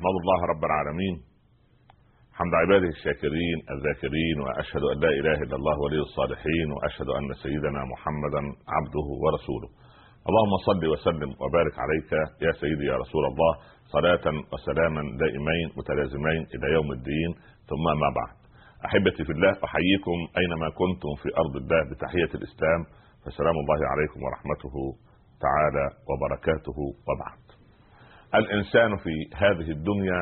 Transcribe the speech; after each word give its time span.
أحمد 0.00 0.16
الله 0.22 0.40
رب 0.52 0.64
العالمين. 0.64 1.14
حمد 2.38 2.54
عباده 2.54 2.88
الشاكرين 2.88 3.58
الذاكرين 3.74 4.36
وأشهد 4.44 4.84
أن 4.92 4.96
لا 5.04 5.08
إله 5.20 5.38
إلا 5.44 5.56
الله 5.60 5.76
ولي 5.84 6.00
الصالحين 6.08 6.68
وأشهد 6.72 7.08
أن 7.18 7.26
سيدنا 7.44 7.80
محمدا 7.92 8.42
عبده 8.76 9.06
ورسوله. 9.22 9.68
اللهم 10.28 10.54
صل 10.68 10.82
وسلم 10.92 11.30
وبارك 11.42 11.74
عليك 11.84 12.12
يا 12.46 12.52
سيدي 12.60 12.84
يا 12.92 12.96
رسول 12.96 13.24
الله 13.30 13.52
صلاة 13.96 14.24
وسلاما 14.52 15.02
دائمين 15.22 15.66
متلازمين 15.76 16.42
إلى 16.54 16.66
يوم 16.76 16.92
الدين. 16.92 17.30
ثم 17.70 17.84
ما 18.02 18.08
بعد. 18.20 18.36
أحبتي 18.86 19.24
في 19.24 19.32
الله 19.32 19.52
أحييكم 19.64 20.18
أينما 20.40 20.68
كنتم 20.80 21.12
في 21.22 21.28
أرض 21.42 21.54
الله 21.56 21.80
بتحية 21.90 22.32
الإسلام. 22.38 22.80
فسلام 23.24 23.56
الله 23.62 23.80
عليكم 23.92 24.18
ورحمته 24.22 24.74
تعالى 25.44 25.86
وبركاته. 26.08 26.78
وبعد. 27.08 27.49
الإنسان 28.34 28.96
في 28.96 29.36
هذه 29.36 29.70
الدنيا 29.70 30.20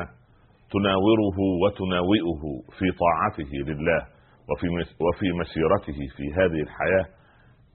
تناوره 0.71 1.39
وتناوئه 1.63 2.41
في 2.79 2.85
طاعته 3.03 3.51
لله 3.53 4.01
وفي 4.49 4.67
وفي 5.03 5.25
مسيرته 5.41 6.15
في 6.17 6.33
هذه 6.33 6.61
الحياة 6.61 7.05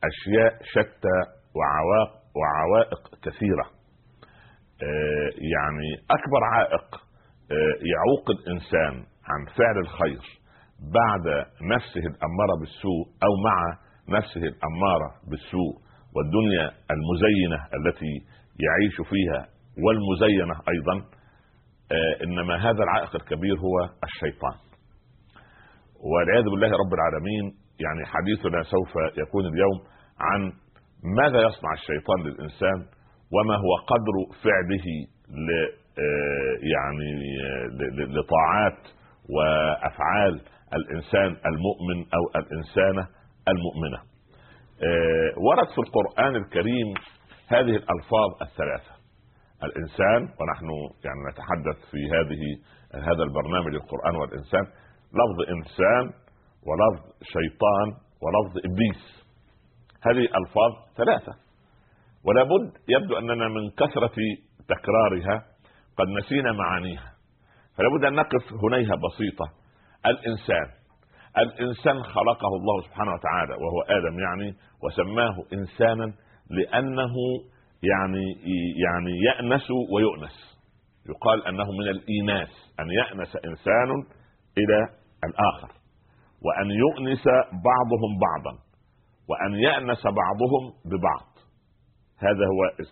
أشياء 0.04 0.62
شتى 0.62 1.18
وعوائق 1.56 2.12
وعوائق 2.36 3.02
كثيرة. 3.22 3.66
آه، 4.82 5.30
يعني 5.54 5.90
أكبر 6.10 6.44
عائق 6.54 6.94
آه، 7.50 7.74
يعوق 7.92 8.30
الإنسان 8.30 8.94
عن 9.30 9.44
فعل 9.58 9.78
الخير 9.78 10.22
بعد 10.78 11.46
نفسه 11.62 12.00
الأمارة 12.00 12.54
بالسوء 12.60 13.04
أو 13.26 13.32
مع 13.48 13.78
نفسه 14.18 14.40
الأمارة 14.40 15.10
بالسوء 15.30 15.74
والدنيا 16.16 16.66
المزينة 16.94 17.58
التي 17.78 18.14
يعيش 18.64 19.08
فيها 19.10 19.53
والمزينة 19.82 20.54
أيضا 20.68 21.06
آه، 21.92 22.24
إنما 22.24 22.56
هذا 22.56 22.82
العائق 22.82 23.14
الكبير 23.14 23.56
هو 23.58 23.90
الشيطان 24.04 24.56
والعياذ 26.12 26.44
بالله 26.44 26.68
رب 26.68 26.94
العالمين 26.94 27.44
يعني 27.80 28.06
حديثنا 28.06 28.62
سوف 28.62 28.92
يكون 29.18 29.46
اليوم 29.46 29.78
عن 30.20 30.52
ماذا 31.16 31.40
يصنع 31.42 31.72
الشيطان 31.72 32.22
للإنسان 32.24 32.78
وما 33.32 33.54
هو 33.54 33.72
قدر 33.86 34.16
فعله 34.44 34.86
ل 35.28 35.50
آه، 35.98 36.54
يعني 36.74 37.10
آه، 37.44 38.16
لطاعات 38.18 38.78
وأفعال 39.34 40.40
الإنسان 40.74 41.36
المؤمن 41.46 41.98
أو 42.14 42.40
الإنسانة 42.40 43.08
المؤمنة. 43.48 44.14
ورد 45.46 45.68
في 45.68 45.78
القرآن 45.78 46.36
الكريم 46.36 46.94
هذه 47.48 47.76
الألفاظ 47.76 48.30
الثلاثة 48.42 48.93
الإنسان 49.64 50.22
ونحن 50.40 50.68
يعني 51.04 51.20
نتحدث 51.30 51.90
في 51.90 51.98
هذه 52.14 52.42
هذا 53.04 53.22
البرنامج 53.22 53.74
القرآن 53.74 54.16
والإنسان 54.16 54.62
لفظ 55.12 55.48
إنسان 55.48 56.12
ولفظ 56.66 57.04
شيطان 57.22 57.88
ولفظ 58.22 58.58
إبليس. 58.58 59.24
هذه 60.06 60.28
ألفاظ 60.38 60.72
ثلاثة. 60.96 61.32
ولا 62.24 62.42
بد 62.42 62.72
يبدو 62.88 63.18
أننا 63.18 63.48
من 63.48 63.70
كثرة 63.70 64.16
تكرارها 64.68 65.44
قد 65.98 66.08
نسينا 66.08 66.52
معانيها. 66.52 67.12
فلا 67.76 67.88
بد 67.98 68.04
أن 68.04 68.14
نقف 68.14 68.52
هنيها 68.52 68.94
بسيطة. 68.96 69.46
الإنسان 70.06 70.84
الإنسان 71.38 72.02
خلقه 72.02 72.48
الله 72.48 72.82
سبحانه 72.86 73.12
وتعالى 73.14 73.54
وهو 73.54 73.82
آدم 73.82 74.18
يعني 74.18 74.54
وسماه 74.82 75.34
إنسانا 75.52 76.14
لأنه 76.50 77.14
يعني 77.92 78.24
يعني 78.86 79.12
يأنس 79.28 79.70
ويؤنس. 79.92 80.54
يقال 81.08 81.46
أنه 81.46 81.64
من 81.64 81.88
الايناس 81.88 82.74
أن 82.80 82.90
يأنس 82.90 83.36
إنسان 83.36 83.90
إلى 84.58 84.88
الآخر 85.24 85.72
وأن 86.44 86.70
يؤنس 86.70 87.24
بعضهم 87.52 88.12
بعضا 88.26 88.58
وأن 89.28 89.54
يأنس 89.54 90.02
بعضهم 90.04 90.72
ببعض. 90.84 91.34
هذا 92.18 92.46
هو 92.46 92.84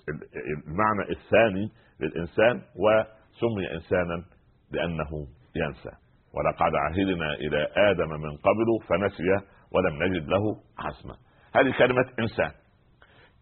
المعنى 0.67 1.11
الثاني 1.11 1.69
للإنسان 2.01 2.63
وسمي 2.77 3.75
انسانا 3.75 4.25
لأنه 4.73 5.11
ينسى. 5.57 5.91
ولقد 6.35 6.73
عهدنا 6.75 7.35
إلى 7.35 7.69
آدم 7.77 8.09
من 8.09 8.37
قبل 8.37 8.89
فنسي 8.89 9.47
ولم 9.73 10.03
نجد 10.03 10.29
له 10.29 10.43
عزما. 10.79 11.15
هذه 11.55 11.79
كلمة 11.79 12.07
إنسان. 12.19 12.62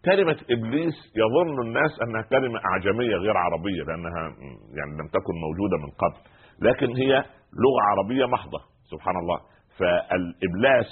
كلمة 0.05 0.37
إبليس 0.49 0.93
يظن 1.15 1.61
الناس 1.67 1.91
أنها 2.01 2.21
كلمة 2.21 2.59
أعجمية 2.71 3.15
غير 3.15 3.37
عربية 3.37 3.83
لأنها 3.87 4.21
يعني 4.77 4.91
لم 4.99 5.07
تكن 5.07 5.33
موجودة 5.45 5.77
من 5.77 5.89
قبل. 5.91 6.19
لكن 6.67 6.95
هي 6.97 7.13
لغة 7.63 7.81
عربية 7.89 8.25
محضة 8.25 8.59
سبحان 8.91 9.15
الله. 9.17 9.39
فالإبلاس 9.77 10.87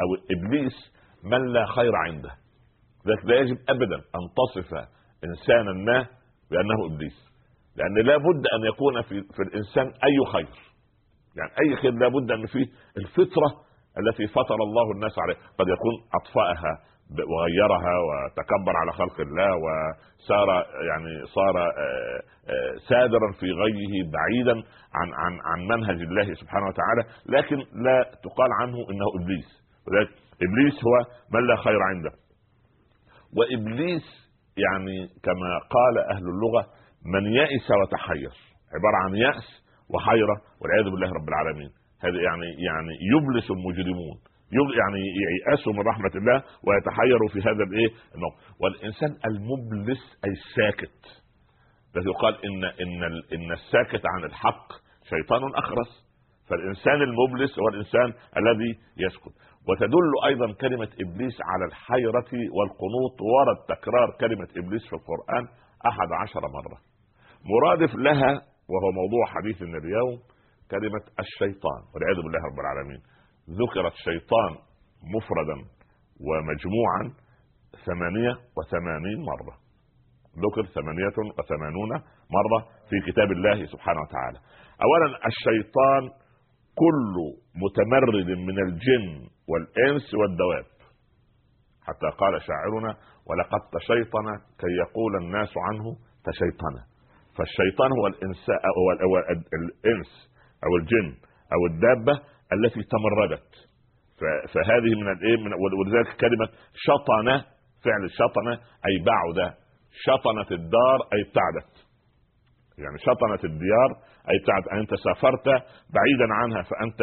أو 0.00 0.36
إبليس 0.36 0.92
من 1.24 1.52
لا 1.52 1.66
خير 1.66 1.96
عنده. 1.96 2.30
ذلك 3.08 3.24
لا 3.24 3.36
يجب 3.36 3.56
أبدا 3.68 3.96
أن 3.96 4.22
تصف 4.38 4.74
إنسانا 5.24 5.72
ما 5.72 6.06
بأنه 6.50 6.94
إبليس. 6.94 7.26
لأن 7.76 8.06
لا 8.06 8.16
بد 8.16 8.46
أن 8.56 8.64
يكون 8.68 9.02
في, 9.02 9.22
في 9.36 9.42
الإنسان 9.42 9.86
أي 9.86 10.32
خير. 10.32 10.48
يعني 11.36 11.50
أي 11.62 11.76
خير 11.76 11.92
لا 11.92 12.08
بد 12.08 12.30
أن 12.30 12.46
فيه 12.46 12.66
الفطرة 12.96 13.66
التي 13.98 14.26
فطر 14.26 14.54
الله 14.54 14.92
الناس 14.94 15.12
عليها 15.18 15.36
قد 15.58 15.66
يكون 15.68 15.94
أطفأها 16.14 16.72
وغيرها 17.10 17.98
وتكبر 17.98 18.76
على 18.76 18.92
خلق 18.92 19.20
الله 19.20 19.56
وصار 19.56 20.48
يعني 20.88 21.26
صار 21.26 21.58
آه، 21.58 22.20
آه، 22.48 22.74
سادرا 22.88 23.32
في 23.40 23.46
غيه 23.52 24.10
بعيدا 24.12 24.52
عن 24.94 25.14
عن 25.14 25.40
عن 25.44 25.78
منهج 25.78 26.02
الله 26.02 26.34
سبحانه 26.34 26.66
وتعالى. 26.66 27.02
لكن 27.26 27.56
لا 27.56 28.02
تقال 28.02 28.50
عنه 28.60 28.76
إنه 28.76 29.06
إبليس. 29.22 29.48
ولذلك 29.86 30.10
إبليس 30.42 30.74
هو 30.84 30.96
من 31.34 31.46
لا 31.46 31.56
خير 31.56 31.82
عنده. 31.82 32.10
وإبليس 33.36 34.06
يعني 34.56 35.08
كما 35.22 35.58
قال 35.70 35.98
أهل 35.98 36.24
اللغة 36.28 36.66
من 37.14 37.32
يئس 37.32 37.70
وتحير. 37.82 38.32
عبارة 38.74 38.96
عن 39.04 39.14
يأس 39.14 39.66
وحيرة 39.94 40.36
والعياذ 40.60 40.84
بالله 40.84 41.08
رب 41.12 41.28
العالمين. 41.28 41.70
هذا 42.02 42.20
يعني 42.22 42.46
يعني 42.68 42.92
يبلس 43.12 43.50
المجرمون. 43.50 44.16
يعني 44.52 45.00
ييأسوا 45.24 45.72
من 45.72 45.80
رحمة 45.80 46.10
الله 46.14 46.42
ويتحيروا 46.66 47.28
في 47.32 47.40
هذا 47.40 47.64
الإيه؟ 47.64 47.90
الموقف. 48.14 48.36
والإنسان 48.60 49.16
المبلس 49.26 50.18
أي 50.24 50.30
الساكت 50.30 51.00
الذي 51.96 52.08
يقال 52.10 52.34
ان 52.44 52.64
إن 52.64 53.02
إن 53.32 53.52
الساكت 53.52 54.02
عن 54.06 54.24
الحق 54.24 54.72
شيطان 55.10 55.42
أخرس. 55.54 56.06
فالإنسان 56.48 57.02
المبلس 57.02 57.58
هو 57.58 57.68
الإنسان 57.68 58.08
الذي 58.36 58.70
يسكت. 58.96 59.34
وتدل 59.68 60.12
أيضا 60.26 60.52
كلمة 60.52 60.88
إبليس 61.00 61.36
على 61.50 61.64
الحيرة 61.68 62.30
والقنوط 62.56 63.16
ورد 63.32 63.58
تكرار 63.78 64.16
كلمة 64.20 64.48
إبليس 64.56 64.82
في 64.86 64.92
القرآن 64.92 65.44
أحد 65.86 66.08
عشر 66.22 66.40
مرة. 66.40 66.78
مرادف 67.52 67.94
لها 67.94 68.32
وهو 68.70 68.88
موضوع 69.00 69.26
حديثنا 69.26 69.78
اليوم 69.78 70.18
كلمة 70.70 71.04
الشيطان 71.18 71.80
والعياذ 71.94 72.16
بالله 72.22 72.40
رب 72.50 72.60
العالمين. 72.60 73.00
ذكر 73.50 73.86
الشيطان 73.86 74.52
مفردا 75.14 75.56
ومجموعا 76.20 77.02
ثمانية 77.86 78.34
وثمانين 78.56 79.18
مرة. 79.20 79.54
ذكر 80.44 80.72
ثمانية 80.74 81.16
وثمانون 81.38 81.90
مرة 82.36 82.60
في 82.90 83.12
كتاب 83.12 83.32
الله 83.32 83.66
سبحانه 83.66 84.00
وتعالى. 84.00 84.38
أولا 84.82 85.26
الشيطان 85.26 86.02
كل 86.74 87.14
متمرد 87.62 88.38
من 88.38 88.58
الجن 88.66 89.28
والإنس 89.48 90.14
والدواب. 90.14 90.66
حتى 91.86 92.08
قال 92.18 92.42
شاعرنا 92.42 92.96
ولقد 93.26 93.60
تشيطن 93.72 94.26
كي 94.58 94.72
يقول 94.82 95.16
الناس 95.22 95.52
عنه 95.56 95.96
تشيطن 96.24 96.74
فالشيطان 97.36 97.90
هو 97.92 98.06
الإنس 98.06 98.46
أو 98.50 98.82
الإنس 99.60 100.10
أو 100.64 100.76
الجن 100.76 101.14
أو 101.54 101.66
الدابة 101.70 102.20
التي 102.52 102.80
تمردت. 102.82 103.50
فهذه 104.54 104.94
من 105.00 105.12
الايه 105.12 105.36
من 105.36 105.52
ولذلك 105.54 106.16
كلمة 106.16 106.48
شطن 106.74 107.26
فعل 107.84 108.10
شطن 108.10 108.48
أي 108.88 109.04
بعد. 109.10 109.54
شطنت 110.04 110.52
الدار 110.52 110.98
أي 111.12 111.20
ابتعدت. 111.26 111.72
يعني 112.78 112.98
شطنت 112.98 113.44
الديار 113.44 113.90
أي 114.30 114.36
ابتعدت. 114.40 114.68
أنت 114.72 114.94
سافرت 114.94 115.46
بعيدا 115.94 116.28
عنها 116.40 116.62
فأنت 116.62 117.00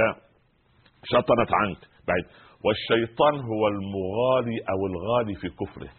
شطنت 1.03 1.53
عنك. 1.53 1.77
بعيد. 2.07 2.25
والشيطان 2.65 3.35
هو 3.35 3.67
المغالي 3.67 4.57
أو 4.71 4.79
الغالي 4.87 5.35
في 5.35 5.49
كفره. 5.49 5.91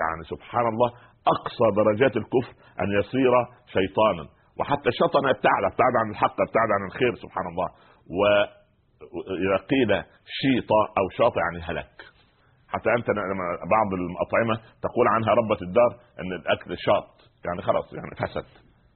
يعني 0.00 0.22
سبحان 0.30 0.66
الله 0.72 0.90
أقصى 1.34 1.66
درجات 1.76 2.16
الكفر 2.16 2.52
أن 2.80 2.88
يصير 3.00 3.32
شيطانا. 3.66 4.28
وحتى 4.58 4.90
شطن 5.00 5.28
ابتعد 5.28 5.62
ابتعد 5.70 5.94
عن 6.00 6.10
الحق 6.10 6.36
ابتعد 6.40 6.70
عن 6.76 6.86
الخير 6.86 7.14
سبحان 7.14 7.46
الله. 7.52 7.68
و 8.18 8.20
إذا 9.44 9.56
قيل 9.56 10.04
شيط 10.40 10.70
أو 10.98 11.08
شاط 11.18 11.32
يعني 11.36 11.64
هلك. 11.68 11.96
حتى 12.68 12.90
أنت 12.98 13.08
لما 13.10 13.46
بعض 13.76 13.88
الأطعمة 14.00 14.54
تقول 14.82 15.06
عنها 15.14 15.30
ربة 15.34 15.58
الدار 15.62 15.90
إن 16.20 16.32
الأكل 16.32 16.76
شاط. 16.78 17.30
يعني 17.46 17.62
خلاص 17.62 17.92
يعني 17.92 18.10
فسد 18.16 18.48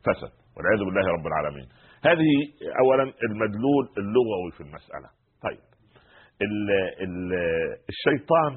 فسد. 0.06 0.32
والعياذ 0.56 0.84
بالله 0.84 1.12
رب 1.12 1.26
العالمين. 1.26 1.68
هذه 2.04 2.32
اولا 2.80 3.02
المدلول 3.02 3.84
اللغوي 3.98 4.50
في 4.56 4.60
المسألة. 4.60 5.08
طيب. 5.42 5.64
ال 6.42 6.70
ال 7.04 7.32
الشيطان 7.88 8.52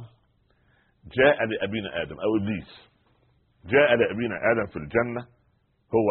جاء 1.17 1.45
لأبينا 1.45 2.01
آدم 2.01 2.15
أو 2.19 2.37
إبليس. 2.41 2.71
جاء 3.65 3.95
لأبينا 3.95 4.35
آدم 4.51 4.65
في 4.71 4.77
الجنة 4.79 5.21
هو 5.95 6.09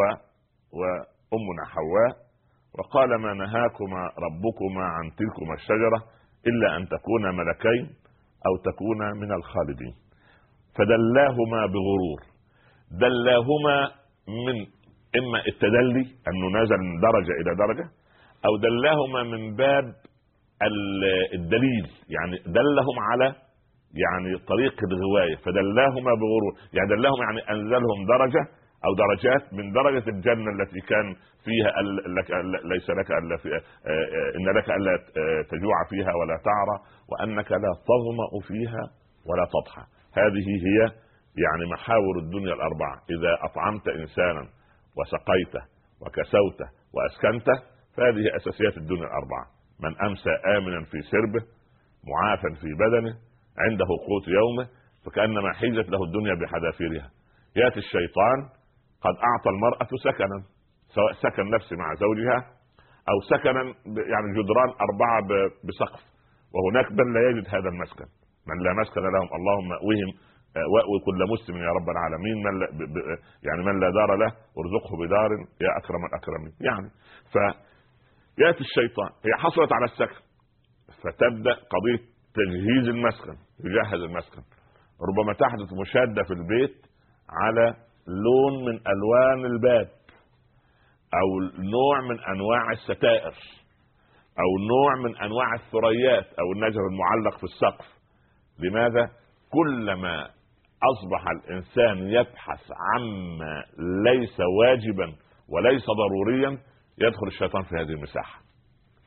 وأمنا 0.79 1.65
حواء. 1.65 2.28
وقال 2.77 3.09
ما 3.21 3.33
نهاكما 3.33 4.01
ربكما 4.25 4.83
عن 4.83 5.11
تلكما 5.17 5.53
الشجرة 5.53 6.03
إلا 6.47 6.77
أن 6.77 6.87
تكونا 6.87 7.31
ملكين 7.31 7.85
أو 8.47 8.71
تكونا 8.71 9.13
من 9.13 9.31
الخالدين. 9.31 9.93
فدلاهما 10.75 11.65
بغرور. 11.65 12.19
دلاهما 12.91 13.91
من 14.45 14.57
إما 15.19 15.39
التدلي 15.47 16.05
انه 16.27 16.61
نزل 16.61 16.77
من 16.77 16.99
درجة 16.99 17.31
إلى 17.41 17.55
درجة 17.55 17.89
أو 18.45 18.57
دلاهما 18.57 19.23
من 19.23 19.55
باب 19.55 19.83
الدليل. 21.33 21.85
يعني 22.15 22.37
دلهم 22.45 22.97
على 23.11 23.35
يعني 24.03 24.37
طريق 24.47 24.75
الغواية. 24.91 25.35
فدلاهما 25.35 26.11
بغرور. 26.21 26.53
يعني 26.73 26.89
دلاهم 26.89 27.21
يعني 27.21 27.41
أنزلهم 27.51 27.99
درجة 28.07 28.58
أو 28.85 28.91
درجات 28.95 29.53
من 29.53 29.71
درجة 29.71 30.09
الجنة 30.09 30.51
التي 30.59 30.79
كان 30.79 31.15
فيها 31.45 31.81
لك 32.17 32.31
ليس 32.65 32.89
لك 32.89 33.11
الا 33.11 33.37
في 33.37 33.49
إن 34.37 34.57
لك 34.57 34.69
الا 34.69 34.97
تجوع 35.49 35.77
فيها 35.89 36.13
ولا 36.15 36.37
تعرى 36.49 36.77
وأنك 37.09 37.51
لا 37.51 37.71
تظمأ 37.89 38.47
فيها 38.47 38.83
ولا 39.27 39.45
تضحى. 39.45 39.83
هذه 40.13 40.47
هي 40.67 40.79
يعني 41.43 41.71
محاور 41.71 42.19
الدنيا 42.19 42.53
الأربعة. 42.53 42.95
إذا 43.09 43.37
أطعمت 43.51 43.87
إنسانا 43.87 44.47
وسقيته 44.97 45.63
وكسوته 46.01 46.67
وأسكنته 46.93 47.63
فهذه 47.97 48.35
أساسيات 48.35 48.77
الدنيا 48.77 49.03
الأربعة. 49.03 49.45
من 49.83 50.01
أمسى 50.07 50.29
آمنا 50.57 50.83
في 50.83 51.01
سربه 51.01 51.45
معافا 52.11 52.49
في 52.61 52.67
بدنه 52.73 53.13
عنده 53.57 53.85
قوت 53.85 54.27
يومه 54.27 54.67
فكأنما 55.05 55.53
حيزت 55.53 55.89
له 55.89 56.03
الدنيا 56.03 56.33
بحذافيرها. 56.33 57.09
يأتي 57.55 57.79
الشيطان 57.79 58.58
قد 59.01 59.15
أعطى 59.29 59.49
المرأة 59.49 59.89
سكنا 60.03 60.37
سواء 60.95 61.13
سكن 61.13 61.49
نفسي 61.49 61.75
مع 61.75 61.93
زوجها 61.93 62.37
أو 63.09 63.17
سكنا 63.31 63.61
يعني 64.13 64.27
جدران 64.37 64.69
أربعة 64.85 65.19
بسقف. 65.67 66.03
وهناك 66.53 66.91
من 66.91 67.13
لا 67.13 67.21
يجد 67.29 67.47
هذا 67.47 67.69
المسكن. 67.73 68.07
من 68.49 68.57
لا 68.63 68.73
مسكن 68.81 69.01
لهم 69.01 69.29
اللهم 69.37 69.67
مأوهم 69.69 70.11
آه، 70.57 70.67
وأوي 70.73 70.99
كل 71.05 71.19
مسلم 71.33 71.55
يا 71.57 71.71
رب 71.77 71.89
العالمين. 71.89 72.37
من 72.45 72.59
لا 72.59 72.67
يعني 73.47 73.61
من 73.67 73.79
لا 73.79 73.89
دار 73.89 74.15
له 74.15 74.31
ارزقه 74.59 74.91
بدار 75.01 75.31
يا 75.61 75.71
أكرم 75.79 76.05
الأكرمين. 76.09 76.53
يعني 76.61 76.89
ف 77.33 77.35
يأتي 78.37 78.59
الشيطان. 78.59 79.09
هي 79.25 79.33
حصلت 79.43 79.73
على 79.73 79.85
السكن. 79.85 80.21
فتبدأ 81.03 81.53
قضية 81.73 82.01
تجهيز 82.37 82.87
المسكن 82.95 83.35
يجهز 83.65 84.01
المسكن. 84.09 84.41
ربما 85.09 85.33
تحدث 85.33 85.69
مشادة 85.81 86.23
في 86.23 86.33
البيت 86.33 86.77
على 87.29 87.75
لون 88.07 88.65
من 88.65 88.79
ألوان 88.87 89.45
الباب 89.45 89.89
أو 91.13 91.39
نوع 91.59 92.01
من 92.09 92.19
أنواع 92.19 92.71
الستائر 92.71 93.33
أو 94.39 94.67
نوع 94.67 94.95
من 95.03 95.17
أنواع 95.17 95.53
الثريات 95.53 96.25
أو 96.39 96.51
النجر 96.51 96.79
المعلق 96.91 97.37
في 97.37 97.43
السقف. 97.43 97.85
لماذا؟ 98.59 99.09
كلما 99.51 100.29
أصبح 100.91 101.25
الإنسان 101.29 101.97
يبحث 101.97 102.71
عما 102.71 103.63
ليس 104.09 104.37
واجبا 104.59 105.15
وليس 105.49 105.85
ضروريا 105.85 106.57
يدخل 106.97 107.27
الشيطان 107.27 107.63
في 107.63 107.75
هذه 107.75 107.89
المساحة. 107.89 108.41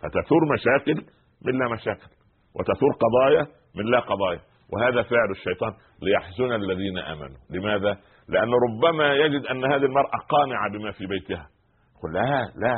فتثور 0.01 0.41
مشاكل 0.53 1.05
من 1.45 1.59
لا 1.59 1.73
مشاكل 1.73 2.11
وتثور 2.55 2.93
قضايا 3.01 3.47
من 3.77 3.85
لا 3.91 4.01
قضايا. 4.01 4.41
وهذا 4.73 5.03
فعل 5.03 5.31
الشيطان 5.31 5.73
ليحزن 6.03 6.53
الذين 6.53 6.99
آمنوا. 6.99 7.39
لماذا؟ 7.51 7.99
لأنه 8.29 8.57
ربما 8.69 9.15
يجد 9.15 9.47
أن 9.47 9.65
هذه 9.65 9.85
المرأة 9.85 10.19
قانعة 10.29 10.71
بما 10.71 10.93
في 10.93 11.07
بيتها. 11.07 11.47
قل 12.03 12.13
لا 12.13 12.49
لا 12.57 12.77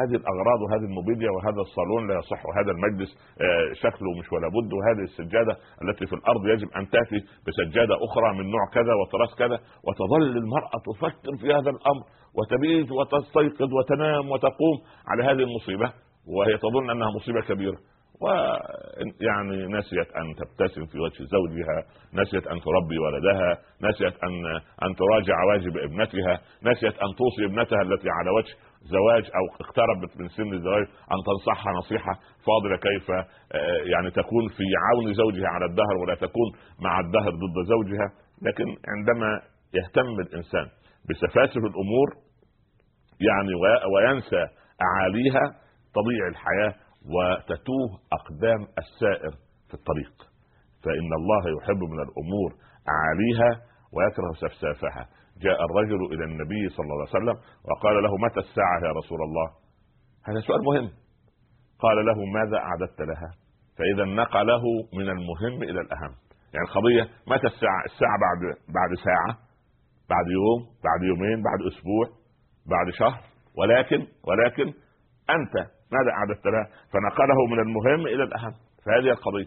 هذه 0.00 0.16
الأغراض 0.20 0.58
وهذه 0.62 0.84
الموبيليا 0.90 1.30
وهذا 1.30 1.60
الصالون 1.66 2.08
لا 2.08 2.14
يصح 2.18 2.40
وهذا 2.46 2.70
المجلس 2.76 3.10
آه، 3.40 3.72
شكله 3.82 4.10
مش 4.18 4.32
ولا 4.32 4.48
بد 4.48 4.70
وهذه 4.76 5.04
السجادة 5.10 5.56
التي 5.82 6.06
في 6.06 6.12
الأرض 6.12 6.42
يجب 6.46 6.68
أن 6.76 6.88
تأتي 6.90 7.18
بسجادة 7.46 7.94
أخرى 8.06 8.28
من 8.38 8.50
نوع 8.50 8.64
كذا 8.72 8.92
وتراث 9.00 9.32
كذا. 9.38 9.58
وتظل 9.86 10.36
المرأة 10.42 10.76
تفكر 10.88 11.32
في 11.40 11.46
هذا 11.56 11.70
الأمر 11.76 12.02
وتبيت 12.36 12.88
وتستيقظ 12.92 13.70
وتنام 13.78 14.30
وتقوم 14.30 14.76
على 15.08 15.22
هذه 15.24 15.42
المصيبة 15.48 15.92
وهي 16.36 16.56
تظن 16.58 16.90
أنها 16.90 17.10
مصيبة 17.16 17.40
كبيرة. 17.40 17.78
ويعني 18.20 19.66
نسيت 19.66 20.08
أن 20.16 20.34
تبتسم 20.34 20.86
في 20.86 20.98
وجه 20.98 21.24
زوجها 21.24 21.78
نسيت 22.14 22.46
أن 22.46 22.60
تربي 22.60 22.98
ولدها 22.98 23.58
نسيت 23.82 24.24
أن 24.24 24.46
أن 24.82 24.94
تراجع 24.94 25.44
واجب 25.44 25.76
ابنتها 25.76 26.40
نسيت 26.62 26.94
أن 26.98 27.10
توصي 27.18 27.44
ابنتها 27.44 27.82
التي 27.82 28.08
على 28.10 28.30
وجه 28.30 28.54
زواج 28.82 29.24
أو 29.24 29.64
اقتربت 29.64 30.20
من 30.20 30.28
سن 30.28 30.52
الزواج 30.52 30.82
أن 30.82 31.18
تنصحها 31.26 31.72
نصيحة 31.72 32.12
فاضلة 32.46 32.76
كيف 32.76 33.10
آه، 33.10 33.82
يعني 33.92 34.10
تكون 34.10 34.48
في 34.48 34.64
عون 34.86 35.14
زوجها 35.14 35.48
على 35.48 35.64
الدهر 35.64 35.96
ولا 36.02 36.14
تكون 36.14 36.48
مع 36.80 37.00
الدهر 37.00 37.30
ضد 37.30 37.66
زوجها. 37.68 38.08
لكن 38.42 38.64
عندما 38.88 39.40
يهتم 39.74 40.20
الإنسان 40.20 40.66
بسفاسف 41.10 41.56
الأمور 41.56 42.08
يعني 43.20 43.54
وينسى 43.94 44.46
أعاليها 44.82 45.44
تضيع 45.94 46.28
الحياة 46.28 46.85
وتتوه 47.14 47.90
أقدام 48.18 48.60
السائر 48.82 49.30
في 49.68 49.74
الطريق. 49.74 50.14
فإن 50.84 51.10
الله 51.20 51.42
يحب 51.58 51.80
من 51.92 52.00
الأمور 52.06 52.50
أعاليها 52.94 53.50
ويكره 53.92 54.32
سفسافها. 54.32 55.06
جاء 55.40 55.64
الرجل 55.64 56.14
إلى 56.14 56.24
النبي 56.24 56.68
صلى 56.68 56.84
الله 56.84 57.06
عليه 57.08 57.18
وسلم 57.18 57.36
وقال 57.68 58.02
له 58.02 58.16
متى 58.16 58.40
الساعة 58.40 58.78
يا 58.84 58.92
رسول 58.92 59.20
الله؟ 59.22 59.48
هذا 60.24 60.40
سؤال 60.40 60.60
مهم. 60.64 60.90
قال 61.78 62.06
له 62.06 62.24
ماذا 62.24 62.56
أعددت 62.56 63.00
لها؟ 63.00 63.30
فإذا 63.78 64.04
نقله 64.04 64.62
من 64.98 65.08
المهم 65.08 65.62
إلى 65.62 65.80
الأهم. 65.80 66.12
يعني 66.52 66.66
القضية 66.68 67.02
متى 67.26 67.46
الساعة؟ 67.46 67.82
الساعة 67.84 68.16
بعد 68.26 68.40
بعد 68.78 68.90
ساعة 69.04 69.38
بعد 70.10 70.26
يوم 70.38 70.60
بعد 70.84 71.02
يومين 71.02 71.42
بعد 71.42 71.60
أسبوع 71.72 72.06
بعد 72.74 72.90
شهر. 72.98 73.20
ولكن 73.58 74.06
ولكن 74.28 74.66
أنت 75.30 75.75
ماذا 75.92 76.10
أعددت 76.10 76.46
لها 76.46 76.66
فنقله 76.92 77.46
من 77.50 77.58
المهم 77.58 78.06
إلى 78.06 78.22
الأهم. 78.22 78.52
فهذه 78.84 79.10
القضية. 79.10 79.46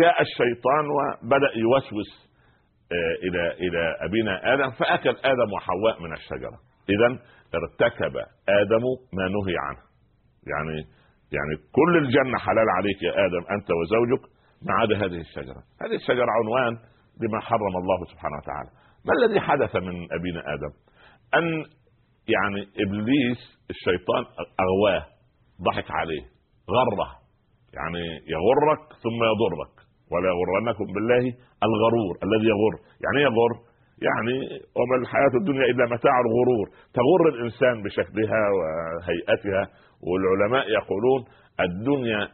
جاء 0.00 0.22
الشيطان 0.22 0.84
وبدأ 0.96 1.50
يوسوس 1.56 2.34
آه، 2.92 3.26
إلى 3.26 3.52
إلى 3.52 3.96
أبينا 4.00 4.54
آدم 4.54 4.70
فأكل 4.70 5.16
آدم 5.24 5.52
وحواء 5.52 6.02
من 6.02 6.12
الشجرة. 6.12 6.58
اذا 6.88 7.18
ارتكب 7.54 8.16
آدم 8.48 8.84
ما 9.12 9.28
نهي 9.28 9.56
عنه. 9.66 9.82
يعني 10.52 10.76
يعني 11.32 11.54
كل 11.72 11.96
الجنة 11.98 12.38
حلال 12.38 12.70
عليك 12.78 13.02
يا 13.02 13.26
آدم 13.26 13.44
أنت 13.50 13.68
وزوجك 13.70 14.22
ما 14.62 14.74
عدا 14.74 14.96
هذه 14.96 15.20
الشجرة. 15.20 15.62
هذه 15.82 15.94
الشجرة 15.94 16.26
عنوان 16.30 16.78
لما 17.22 17.40
حرم 17.40 17.76
الله 17.76 18.04
سبحانه 18.12 18.36
وتعالى. 18.36 18.70
ما 19.06 19.12
الذي 19.18 19.40
حدث 19.40 19.76
من 19.76 20.12
أبينا 20.12 20.40
آدم؟ 20.54 20.72
أن 21.34 21.64
يعني 22.28 22.62
إبليس 22.62 23.38
الشيطان 23.70 24.24
أغواه. 24.60 25.13
ضحك 25.62 25.90
عليه. 25.90 26.24
غره. 26.70 27.10
يعني 27.74 28.04
يغرك 28.34 28.82
ثم 29.02 29.20
يضرك. 29.32 29.74
ولا 30.12 30.28
يغرنكم 30.34 30.84
بالله 30.94 31.24
الغرور 31.68 32.14
الذي 32.22 32.46
يغر. 32.54 32.74
يعني 33.04 33.18
إيه 33.18 33.24
يغر؟ 33.24 33.52
يعني 34.06 34.34
وما 34.76 34.96
الحياة 35.02 35.34
الدنيا 35.40 35.64
إلا 35.64 35.84
متاع 35.84 36.20
الغرور. 36.26 36.66
تغر 36.94 37.28
الإنسان 37.34 37.82
بشكلها 37.82 38.42
وهيئتها 38.56 39.62
والعلماء 40.06 40.64
يقولون 40.70 41.24
الدنيا 41.60 42.28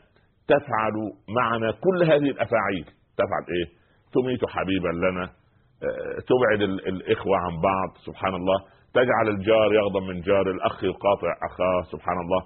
تفعل 0.48 0.96
معنا 1.38 1.70
كل 1.70 2.04
هذه 2.04 2.30
الأفاعيل. 2.34 2.84
تفعل 3.20 3.44
إيه؟ 3.56 3.66
تميت 4.14 4.44
حبيبا 4.48 4.88
لنا. 4.88 5.24
آه، 5.24 6.20
تبعد 6.30 6.60
الإخوة 6.62 7.36
عن 7.36 7.60
بعض. 7.60 7.90
سبحان 8.06 8.34
الله. 8.34 8.58
تجعل 8.94 9.28
الجار 9.28 9.72
يغضب 9.74 10.02
من 10.02 10.20
جار 10.20 10.50
الأخ 10.50 10.84
يقاطع 10.84 11.30
أخاه 11.50 11.82
سبحان 11.92 12.16
الله. 12.20 12.42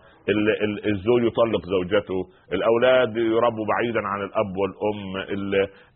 الزوج 0.92 1.22
يطلق 1.22 1.62
زوجته 1.66 2.18
الأولاد 2.52 3.16
يربوا 3.16 3.66
بعيدا 3.72 4.00
عن 4.08 4.22
الأب 4.22 4.56
والأم 4.56 5.16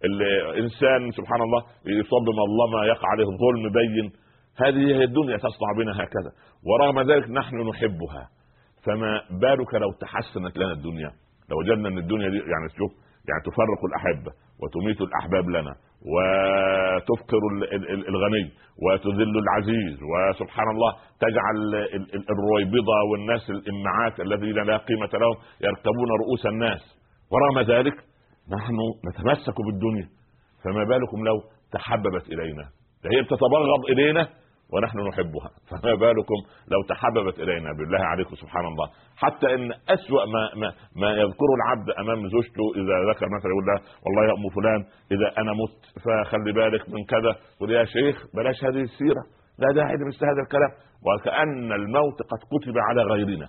الانسان 0.04 1.10
سبحان 1.10 1.42
الله 1.42 1.62
يصاب 1.86 2.26
ما 2.72 2.86
يقع 2.86 3.08
عليه 3.08 3.24
ظلم 3.24 3.72
بين. 3.72 4.12
هذه 4.64 4.96
هي 4.98 5.04
الدنيا 5.04 5.36
تصنع 5.36 5.70
بنا 5.78 5.92
هكذا. 5.92 6.30
ورغم 6.66 7.10
ذلك 7.12 7.30
نحن 7.30 7.56
نحبها. 7.68 8.28
فما 8.84 9.22
بالك 9.30 9.74
لو 9.74 9.92
تحسنت 10.00 10.58
لنا 10.58 10.72
الدنيا؟ 10.72 11.10
لو 11.50 11.58
وجدنا 11.58 11.88
أن 11.88 11.98
الدنيا 11.98 12.28
دي 12.28 12.36
يعني 12.36 12.68
شوف 12.78 12.92
يعني 13.28 13.42
تفرق 13.44 13.80
الأحبة. 13.84 14.32
وتميت 14.62 15.00
الأحباب 15.00 15.48
لنا 15.48 15.74
وتفقر 16.12 17.42
الغني 18.08 18.44
وتذل 18.84 19.34
العزيز 19.38 19.98
وسبحان 20.10 20.68
الله 20.70 20.92
تجعل 21.20 21.56
الرويبضه 22.32 22.98
والناس 23.12 23.50
الامعات 23.50 24.20
الذين 24.20 24.58
لا 24.70 24.76
قيمة 24.76 25.10
لهم 25.14 25.36
يركبون 25.60 26.08
رؤوس 26.20 26.46
الناس. 26.46 26.82
ورغم 27.32 27.58
ذلك 27.72 27.94
نحن 28.56 28.76
نتمسك 29.08 29.54
بالدنيا 29.66 30.08
فما 30.64 30.84
بالكم 30.84 31.24
لو 31.24 31.42
تحببت 31.72 32.26
إلينا؟ 32.32 32.64
هي 33.12 33.22
بتتبغض 33.22 33.82
إلينا 33.90 34.28
ونحن 34.72 34.98
نحبها. 34.98 35.50
فما 35.70 35.94
بالكم 35.94 36.38
لو 36.68 36.82
تحببت 36.82 37.38
إلينا 37.40 37.72
بالله 37.72 38.04
عليكم 38.04 38.34
سبحان 38.34 38.64
الله. 38.66 38.90
حتى 39.16 39.54
إن 39.54 39.72
أسوأ 39.72 40.24
ما 40.24 40.42
ما, 40.60 40.72
ما 40.96 41.10
يذكره 41.10 41.52
العبد 41.58 41.90
أمام 41.90 42.28
زوجته 42.28 42.64
إذا 42.76 43.10
ذكر 43.10 43.26
مثلا 43.36 43.50
يقول 43.52 43.66
لها 43.66 43.80
والله 44.04 44.22
يا 44.28 44.34
أم 44.38 44.48
فلان 44.56 44.80
إذا 45.14 45.28
أنا 45.38 45.52
مت 45.60 45.80
فخلي 46.04 46.52
بالك 46.52 46.88
من 46.88 47.04
كذا. 47.04 47.32
يقول 47.56 47.70
يا 47.70 47.84
شيخ 47.84 48.16
بلاش 48.34 48.64
هذه 48.64 48.82
السيرة. 48.82 49.22
لا 49.58 49.68
داعي 49.74 49.94
لمثل 49.96 50.24
هذا 50.24 50.42
الكلام. 50.46 50.72
وكأن 51.06 51.72
الموت 51.72 52.18
قد 52.30 52.40
كتب 52.52 52.74
على 52.88 53.02
غيرنا. 53.02 53.48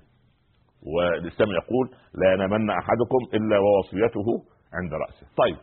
والإسلام 0.96 1.50
يقول 1.50 1.86
لا 2.16 2.34
ينامن 2.34 2.70
أحدكم 2.70 3.22
إلا 3.34 3.58
ووصيته 3.60 4.28
عند 4.74 4.94
رأسه. 4.94 5.28
طيب 5.38 5.58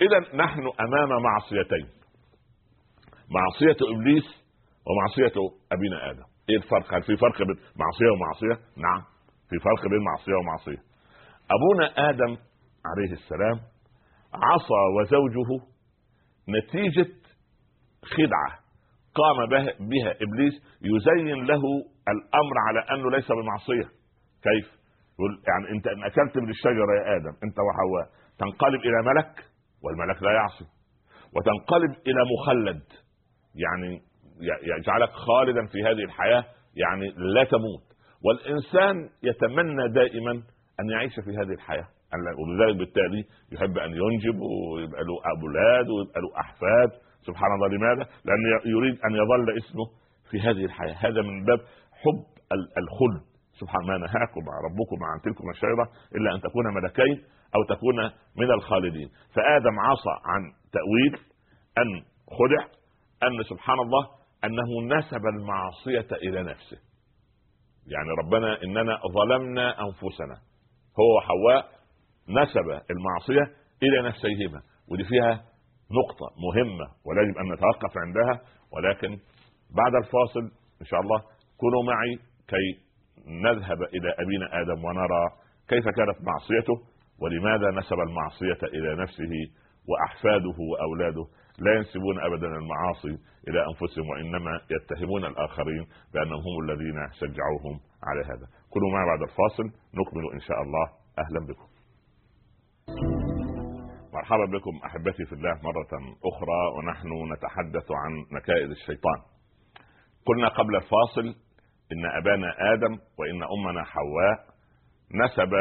اذا 0.00 0.36
نحن 0.44 0.62
أمام 0.80 1.22
معصيتين. 1.22 1.86
معصية 3.30 3.76
إبليس 3.94 4.45
ومعصية 4.86 5.36
أبينا 5.72 6.10
آدم 6.10 6.24
إيه 6.50 6.56
الفرق؟ 6.56 6.94
هل 6.94 7.02
في 7.02 7.16
فرق 7.16 7.38
بين 7.38 7.56
معصية 7.76 8.10
ومعصية؟ 8.14 8.64
نعم 8.76 9.02
في 9.50 9.56
فرق 9.58 9.82
بين 9.90 10.02
معصية 10.04 10.34
ومعصية 10.34 10.82
أبونا 11.56 12.10
آدم 12.10 12.36
عليه 12.90 13.12
السلام 13.12 13.56
عصى 14.34 14.80
وزوجه 15.00 15.48
نتيجة 16.48 17.12
خدعة 18.04 18.50
قام 19.14 19.46
بها 19.90 20.10
إبليس 20.24 20.54
يزين 20.82 21.44
له 21.44 21.62
الأمر 22.08 22.56
على 22.68 22.80
أنه 22.80 23.10
ليس 23.10 23.32
بمعصية 23.32 23.88
كيف؟ 24.42 24.76
يعني 25.48 25.76
أنت 25.76 25.86
إن 25.86 26.04
أكلت 26.04 26.36
من 26.38 26.50
الشجرة 26.50 26.92
يا 26.98 27.16
آدم 27.16 27.36
أنت 27.44 27.56
وحواء 27.58 28.06
تنقلب 28.38 28.80
إلى 28.80 29.02
ملك 29.10 29.44
والملك 29.82 30.22
لا 30.22 30.30
يعصي 30.32 30.64
وتنقلب 31.36 31.90
إلى 32.06 32.20
مخلد 32.34 32.82
يعني 33.54 34.02
يجعلك 34.78 35.10
خالدا 35.10 35.66
في 35.66 35.82
هذه 35.84 36.04
الحياة 36.04 36.44
يعني 36.76 37.08
لا 37.16 37.44
تموت. 37.44 37.82
والإنسان 38.24 39.10
يتمنى 39.22 39.88
دائما 39.88 40.32
أن 40.80 40.90
يعيش 40.90 41.14
في 41.14 41.30
هذه 41.30 41.52
الحياة. 41.54 41.88
ولذلك 42.38 42.76
بالتالي 42.76 43.24
يحب 43.52 43.78
أن 43.78 43.90
ينجب 43.90 44.40
ويبقى 44.40 45.00
له 45.04 45.16
أولاد 45.36 45.88
ويبقى 45.90 46.20
له 46.20 46.40
أحفاد. 46.40 46.90
سبحان 47.26 47.54
الله 47.54 47.68
لماذا؟ 47.68 48.10
لأن 48.24 48.38
يريد 48.64 48.98
أن 49.04 49.14
يظل 49.14 49.56
اسمه 49.58 49.84
في 50.30 50.40
هذه 50.40 50.64
الحياة. 50.64 50.94
هذا 50.94 51.22
من 51.22 51.44
باب 51.44 51.58
حب 52.02 52.24
الخلد. 52.52 53.22
سبحان 53.60 53.86
ما 53.86 53.98
نهاكم 53.98 54.44
ربكم 54.66 55.04
عن 55.04 55.20
تلكم 55.24 55.50
الشجرة 55.50 55.88
إلا 56.16 56.34
أن 56.34 56.40
تكون 56.40 56.74
ملكين 56.74 57.24
أو 57.56 57.76
تكون 57.76 57.96
من 58.36 58.50
الخالدين. 58.50 59.08
فآدم 59.34 59.80
عصى 59.80 60.14
عن 60.24 60.42
تأويل 60.72 61.26
أن 61.78 62.02
خدع 62.38 62.62
أن 63.22 63.42
سبحان 63.42 63.78
الله 63.78 64.15
أنه 64.44 64.96
نسب 64.96 65.26
المعصية 65.26 66.16
إلى 66.16 66.42
نفسه. 66.42 66.78
يعني 67.86 68.08
ربنا 68.24 68.62
إننا 68.62 68.98
ظلمنا 69.14 69.80
أنفسنا. 69.80 70.36
هو 71.00 71.16
وحواء 71.16 71.64
نسب 72.28 72.90
المعصية 72.90 73.56
إلى 73.82 74.08
نفسيهما. 74.08 74.62
ودي 74.88 75.04
فيها 75.04 75.32
نقطة 76.00 76.26
مهمة 76.46 76.86
ويجب 77.04 77.38
أن 77.38 77.52
نتوقف 77.52 77.92
عندها. 78.06 78.40
ولكن 78.72 79.08
بعد 79.76 79.94
الفاصل 80.04 80.40
إن 80.80 80.86
شاء 80.86 81.00
الله 81.00 81.22
كونوا 81.60 81.82
معي 81.92 82.18
كي 82.48 82.86
نذهب 83.26 83.82
إلى 83.82 84.14
أبينا 84.22 84.60
آدم 84.60 84.84
ونرى 84.84 85.24
كيف 85.68 85.84
كانت 85.84 86.18
معصيته 86.28 86.74
ولماذا 87.20 87.70
نسب 87.78 87.98
المعصية 88.08 88.66
إلى 88.78 89.02
نفسه 89.02 89.32
وأحفاده 89.88 90.56
وأولاده. 90.70 91.26
لا 91.58 91.72
ينسبون 91.74 92.20
ابدا 92.20 92.46
المعاصي 92.46 93.18
إلى 93.48 93.64
أنفسهم 93.70 94.08
وإنما 94.08 94.60
يتهمون 94.70 95.24
الآخرين 95.24 95.86
بأنهم 96.14 96.40
هم 96.46 96.70
الذين 96.70 97.12
شجعوهم 97.12 97.80
على 98.02 98.24
هذا. 98.24 98.46
كونوا 98.70 98.90
معي 98.90 99.06
بعد 99.06 99.22
الفاصل 99.22 99.64
نكمل 99.94 100.32
إن 100.32 100.40
شاء 100.40 100.62
الله. 100.62 100.86
أهلا 101.18 101.46
بكم. 101.48 101.68
مرحبا 104.14 104.44
بكم 104.44 104.80
أحبتي 104.84 105.24
في 105.24 105.32
الله 105.32 105.54
مرة 105.62 105.92
أخرى 106.24 106.60
ونحن 106.76 107.32
نتحدث 107.32 107.90
عن 107.90 108.12
نكائد 108.32 108.70
الشيطان. 108.70 109.18
قلنا 110.26 110.48
قبل 110.48 110.76
الفاصل 110.76 111.34
إن 111.92 112.06
أبانا 112.06 112.54
آدم 112.74 112.98
وإن 113.18 113.42
أمنا 113.42 113.84
حواء 113.84 114.46
نسب 115.14 115.54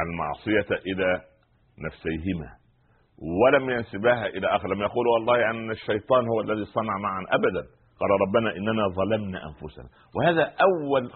المعصية 0.00 0.76
إلى 0.86 1.20
نفسيهما. 1.78 2.65
ولم 3.18 3.70
ينسبها 3.70 4.26
إلى 4.26 4.56
آخر. 4.56 4.68
لم 4.74 4.82
يقول 4.82 5.06
والله 5.06 5.50
أن 5.50 5.70
الشيطان 5.70 6.28
هو 6.28 6.40
الذي 6.40 6.64
صنع 6.64 6.98
معا 6.98 7.22
أبدا. 7.30 7.62
قال 8.00 8.10
ربنا 8.28 8.56
إننا 8.56 8.88
ظلمنا 8.88 9.40
أنفسنا. 9.48 9.88
وهذا 10.14 10.42
أول 10.42 11.10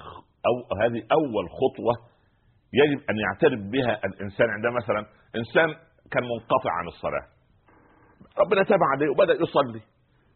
أو 0.49 0.79
هذه 0.81 1.03
أول 1.13 1.45
خطوة 1.61 1.95
يجب 2.73 3.01
أن 3.11 3.17
يعترف 3.19 3.61
بها 3.73 4.01
الإنسان. 4.05 4.51
عندما 4.51 4.75
مثلا 4.77 5.07
إنسان 5.37 5.69
كان 6.13 6.23
منقطع 6.23 6.71
عن 6.71 6.87
الصلاة. 6.87 7.25
ربنا 8.39 8.63
تاب 8.63 8.79
عليه 8.95 9.09
وبدأ 9.09 9.33
يصلي. 9.33 9.81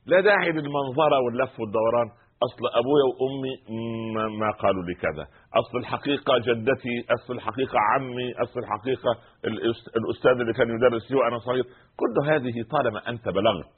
لا 0.07 0.21
داعي 0.21 0.53
للمنظرة 0.53 1.21
واللف 1.25 1.61
والدوران. 1.61 2.09
أصل 2.43 2.65
أبويا 2.81 3.05
وأمي 3.11 3.55
ما 4.41 4.51
قالوا 4.51 4.83
لي 4.83 4.95
كذا. 4.95 5.27
أصل 5.55 5.79
الحقيقة 5.79 6.39
جدتي 6.39 6.97
أصل 7.15 7.35
الحقيقة 7.35 7.79
عمي 7.79 8.33
أصل 8.43 8.61
الحقيقة 8.61 9.11
الأستاذ 9.97 10.31
اللي 10.41 10.53
كان 10.53 10.69
يدرس 10.71 11.11
لي 11.11 11.17
وأنا 11.17 11.39
صغير. 11.39 11.65
كل 11.97 12.31
هذه 12.31 12.63
طالما 12.71 13.09
أنت 13.09 13.29
بلغت 13.29 13.77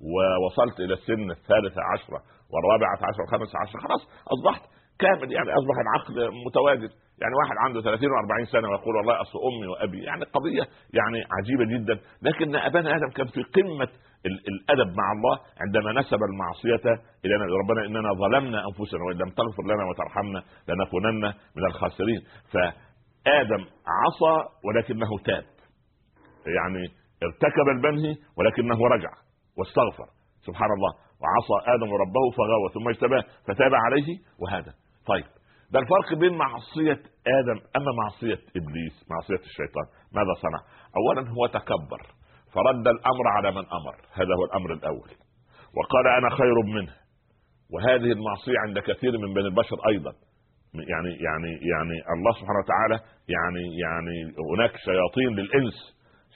ووصلت 0.00 0.80
إلى 0.80 0.94
السن 0.94 1.30
الثالثة 1.30 1.82
عشرة 1.92 2.22
والرابعة 2.52 2.98
عشرة 3.08 3.20
والخامسة 3.20 3.58
عشرة 3.58 3.80
خلاص 3.80 4.02
أصبحت 4.34 4.62
كامل 4.98 5.32
يعني 5.32 5.50
أصبح 5.50 5.76
العقل 5.84 6.30
متواجد. 6.46 6.90
يعني 7.22 7.34
واحد 7.42 7.56
عنده 7.64 7.80
30 7.82 8.08
و40 8.08 8.52
سنة 8.52 8.68
ويقول 8.68 8.96
والله 8.96 9.20
أصل 9.20 9.38
أمي 9.38 9.66
وأبي 9.66 10.02
يعني 10.02 10.24
قضية 10.24 10.62
يعني 10.98 11.18
عجيبة 11.38 11.64
جدا. 11.74 12.00
لكن 12.22 12.56
أبانا 12.56 12.96
آدم 12.96 13.10
كان 13.16 13.26
في 13.26 13.42
قمة 13.42 13.88
الأدب 14.28 14.96
مع 14.96 15.12
الله 15.12 15.38
عندما 15.60 16.00
نسب 16.00 16.18
المعصية 16.22 17.02
إلى 17.24 17.34
ربنا 17.34 17.86
إننا 17.86 18.12
ظلمنا 18.12 18.64
أنفسنا 18.68 19.04
وإن 19.04 19.16
لم 19.16 19.30
تغفر 19.30 19.62
لنا 19.62 19.84
وترحمنا 19.90 20.42
لنكونن 20.68 21.24
من 21.56 21.64
الخاسرين. 21.66 22.20
فآدم 22.52 23.62
عصى 23.86 24.48
ولكنه 24.64 25.18
تاب. 25.24 25.44
يعني 26.46 26.84
ارتكب 27.22 27.68
المنهي 27.76 28.16
ولكنه 28.36 28.78
رجع 28.94 29.10
واستغفر. 29.58 30.06
سبحان 30.46 30.70
الله. 30.76 30.92
وعصى 31.20 31.56
آدم 31.74 31.94
ربه 31.94 32.24
فغوى 32.36 32.68
ثم 32.74 32.88
اجتباه 32.88 33.24
فتاب 33.48 33.74
عليه 33.74 34.18
وهذا. 34.38 34.72
طيب. 35.06 35.24
ده 35.72 35.78
الفرق 35.78 36.18
بين 36.18 36.38
معصية 36.38 37.02
آدم 37.26 37.60
أما 37.76 37.92
معصية 38.02 38.40
إبليس 38.56 39.06
معصية 39.10 39.44
الشيطان. 39.46 39.86
ماذا 40.12 40.34
صنع؟ 40.42 40.60
أولا 40.96 41.30
هو 41.30 41.46
تكبر. 41.46 42.17
فرد 42.54 42.88
الأمر 42.88 43.28
على 43.36 43.50
من 43.50 43.64
أمر. 43.78 43.94
هذا 44.12 44.34
هو 44.38 44.44
الأمر 44.44 44.72
الأول. 44.72 45.10
وقال 45.76 46.06
أنا 46.18 46.30
خير 46.30 46.54
منه. 46.74 46.92
وهذه 47.72 48.12
المعصية 48.12 48.58
عند 48.66 48.78
كثير 48.78 49.12
من 49.18 49.34
بني 49.34 49.46
البشر 49.46 49.76
أيضا. 49.88 50.12
يعني 50.74 51.10
يعني 51.26 51.50
يعني 51.72 51.96
الله 52.14 52.32
سبحانه 52.32 52.60
وتعالى 52.64 52.96
يعني 53.34 53.64
يعني 53.84 54.16
هناك 54.52 54.76
شياطين 54.76 55.28
للإنس. 55.38 55.76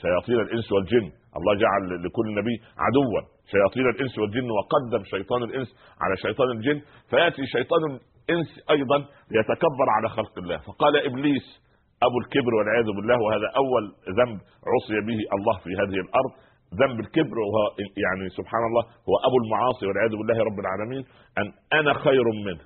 شياطين 0.03 0.41
الإنس 0.41 0.73
والجن. 0.73 1.13
الله 1.37 1.55
جعل 1.55 2.05
لكل 2.05 2.35
نبي 2.39 2.57
عدوا. 2.79 3.21
شياطين 3.51 3.89
الإنس 3.89 4.19
والجن 4.19 4.51
وقدم 4.51 5.05
شيطان 5.05 5.43
الإنس 5.43 5.69
على 6.01 6.17
شيطان 6.17 6.51
الجن. 6.51 6.81
فيأتي 7.11 7.47
شيطان 7.47 7.83
الإنس 7.85 8.49
أيضا 8.71 8.99
ليتكبر 9.31 9.87
على 9.97 10.09
خلق 10.09 10.39
الله. 10.39 10.57
فقال 10.57 11.07
إبليس 11.07 11.63
أبو 12.07 12.19
الكبر 12.23 12.55
والعياذ 12.55 12.87
بالله 12.97 13.19
وهذا 13.25 13.49
أول 13.63 13.85
ذنب 14.19 14.39
عصي 14.73 14.97
به 15.09 15.19
الله 15.37 15.57
في 15.65 15.71
هذه 15.81 15.99
الأرض. 16.07 16.33
ذنب 16.81 17.01
الكبر 17.01 17.37
وهو 17.39 17.63
يعني 17.79 18.29
سبحان 18.39 18.63
الله 18.69 18.83
هو 18.83 19.15
أبو 19.29 19.37
المعاصي 19.45 19.87
والعياذ 19.87 20.11
بالله 20.11 20.39
رب 20.45 20.59
العالمين. 20.65 21.05
أن 21.39 21.79
أنا 21.79 21.93
خير 21.95 22.25
منه. 22.47 22.65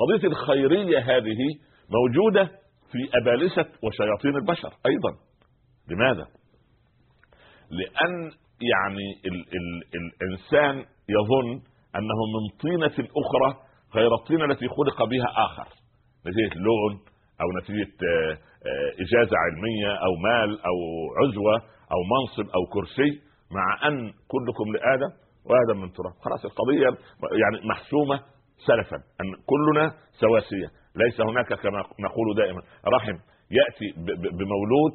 قضية 0.00 0.28
الخيرية 0.28 0.98
هذه 0.98 1.40
موجودة 1.98 2.44
في 2.92 2.98
أبالسة 3.20 3.66
وشياطين 3.84 4.36
البشر 4.36 4.72
أيضا. 4.86 5.12
لماذا؟ 5.90 6.26
لأن 7.70 8.30
يعني 8.74 9.06
ال 9.26 9.40
ال 9.58 9.82
الإنسان 9.94 10.74
يظن 11.08 11.60
أنه 11.96 12.20
من 12.34 12.58
طينة 12.60 13.08
أخرى 13.22 13.60
غير 13.94 14.14
الطينة 14.14 14.44
التي 14.44 14.68
خلق 14.68 15.04
بها 15.04 15.26
آخر. 15.46 15.68
نتيجة 16.26 16.58
لون 16.58 17.00
أو 17.40 17.46
نتيجة 17.62 17.92
آه، 18.08 18.38
إجازة 19.04 19.36
علمية 19.44 19.92
أو 20.06 20.12
مال 20.28 20.60
أو 20.60 20.76
عزوة 21.20 21.54
أو 21.92 22.00
منصب 22.14 22.50
أو 22.54 22.66
كرسي 22.72 23.20
مع 23.50 23.88
أن 23.88 24.12
كلكم 24.28 24.66
لآدم 24.74 25.10
وادم 25.46 25.80
من 25.80 25.92
تراب. 25.92 26.12
خلاص 26.24 26.44
القضية 26.44 26.86
يعني 27.42 27.68
محسومة 27.68 28.20
سلفا 28.66 28.96
أن 28.96 29.26
كلنا 29.46 29.92
سواسية. 30.20 30.68
ليس 30.96 31.20
هناك 31.20 31.46
كما 31.46 31.78
نقول 31.78 32.36
دائما. 32.36 32.62
رحم 32.94 33.16
يأتي 33.50 33.88
بمولود 34.38 34.92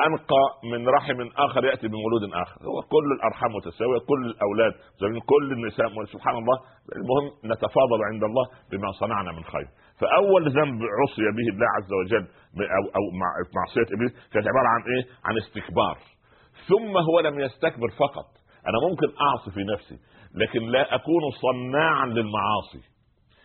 أنقى 0.00 0.44
من 0.72 0.88
رحم 0.88 1.28
آخر 1.36 1.64
يأتي 1.64 1.88
بمولود 1.88 2.24
آخر. 2.34 2.56
هو 2.66 2.82
كل 2.82 3.06
الأرحام 3.16 3.50
متساوية 3.56 3.98
كل 3.98 4.26
الأولاد 4.26 4.72
كل 5.26 5.52
النساء 5.52 6.04
سبحان 6.04 6.36
الله. 6.36 6.58
المهم 6.96 7.26
نتفاضل 7.44 8.00
عند 8.12 8.24
الله 8.24 8.46
بما 8.70 8.92
صنعنا 8.92 9.32
من 9.32 9.44
خير. 9.44 9.68
فأول 10.00 10.42
ذنب 10.48 10.80
عصي 11.00 11.22
به 11.36 11.46
الله 11.54 11.66
عز 11.76 11.92
وجل 12.00 12.24
أو 12.76 12.84
أو 12.96 13.02
معصية 13.58 13.94
إبليس 13.96 14.12
كانت 14.32 14.46
عبارة 14.48 14.68
عن 14.74 14.82
إيه؟ 14.92 15.04
عن 15.24 15.36
استكبار. 15.36 15.98
ثم 16.68 16.96
هو 17.08 17.20
لم 17.20 17.40
يستكبر 17.40 17.88
فقط. 17.98 18.28
أنا 18.68 18.78
ممكن 18.90 19.08
أعصي 19.26 19.50
في 19.50 19.64
نفسي 19.72 19.98
لكن 20.34 20.60
لا 20.60 20.94
أكون 20.94 21.22
صناعا 21.42 22.06
للمعاصي. 22.06 22.82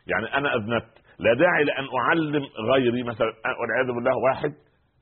يعني 0.08 0.38
أنا 0.38 0.56
أذنبت 0.56 0.94
لا 1.20 1.34
داعي 1.34 1.63
لأن 1.63 1.88
أعلم 2.00 2.44
غيري 2.74 3.03
مثلا 3.03 3.34
والعياذ 3.62 3.96
بالله 3.96 4.18
واحد 4.18 4.53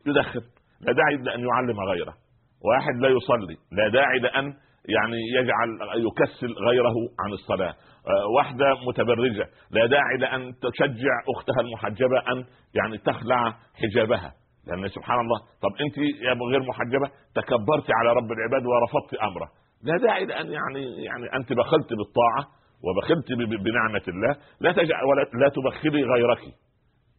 يدخن. 0.06 0.57
لا 0.82 0.94
داعي 0.94 1.16
لأن 1.16 1.40
يعلم 1.40 1.80
غيره. 1.80 2.14
واحد 2.66 2.96
لا 3.02 3.10
يصلي 3.10 3.58
لا 3.72 3.90
داعي 3.90 4.20
لأن 4.20 4.54
يعني 4.88 5.18
يجعل 5.36 5.70
يكسل 5.96 6.54
غيره 6.70 6.96
عن 7.20 7.32
الصلاة. 7.32 7.70
آه، 8.08 8.28
واحدة 8.36 8.66
متبرجة 8.88 9.48
لا 9.72 9.86
داعي 9.86 10.18
لأن 10.20 10.54
تشجع 10.54 11.14
أختها 11.36 11.62
المحجبة 11.62 12.20
أن 12.20 12.46
يعني 12.74 12.98
تخلع 12.98 13.56
حجابها. 13.82 14.34
لأن 14.68 14.88
سبحان 14.88 15.20
الله 15.20 15.40
طب 15.40 15.82
أنت 15.82 15.98
يا 15.98 16.34
غير 16.52 16.60
محجبة 16.70 17.08
تكبرت 17.36 17.88
على 17.92 18.10
رب 18.10 18.32
العباد 18.32 18.66
ورفضت 18.66 19.14
أمره. 19.14 19.50
لا 19.84 19.98
داعي 19.98 20.26
لأن 20.26 20.52
يعني 20.52 21.04
يعني 21.04 21.36
أنت 21.36 21.54
بخلت 21.54 21.90
بالطاعة 21.94 22.44
وبخلت 22.84 23.32
بنعمة 23.64 24.02
الله 24.08 24.36
لا 24.62 24.72
تجعل 24.72 25.06
ولا 25.06 25.22
لا 25.22 25.50
تبخلي 25.50 26.04
غيرك. 26.04 26.42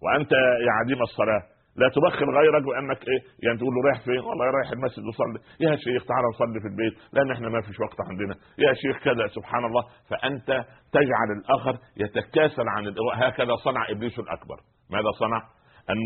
وأنت 0.02 0.32
يا 0.66 0.72
عديم 0.80 1.02
الصلاة 1.02 1.42
لا 1.76 1.88
تبخل 1.88 2.26
غيرك 2.38 2.62
بانك 2.62 3.08
إيه؟ 3.08 3.20
يعني 3.42 3.58
تقول 3.58 3.74
له 3.74 3.80
رايح 3.88 4.04
فين؟ 4.04 4.20
والله 4.20 4.44
رايح 4.44 4.70
المسجد 4.72 5.04
وصلي. 5.04 5.38
يا 5.60 5.76
شيخ 5.76 6.04
تعال 6.04 6.24
نصلي 6.34 6.60
في 6.60 6.68
البيت. 6.72 6.94
لأن 7.12 7.30
إحنا 7.30 7.48
ما 7.48 7.60
فيش 7.60 7.80
وقت 7.80 8.00
عندنا. 8.10 8.34
يا 8.58 8.72
شيخ 8.74 9.04
كذا 9.04 9.26
سبحان 9.26 9.64
الله. 9.64 9.82
فأنت 10.10 10.64
تجعل 10.92 11.28
الأخر 11.38 11.78
يتكاسل 11.96 12.68
عن 12.68 12.94
هكذا 13.14 13.54
صنع 13.64 13.90
إبليس 13.90 14.18
الأكبر. 14.18 14.56
ماذا 14.90 15.10
صنع؟ 15.18 15.42
أن 15.90 15.98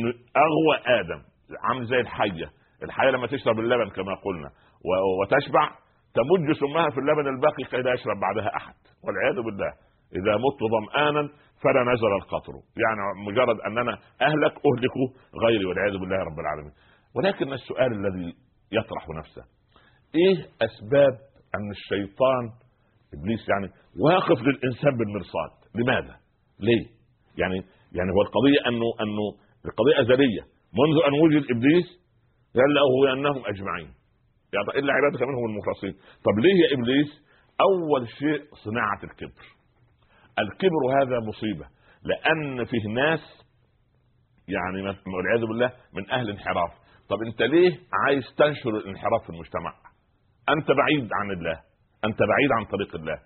أغوى 0.44 1.00
آدم 1.00 1.20
عامل 1.64 1.84
زي 1.84 2.00
الحيه 2.00 2.50
الحيه 2.82 3.10
لما 3.10 3.26
تشرب 3.26 3.58
اللبن 3.58 3.88
كما 3.90 4.14
قلنا. 4.14 4.50
وتشبع 5.20 5.70
تمج 6.14 6.56
سمها 6.60 6.90
في 6.90 6.98
اللبن 6.98 7.26
الباقي 7.34 7.64
كي 7.70 7.76
لا 7.76 7.92
يشرب 7.92 8.20
بعدها 8.20 8.56
أحد. 8.56 8.74
والعياذ 9.04 9.36
بالله. 9.44 9.72
إذا 10.12 10.34
مت 10.36 10.60
ظمآنا 10.74 11.28
فلا 11.62 11.82
نزل 11.92 12.12
القطر. 12.22 12.52
يعني 12.52 13.00
مجرد 13.26 13.60
أننا 13.60 13.92
أهلك 14.22 14.54
اهلك 14.68 14.94
غيري 15.46 15.64
والعياذ 15.64 15.98
بالله 16.00 16.16
رب 16.16 16.38
العالمين. 16.40 16.72
ولكن 17.16 17.52
السؤال 17.52 17.92
الذي 17.92 18.34
يطرح 18.72 19.04
نفسه 19.18 19.42
إيه 20.14 20.36
أسباب 20.66 21.14
أن 21.54 21.70
الشيطان 21.70 22.44
إبليس 23.14 23.48
يعني 23.48 23.68
واقف 24.06 24.38
للإنسان 24.42 24.92
بالمرصاد؟ 24.98 25.52
لماذا؟ 25.74 26.16
ليه؟ 26.60 26.86
يعني 27.38 27.56
يعني 27.96 28.10
هو 28.16 28.22
القضية 28.22 28.60
أنه 28.68 28.88
أنه 29.00 29.26
القضية 29.66 30.00
أزلية. 30.00 30.42
منذ 30.80 30.96
أن 31.08 31.14
وجد 31.22 31.44
إبليس 31.50 31.86
قال 32.56 32.74
له 32.74 33.12
أنهم 33.12 33.42
أجمعين. 33.46 33.90
يعني 34.54 34.78
إلا 34.78 34.92
عبادك 34.92 35.22
منهم 35.22 35.44
المخلصين. 35.50 35.92
طب 36.26 36.38
ليه 36.38 36.54
يا 36.64 36.74
إبليس؟ 36.74 37.10
أول 37.60 38.08
شيء 38.08 38.40
صناعة 38.64 39.00
الكبر. 39.04 39.44
الكبر 40.38 41.02
هذا 41.02 41.20
مصيبة 41.28 41.66
لأن 42.02 42.64
فيه 42.64 42.88
ناس 42.94 43.20
يعني 44.48 44.82
والعياذ 45.16 45.46
بالله 45.48 45.72
من 45.94 46.10
أهل 46.10 46.30
انحراف. 46.30 46.70
طب 47.08 47.16
أنت 47.26 47.42
ليه 47.42 47.78
عايز 48.06 48.24
تنشر 48.36 48.70
الانحراف 48.70 49.22
في 49.22 49.30
المجتمع؟ 49.30 49.74
أنت 50.48 50.68
بعيد 50.70 51.08
عن 51.12 51.30
الله 51.30 51.60
أنت 52.04 52.18
بعيد 52.18 52.50
عن 52.58 52.64
طريق 52.64 52.96
الله. 52.96 53.18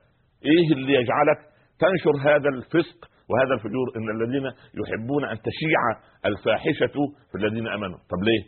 إيه 0.44 0.76
اللي 0.76 0.92
يجعلك 0.92 1.38
تنشر 1.78 2.30
هذا 2.30 2.48
الفسق 2.48 2.98
وهذا 3.30 3.54
الفجور؟ 3.54 3.86
إن 3.96 4.10
الذين 4.20 4.46
يحبون 4.80 5.24
أن 5.24 5.36
تشيع 5.36 5.80
الفاحشة 6.24 6.96
في 7.32 7.38
الذين 7.38 7.68
آمنوا. 7.68 7.98
طب 7.98 8.22
ليه؟ 8.22 8.42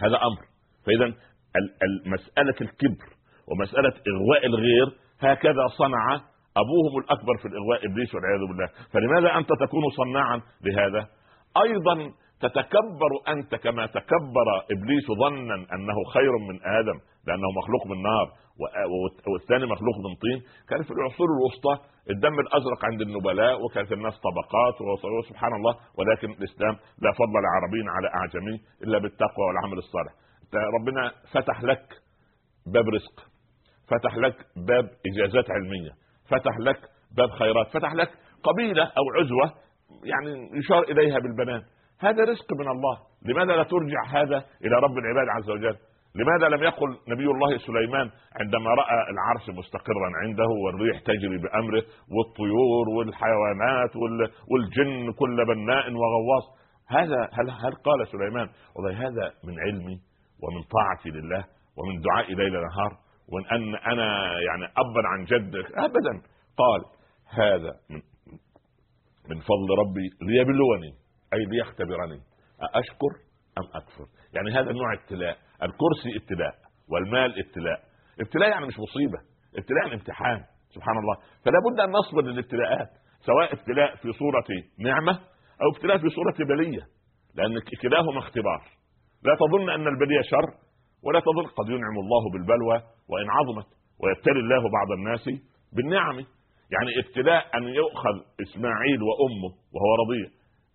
هذا 0.00 0.16
أمر. 0.16 0.42
فاذا 0.86 1.14
مسألة 2.06 2.56
الكبر 2.60 3.08
ومسألة 3.48 3.92
إغواء 4.12 4.46
الغير 4.46 4.98
هكذا 5.20 5.66
صنع 5.78 6.31
ابوهم 6.56 6.98
الأكبر 7.04 7.36
في 7.42 7.48
الإغواء 7.48 7.86
إبليس 7.86 8.14
والعياذ 8.14 8.42
بالله. 8.48 8.68
فلماذا 8.92 9.38
أنت 9.38 9.48
تكون 9.60 9.82
صناعا 9.96 10.40
لهذا؟ 10.64 11.06
أيضا 11.64 12.12
تتكبر 12.40 13.10
أنت 13.28 13.54
كما 13.54 13.86
تكبر 13.86 14.46
إبليس 14.74 15.06
ظنا 15.22 15.54
أنه 15.54 15.96
خير 16.14 16.32
من 16.48 16.56
آدم 16.80 16.98
لأنه 17.26 17.48
مخلوق 17.58 17.86
من 17.86 18.02
نار 18.02 18.26
والثاني 19.32 19.66
مخلوق 19.66 19.96
من 20.06 20.14
طين. 20.22 20.38
كان 20.68 20.82
في 20.82 20.90
العصور 20.90 21.28
الوسطى 21.36 21.74
الدم 22.10 22.40
الأزرق 22.40 22.84
عند 22.84 23.00
النبلاء 23.00 23.64
وكانت 23.64 23.92
الناس 23.92 24.14
طبقات 24.28 24.76
وسبحان 25.18 25.52
الله 25.54 25.74
ولكن 25.98 26.30
الإسلام 26.30 26.74
لا 27.02 27.12
فضل 27.12 27.36
لعربي 27.44 27.80
على 27.96 28.08
أعجمي 28.18 28.56
إلا 28.82 28.98
بالتقوى 28.98 29.44
والعمل 29.48 29.78
الصالح. 29.78 30.12
ربنا 30.80 31.12
فتح 31.32 31.62
لك 31.62 31.86
باب 32.66 32.84
رزق 32.88 33.16
فتح 33.90 34.16
لك 34.16 34.36
باب 34.56 34.84
إجازات 35.10 35.50
علمية 35.50 35.90
فتح 36.30 36.58
لك 36.58 36.80
باب 37.16 37.30
خيرات 37.30 37.66
فتح 37.66 37.92
لك 37.92 38.10
قبيلة 38.42 38.82
أو 38.82 39.04
عزوة 39.20 39.58
يعني 40.04 40.58
يشار 40.58 40.82
إليها 40.82 41.18
بالبنان. 41.18 41.62
هذا 42.00 42.24
رزق 42.24 42.52
من 42.60 42.68
الله. 42.68 42.98
لماذا 43.28 43.56
لا 43.56 43.62
ترجع 43.62 44.04
هذا 44.08 44.44
إلى 44.64 44.76
رب 44.82 44.98
العباد 44.98 45.28
عز 45.36 45.50
وجل؟ 45.50 45.76
لماذا 46.14 46.56
لم 46.56 46.62
يقل 46.62 46.98
نبي 47.08 47.24
الله 47.24 47.58
سليمان 47.58 48.10
عندما 48.40 48.70
رأى 48.70 49.10
العرش 49.10 49.58
مستقرا 49.58 50.10
عنده 50.22 50.48
والريح 50.64 51.00
تجري 51.00 51.38
بأمره 51.38 51.82
والطيور 52.14 52.88
والحيوانات 52.96 53.96
والجن 54.50 55.12
كل 55.12 55.36
بناء 55.46 55.92
وغواص؟ 55.92 56.44
هذا 56.88 57.28
هل 57.32 57.50
هل 57.50 57.74
قال 57.84 58.08
سليمان 58.12 58.48
والله 58.76 58.98
هذا 58.98 59.32
من 59.44 59.60
علمي 59.60 59.96
ومن 60.42 60.62
طاعتي 60.76 61.10
لله 61.10 61.44
ومن 61.76 62.00
دعائي 62.00 62.34
ليل 62.34 62.52
نهار؟ 62.52 62.92
وإن 63.32 63.44
أن 63.46 63.74
أنا 63.74 64.38
يعني 64.40 64.64
ابا 64.64 65.08
عن 65.08 65.24
جد 65.24 65.54
ابدا. 65.56 66.22
قال 66.56 66.80
هذا 67.30 67.72
من 67.90 68.00
من 69.30 69.40
فضل 69.40 69.68
ربي 69.78 70.10
ليبلوني 70.22 70.92
أي 71.32 71.44
ليختبرني. 71.44 72.20
أأشكر 72.62 73.12
أم 73.58 73.64
أكفر؟ 73.74 74.06
يعني 74.34 74.50
هذا 74.50 74.70
النوع 74.70 74.94
ابتلاء. 74.94 75.36
الكرسي 75.62 76.16
ابتلاء 76.22 76.54
والمال 76.90 77.38
ابتلاء. 77.46 77.80
ابتلاء 78.20 78.48
يعني 78.48 78.66
مش 78.66 78.74
مصيبة. 78.78 79.18
ابتلاء 79.58 79.82
يعني 79.82 79.94
امتحان 79.94 80.44
سبحان 80.74 80.98
الله. 80.98 81.16
فلا 81.44 81.58
بد 81.70 81.80
أن 81.80 81.90
نصبر 81.90 82.22
للابتلاءات 82.22 82.88
سواء 83.20 83.52
ابتلاء 83.52 83.96
في 83.96 84.12
صورة 84.12 84.44
نعمة 84.78 85.12
أو 85.62 85.76
ابتلاء 85.76 85.98
في 85.98 86.08
صورة 86.08 86.48
بلية 86.48 86.82
لأن 87.34 87.60
كلاهما 87.82 88.18
اختبار. 88.18 88.62
لا 89.22 89.34
تظن 89.34 89.70
أن 89.70 89.86
البلية 89.88 90.20
شر. 90.22 90.61
ولا 91.04 91.20
تظن 91.20 91.46
قد 91.58 91.66
ينعم 91.68 91.96
الله 92.04 92.30
بالبلوى 92.32 92.76
وإن 93.10 93.30
عظمت 93.30 93.66
ويبتلي 94.00 94.40
الله 94.40 94.62
بعض 94.78 94.90
الناس 94.98 95.24
بالنعم. 95.72 96.16
يعني 96.74 96.90
ابتلاء 96.98 97.42
أن 97.56 97.62
يؤخذ 97.62 98.16
إسماعيل 98.42 99.00
وأمه 99.02 99.52
وهو 99.74 99.90
رضيع 100.02 100.28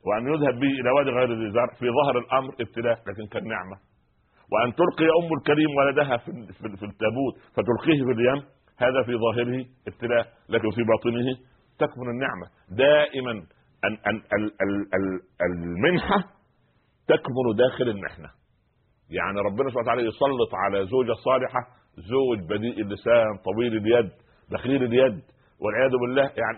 وأن 0.05 0.23
يذهب 0.33 0.59
به 0.59 0.71
إلى 0.81 0.89
وادي 0.91 1.09
غير 1.09 1.29
ذي 1.39 1.51
زرع 1.51 1.73
في 1.79 1.85
ظهر 1.89 2.17
الأمر 2.17 2.53
ابتلاء 2.61 2.97
لكن 3.07 3.27
كان 3.31 3.43
نعمة 3.47 3.77
وأن 4.51 4.73
تلقي 4.75 5.07
أم 5.19 5.29
الكريم 5.37 5.69
ولدها 5.77 6.17
في, 6.17 6.31
في, 6.77 6.85
التابوت 6.85 7.35
فتلقيه 7.55 8.03
في 8.05 8.11
اليم 8.11 8.43
هذا 8.77 9.03
في 9.05 9.13
ظاهره 9.15 9.65
ابتلاء 9.87 10.25
لكن 10.49 10.69
في 10.71 10.83
باطنه 10.83 11.37
تكمن 11.79 12.09
النعمة. 12.09 12.47
دائما 12.69 13.31
أن 13.85 14.51
المنحة 15.41 16.17
تكمن 17.07 17.55
داخل 17.57 17.89
المحنة 17.89 18.29
يعني 19.10 19.39
ربنا 19.39 19.70
سبحانه 19.70 19.82
وتعالى 19.84 20.02
يسلط 20.02 20.56
على 20.56 20.86
زوجة 20.86 21.13
صالحة 21.13 21.60
زوج 21.98 22.39
بديء 22.50 22.82
اللسان 22.82 23.38
طويل 23.46 23.78
اليد 23.78 24.12
بخيل 24.52 24.84
اليد 24.84 25.22
والعياذ 25.62 25.91
بالله 26.02 26.22
يعني 26.22 26.58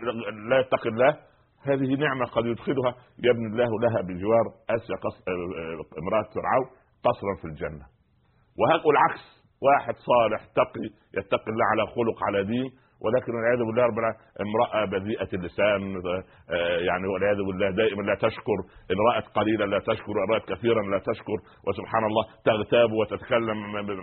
لا 0.50 0.60
يتقي 0.60 0.90
الله. 0.90 1.18
هذه 1.64 1.96
نعمة 1.96 2.26
قد 2.26 2.46
يدخلها 2.46 2.96
يبني 3.24 3.48
الله 3.52 3.70
لها 3.84 4.02
بجوار 4.02 4.46
أسيا 4.70 4.96
قص... 4.96 5.16
امرأة 6.02 6.28
فرعون 6.36 6.68
قصرا 7.06 7.36
في 7.42 7.46
الجنة. 7.46 7.86
وهذا 8.60 8.84
العكس 8.94 9.24
واحد 9.62 9.94
صالح 9.94 10.46
تقي 10.46 10.86
يتقي 11.18 11.52
الله 11.52 11.66
على 11.72 11.88
خلق 11.96 12.24
على 12.28 12.44
دين 12.44 12.70
ولكن 13.06 13.32
والعياذ 13.36 13.60
بالله 13.68 13.84
رب 13.84 14.00
امرأة 14.46 14.86
بذيئة 14.86 15.30
اللسان 15.34 15.82
آه، 16.50 16.78
يعني 16.90 17.08
والعياذ 17.08 17.38
بالله 17.48 17.70
دائما 17.72 18.02
لا 18.02 18.16
تشكر 18.16 18.60
ان 18.92 18.98
رات 19.14 19.28
قليلا 19.38 19.66
لا 19.66 19.80
تشكر 19.80 20.12
وان 20.18 20.30
رات 20.34 20.46
كثيرا 20.52 20.82
لا 20.82 21.00
تشكر 21.00 21.38
وسبحان 21.68 22.04
الله 22.06 22.24
تغتاب 22.46 22.92
وتتكلم 22.92 23.58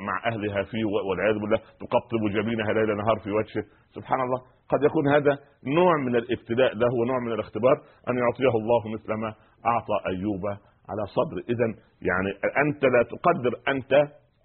مع 0.08 0.16
أهلها 0.26 0.62
فيه 0.62 0.84
والعياذ 1.08 1.34
بالله 1.34 1.56
تقطب 1.56 2.22
جبينها 2.36 2.72
ليل 2.72 2.96
نهار 2.96 3.18
في 3.24 3.30
وجهه. 3.30 3.64
سبحان 3.94 4.20
الله 4.20 4.40
قد 4.68 4.82
يكون 4.82 5.08
هذا 5.08 5.38
نوع 5.66 5.92
من 6.06 6.16
الابتلاء 6.16 6.74
له 6.74 6.94
ونوع 7.00 7.18
من 7.18 7.32
الاختبار 7.32 7.76
أن 8.08 8.14
يعطيه 8.18 8.54
الله 8.60 8.82
مثل 8.94 9.12
ما 9.22 9.34
أعطى 9.66 9.96
أيوب 10.06 10.44
على 10.90 11.06
صبر 11.06 11.36
اذا 11.52 11.66
يعني 12.02 12.30
أنت 12.64 12.84
لا 12.84 13.02
تقدر 13.02 13.52
أنت 13.68 13.92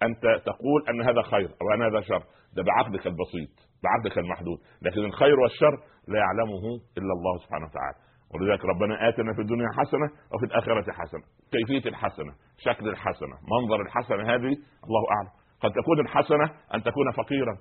أنت 0.02 0.22
تقول 0.46 0.88
أن 0.88 1.02
هذا 1.02 1.22
خير 1.22 1.48
أو 1.62 1.74
أن 1.74 1.82
هذا 1.82 2.00
شر. 2.00 2.22
ده 2.56 2.62
بعقلك 2.62 3.06
البسيط. 3.06 3.71
بعقلك 3.84 4.18
المحدود. 4.18 4.58
لكن 4.82 5.04
الخير 5.04 5.40
والشر 5.40 5.74
لا 6.08 6.18
يعلمه 6.18 6.64
إلا 6.98 7.12
الله 7.16 7.38
سبحانه 7.44 7.66
وتعالى. 7.66 7.96
ولذلك 8.34 8.64
ربنا 8.64 9.08
آتنا 9.08 9.34
في 9.34 9.40
الدنيا 9.40 9.68
حسنة 9.78 10.06
وفي 10.32 10.44
الآخرة 10.46 10.92
حسنة. 10.92 11.22
كيفية 11.52 11.88
الحسنة 11.88 12.32
شكل 12.58 12.88
الحسنة 12.88 13.36
منظر 13.52 13.82
الحسنة 13.82 14.22
هذه 14.22 14.52
الله 14.86 15.02
أعلم. 15.14 15.30
قد 15.62 15.70
تكون 15.82 16.00
الحسنة 16.00 16.44
أن 16.74 16.82
تكون 16.82 17.10
فقيرا. 17.10 17.54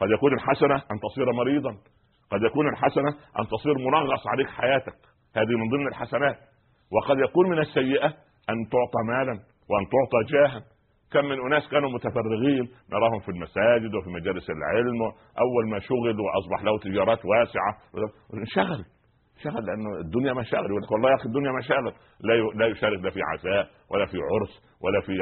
قد 0.00 0.10
يكون 0.10 0.34
الحسنة 0.34 0.74
أن 0.74 0.96
تصير 1.00 1.32
مريضا. 1.32 1.70
قد 2.30 2.42
يكون 2.42 2.68
الحسنة 2.68 3.08
أن 3.08 3.46
تصير 3.46 3.74
منغص 3.78 4.26
عليك 4.26 4.48
حياتك. 4.48 4.98
هذه 5.36 5.54
من 5.60 5.68
ضمن 5.70 5.88
الحسنات. 5.88 6.36
وقد 6.92 7.18
يكون 7.18 7.50
من 7.50 7.58
السيئة 7.58 8.06
أن 8.50 8.56
تعطى 8.72 9.00
مالا 9.08 9.32
وأن 9.70 9.84
تعطى 9.94 10.24
جاها. 10.32 10.75
كم 11.12 11.24
من 11.24 11.46
أناس 11.46 11.68
كانوا 11.68 11.90
متفرغين 11.90 12.68
نراهم 12.92 13.20
في 13.20 13.28
المساجد 13.28 13.94
وفي 13.94 14.10
مجالس 14.10 14.50
العلم 14.50 15.02
أول 15.44 15.70
ما 15.70 15.78
شغل 15.78 16.20
واصبح 16.20 16.64
له 16.64 16.78
تجارات 16.78 17.18
واسعة. 17.24 17.72
انشغل 18.34 18.84
شغل 19.42 19.66
لأنه 19.66 20.00
الدنيا 20.00 20.32
مشاغل 20.32 20.66
يقول 20.70 20.82
لك 20.82 20.92
والله 20.92 21.10
يا 21.10 21.14
أخي 21.14 21.24
الدنيا 21.24 21.52
مشاغل 21.52 21.92
لا 22.20 22.34
لا 22.54 22.66
يشارك 22.66 23.00
لا 23.04 23.10
في 23.10 23.20
عزاء 23.22 23.68
ولا 23.90 24.06
في 24.06 24.18
عرس 24.30 24.62
ولا 24.82 25.00
في 25.00 25.12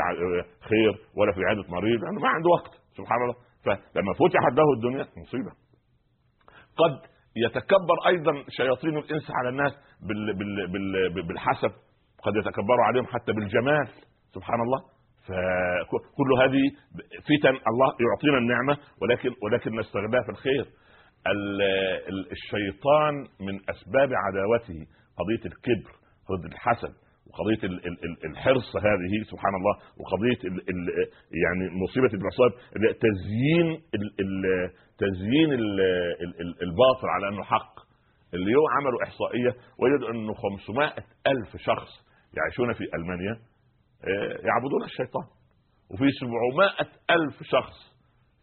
خير 0.70 0.92
ولا 1.16 1.32
في 1.32 1.40
عياده 1.44 1.64
مريض 1.68 2.00
لأنه 2.04 2.20
ما 2.20 2.28
عنده 2.28 2.50
وقت. 2.50 2.72
سبحان 2.96 3.22
الله. 3.22 3.34
فلما 3.64 4.12
فتحت 4.12 4.52
له 4.58 4.72
الدنيا 4.76 5.06
مصيبة. 5.22 5.52
قد 6.76 6.98
يتكبر 7.36 7.96
أيضا 8.06 8.32
شياطين 8.48 8.96
الإنس 8.98 9.30
على 9.30 9.48
الناس 9.48 9.72
بالحسب 11.28 11.72
قد 12.24 12.36
يتكبروا 12.36 12.84
عليهم 12.84 13.06
حتى 13.06 13.32
بالجمال. 13.32 13.88
سبحان 14.34 14.60
الله. 14.60 14.93
فكل 15.26 16.30
هذه 16.42 16.62
فتن 17.22 17.56
الله 17.70 17.88
يعطينا 18.06 18.38
النعمة 18.38 18.76
ولكن 19.02 19.30
ولكن 19.42 19.78
نستغلها 19.80 20.22
في 20.22 20.30
الخير. 20.30 20.66
الشيطان 22.32 23.14
من 23.40 23.60
أسباب 23.70 24.10
عداوته 24.14 24.86
قضية 25.18 25.44
الكبر 25.46 25.92
قضية 26.28 26.48
الحسد 26.52 26.94
وقضية 27.26 27.68
الحرص 28.24 28.76
هذه 28.76 29.22
سبحان 29.30 29.54
الله 29.54 29.74
وقضية 30.00 30.38
يعني 31.44 31.82
مصيبة 31.82 32.10
المصائب 32.14 32.52
تزيين 33.00 33.80
تزيين 34.98 35.52
الباطل 36.62 37.08
على 37.08 37.28
أنه 37.28 37.42
حق. 37.42 37.74
اليوم 38.34 38.64
عملوا 38.76 39.02
إحصائية 39.02 39.54
وجدوا 39.78 40.10
أنه 40.10 40.34
500 40.34 40.92
ألف 41.26 41.56
شخص 41.56 41.90
يعيشون 42.36 42.72
في 42.72 42.84
ألمانيا. 42.94 43.38
يعبدون 44.44 44.84
الشيطان. 44.84 45.26
وفي 45.90 46.10
700 46.10 46.70
ألف 47.10 47.42
شخص 47.42 47.94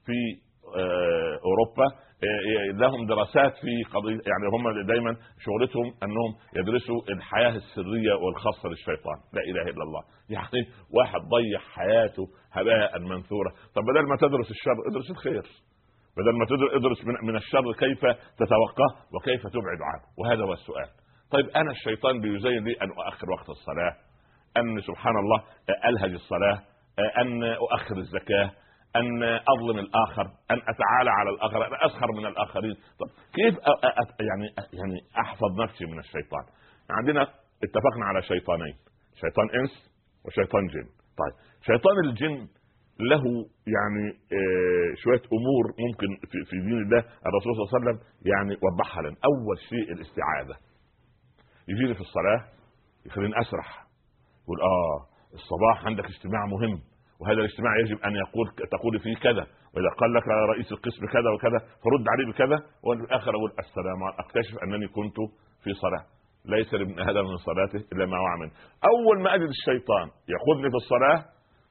في 0.05 0.41
آه، 0.75 1.39
أوروبا 1.45 1.85
آه، 2.23 2.71
لهم 2.71 3.05
دراسات 3.05 3.53
في 3.57 3.83
قضية 3.93 4.11
يعني 4.13 4.45
هم 4.53 4.87
دايما 4.87 5.15
شغلتهم 5.39 5.93
أنهم 6.03 6.35
يدرسوا 6.55 7.01
الحياة 7.09 7.55
السرية 7.55 8.13
والخاصة 8.13 8.69
للشيطان. 8.69 9.17
لا 9.33 9.41
إله 9.41 9.61
إلا 9.61 9.83
الله. 9.83 10.01
يعني 10.29 10.67
واحد 10.93 11.19
ضيع 11.19 11.59
حياته 11.59 12.27
هباء 12.51 12.99
منثورا 12.99 13.51
طب 13.75 13.81
بدل 13.83 14.07
ما 14.09 14.15
تدرس 14.15 14.51
الشر 14.51 14.77
ادرس 14.91 15.11
الخير. 15.11 15.43
بدل 16.17 16.33
ما 16.37 16.45
ادرس 16.77 17.05
من 17.23 17.35
الشر 17.35 17.73
كيف 17.73 17.99
تتوقاه 18.37 18.91
وكيف 19.13 19.41
تبعد 19.41 19.81
عنه. 19.81 20.03
وهذا 20.17 20.43
هو 20.43 20.53
السؤال. 20.53 20.89
طيب 21.31 21.49
أنا 21.49 21.71
الشيطان 21.71 22.21
بيزين 22.21 22.63
لي 22.63 22.73
أن 22.81 22.89
أؤخر 22.89 23.31
وقت 23.31 23.49
الصلاة. 23.49 24.10
أن 24.57 24.81
سبحان 24.81 25.13
الله 25.17 25.43
الهج 25.89 26.11
الصلاة 26.13 26.61
ان 27.17 27.43
أؤخر 27.43 27.97
الزكاة 27.97 28.51
أن 28.95 29.23
أظلم 29.23 29.79
الآخر 29.79 30.21
أن 30.51 30.57
أتعالى 30.57 31.09
على 31.09 31.29
الآخر 31.29 31.67
أن 31.67 31.73
أسخر 31.85 32.11
من 32.11 32.25
الآخرين. 32.25 32.73
طب 32.73 33.07
كيف 33.33 33.55
يعني 34.19 34.45
يعني 34.73 35.01
أحفظ 35.19 35.61
نفسي 35.61 35.85
من 35.85 35.99
الشيطان؟ 35.99 36.43
عندنا 36.89 37.21
اتفقنا 37.63 38.05
على 38.05 38.21
شيطانين 38.21 38.75
شيطان 39.21 39.49
إنس 39.59 39.91
وشيطان 40.25 40.67
جن. 40.67 40.85
طيب 41.17 41.33
شيطان 41.65 41.99
الجن 42.05 42.47
له 42.99 43.23
يعني 43.67 44.09
آه 44.09 44.95
شوية 45.03 45.21
أمور 45.37 45.65
ممكن 45.79 46.27
في, 46.49 46.57
دين 46.59 46.81
الله. 46.81 46.99
الرسول 46.99 47.55
صلى 47.55 47.63
الله 47.63 47.69
عليه 47.73 47.79
وسلم 47.79 47.99
يعني 48.25 48.57
وضحها 48.63 49.01
لنا. 49.01 49.15
أول 49.25 49.59
شيء 49.69 49.91
الاستعاذة. 49.93 50.57
يجيني 51.67 51.93
في 51.93 52.01
الصلاة 52.01 52.45
يخليني 53.05 53.33
أسرح. 53.41 53.90
يقول 54.51 54.61
آه 54.61 55.05
الصباح 55.33 55.85
عندك 55.85 56.05
اجتماع 56.05 56.45
مهم 56.45 56.81
وهذا 57.19 57.39
الاجتماع 57.39 57.79
يجب 57.79 57.99
أن 58.03 58.15
يقول 58.15 58.47
تقول 58.71 58.99
فيه 58.99 59.15
كذا 59.15 59.47
وإذا 59.73 59.89
قال 59.97 60.13
لك 60.13 60.27
رئيس 60.27 60.71
القسم 60.71 61.05
كذا 61.05 61.29
وكذا 61.35 61.59
فرد 61.59 62.05
عليه 62.13 62.31
بكذا 62.31 62.65
وفي 62.83 63.01
الآخر 63.01 63.31
أقول 63.35 63.51
السلام 63.59 64.03
أكتشف 64.19 64.63
أنني 64.63 64.87
كنت 64.87 65.15
في 65.63 65.73
صلاة. 65.73 66.05
ليس 66.45 66.73
لابن 66.73 66.99
آدم 66.99 67.25
من 67.25 67.37
صلاته 67.37 67.85
إلا 67.93 68.05
ما 68.05 68.19
وعى 68.19 68.51
أول 68.91 69.21
ما 69.23 69.35
أجد 69.35 69.49
الشيطان 69.49 70.07
يأخذني 70.33 70.69
في 70.69 70.75
الصلاة 70.75 71.25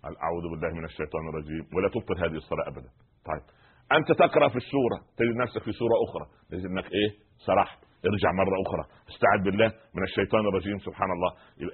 قال 0.05 0.15
أعوذ 0.19 0.43
بالله 0.51 0.71
من 0.79 0.85
الشيطان 0.85 1.29
الرجيم 1.29 1.65
ولا 1.77 1.89
تبطل 1.89 2.19
هذه 2.25 2.37
الصلاة 2.37 2.69
ابدا. 2.69 2.91
طيب 3.27 3.43
أنت 3.93 4.13
تقرأ 4.13 4.49
في 4.49 4.57
السورة 4.57 4.99
تجد 5.17 5.37
نفسك 5.37 5.63
في 5.63 5.73
سورة 5.73 5.95
أخرى 6.09 6.27
تجد 6.51 6.65
أنك 6.65 6.85
إيه؟ 6.85 7.11
سرحت. 7.47 7.90
ارجع 8.07 8.33
مرة 8.33 8.57
أخرى. 8.67 8.85
استعذ 9.11 9.41
بالله 9.45 9.69
من 9.95 10.03
الشيطان 10.03 10.49
الرجيم 10.49 10.79
سبحان 10.79 11.11
الله. 11.13 11.31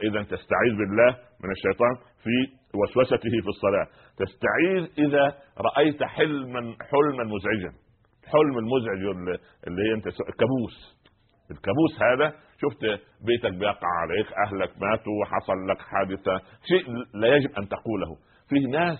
إذا 0.09 0.23
تستعيذ 0.23 0.75
بالله 0.81 1.11
من 1.45 1.51
الشيطان 1.51 1.95
في 2.23 2.37
وسوسته 2.79 3.35
في 3.45 3.49
الصلاة. 3.49 3.87
تستعيذ 4.17 5.07
إذا 5.07 5.35
رأيت 5.59 6.03
حلما 6.03 6.77
حلما 6.91 7.25
مزعجا. 7.35 7.73
حلم 8.33 8.59
المزعج 8.59 9.03
اللي 9.67 9.83
هي 9.83 9.95
أنت 9.95 10.07
الكابوس 10.07 10.97
الكابوس 11.51 12.03
هذا 12.03 12.35
شفت 12.63 12.83
بيتك 13.27 13.53
بيقع 13.53 13.89
عليك 14.03 14.27
أهلك 14.47 14.83
ماتوا 14.83 15.13
وحصل 15.23 15.69
لك 15.71 15.79
حادثة. 15.81 16.41
شيء 16.69 16.85
لا 17.15 17.37
يجب 17.37 17.51
أن 17.59 17.69
تقوله. 17.69 18.17
في 18.49 18.59
ناس 18.61 18.99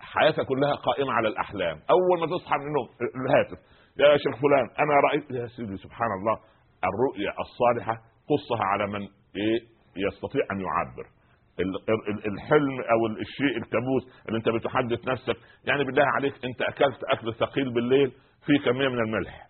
حياتها 0.00 0.44
كلها 0.44 0.74
قائمة 0.74 1.12
على 1.12 1.28
الأحلام. 1.28 1.80
أول 1.90 2.20
ما 2.20 2.26
تصحى 2.26 2.56
من 2.58 2.66
النوم 2.66 2.88
الهاتف. 3.26 3.58
يا 3.98 4.16
شيخ 4.16 4.36
فلان 4.40 4.68
أنا 4.78 4.94
رايت 5.08 5.30
يا 5.30 5.46
سيدي 5.46 5.76
سبحان 5.76 6.08
الله 6.20 6.38
الرؤيا 6.84 7.34
الصالحة 7.40 7.92
قصها 8.28 8.64
على 8.64 8.86
من 8.86 9.00
إيه؟ 9.36 9.60
يستطيع 9.96 10.42
أن 10.52 10.60
يعبر. 10.60 11.06
الحلم 12.26 12.80
أو 12.80 13.06
الشيء 13.06 13.56
الكابوس 13.56 14.24
اللي 14.28 14.38
أنت 14.38 14.48
بتحدث 14.48 15.08
نفسك 15.08 15.36
يعني 15.64 15.84
بالله 15.84 16.04
عليك 16.04 16.34
أنت 16.44 16.62
أكلت 16.62 17.04
أكل 17.04 17.34
ثقيل 17.34 17.74
بالليل 17.74 18.12
في 18.46 18.58
كميه 18.64 18.88
من 18.88 18.98
الملح. 19.00 19.46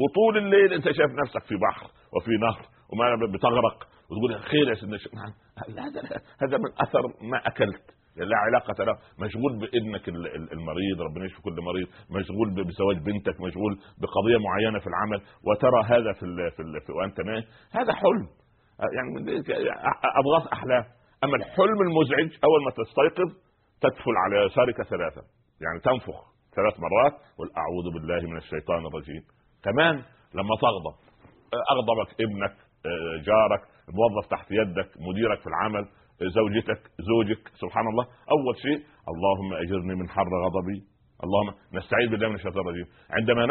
وطول 0.00 0.38
الليل 0.38 0.72
أنت 0.72 0.84
شايف 0.84 1.10
نفسك 1.24 1.42
في 1.48 1.54
بحر 1.54 1.86
وفي 2.16 2.30
نهر 2.30 2.66
وما 2.92 3.32
بتغرق 3.34 3.88
وتقول 4.10 4.42
خير 4.42 4.68
يا 4.68 4.74
سيدنا 4.74 4.98
هذا 5.68 6.20
هذا 6.42 6.58
من 6.58 6.72
أثر 6.80 7.02
ما 7.30 7.38
أكلت. 7.46 7.94
لا 8.16 8.36
علاقة 8.36 8.84
له. 8.84 8.96
مشغول 9.18 9.52
بابنك 9.60 10.08
المريض 10.52 11.00
ربنا 11.00 11.24
يشفي 11.24 11.42
كل 11.42 11.56
مريض. 11.62 11.88
مشغول 12.10 12.64
بزواج 12.64 12.96
بنتك 12.96 13.40
مشغول 13.40 13.72
بقضية 14.00 14.38
معينة 14.46 14.78
في 14.78 14.86
العمل. 14.86 15.20
وترى 15.46 15.80
هذا 15.84 16.12
في, 16.12 16.22
ال 16.22 16.50
في, 16.56 16.62
ال 16.62 16.80
في 16.86 16.92
وأنت 16.92 17.20
نايم 17.20 17.44
هذا 17.72 17.92
حلم. 17.92 18.26
يعني 18.96 19.08
اضغاث 20.20 20.52
أحلام. 20.52 20.84
أما 21.24 21.36
الحلم 21.36 21.78
المزعج 21.86 22.30
أول 22.44 22.60
ما 22.64 22.70
تستيقظ 22.70 23.30
تدفل 23.80 24.14
على 24.24 24.46
يسارك 24.46 24.82
ثلاثة. 24.82 25.22
يعني 25.64 25.80
تنفخ 25.84 26.18
ثلاث 26.56 26.74
مرات 26.80 27.12
قل 27.38 27.48
أعوذ 27.62 27.86
بالله 27.94 28.30
من 28.30 28.36
الشيطان 28.36 28.86
الرجيم. 28.86 29.22
كمان 29.64 29.94
لما 30.34 30.54
تغضب 30.60 30.96
أغضبك 31.74 32.20
ابنك 32.20 32.56
جارك 33.26 33.62
موظف 33.98 34.30
تحت 34.30 34.46
يدك 34.50 34.88
مديرك 35.08 35.40
في 35.40 35.46
العمل 35.46 35.88
زوجتك 36.20 36.80
زوجك 36.98 37.48
سبحان 37.54 37.86
الله 37.86 38.04
أول 38.04 38.56
شيء 38.56 38.78
اللهم 39.08 39.52
أجرني 39.52 39.94
من 39.94 40.08
حر 40.08 40.28
غضبي. 40.44 40.78
اللهم 41.24 41.54
نستعيذ 41.74 42.10
بالله 42.10 42.28
من 42.28 42.34
الشيطان 42.34 42.60
الرجيم. 42.60 42.86
عندما 43.10 43.46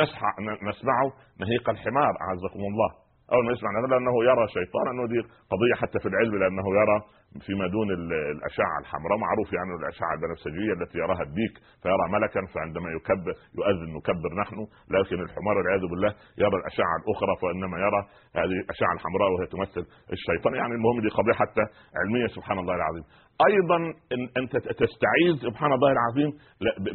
نسمع 0.70 0.98
نهيق 1.40 1.70
الحمار 1.70 2.14
أعزكم 2.22 2.60
الله. 2.60 3.03
أول 3.32 3.46
ما 3.46 3.52
يسمع 3.52 3.70
لأنه 3.94 4.16
يرى 4.30 4.48
شيطان 4.48 4.86
أنه 4.92 5.04
دي 5.14 5.20
قضية 5.54 5.76
حتى 5.82 6.00
في 6.00 6.08
العلم 6.12 6.36
لأنه 6.42 6.66
يرى 6.82 6.98
فيما 7.46 7.68
دون 7.68 7.88
الأشعة 8.36 8.76
الحمراء 8.82 9.18
معروف 9.26 9.54
يعني 9.58 9.72
الأشعة 9.82 10.14
البنفسجية 10.18 10.74
التي 10.78 10.98
يراها 11.04 11.24
الديك 11.30 11.54
فيرى 11.84 12.06
ملكا 12.16 12.42
فعندما 12.54 12.90
يكبر 12.98 13.34
يؤذن 13.58 13.90
نكبر 13.98 14.30
نحن 14.42 14.58
لكن 14.96 15.18
الحمار 15.28 15.56
والعياذ 15.58 15.84
بالله 15.92 16.12
يرى 16.44 16.56
الأشعة 16.62 16.94
الأخرى 17.02 17.34
فإنما 17.42 17.78
يرى 17.86 18.02
هذه 18.40 18.56
الأشعة 18.66 18.92
الحمراء 18.98 19.30
وهي 19.34 19.46
تمثل 19.56 19.84
الشيطان. 20.16 20.54
يعني 20.56 20.74
المهم 20.78 20.98
دي 21.02 21.10
قضية 21.20 21.34
حتى 21.34 21.64
علمية 22.00 22.28
سبحان 22.28 22.58
الله 22.60 22.76
العظيم. 22.76 23.04
أيضا 23.50 23.78
إن 24.14 24.22
أنت 24.42 24.54
تستعيذ 24.58 25.34
سبحان 25.48 25.72
الله 25.74 25.92
العظيم 25.98 26.30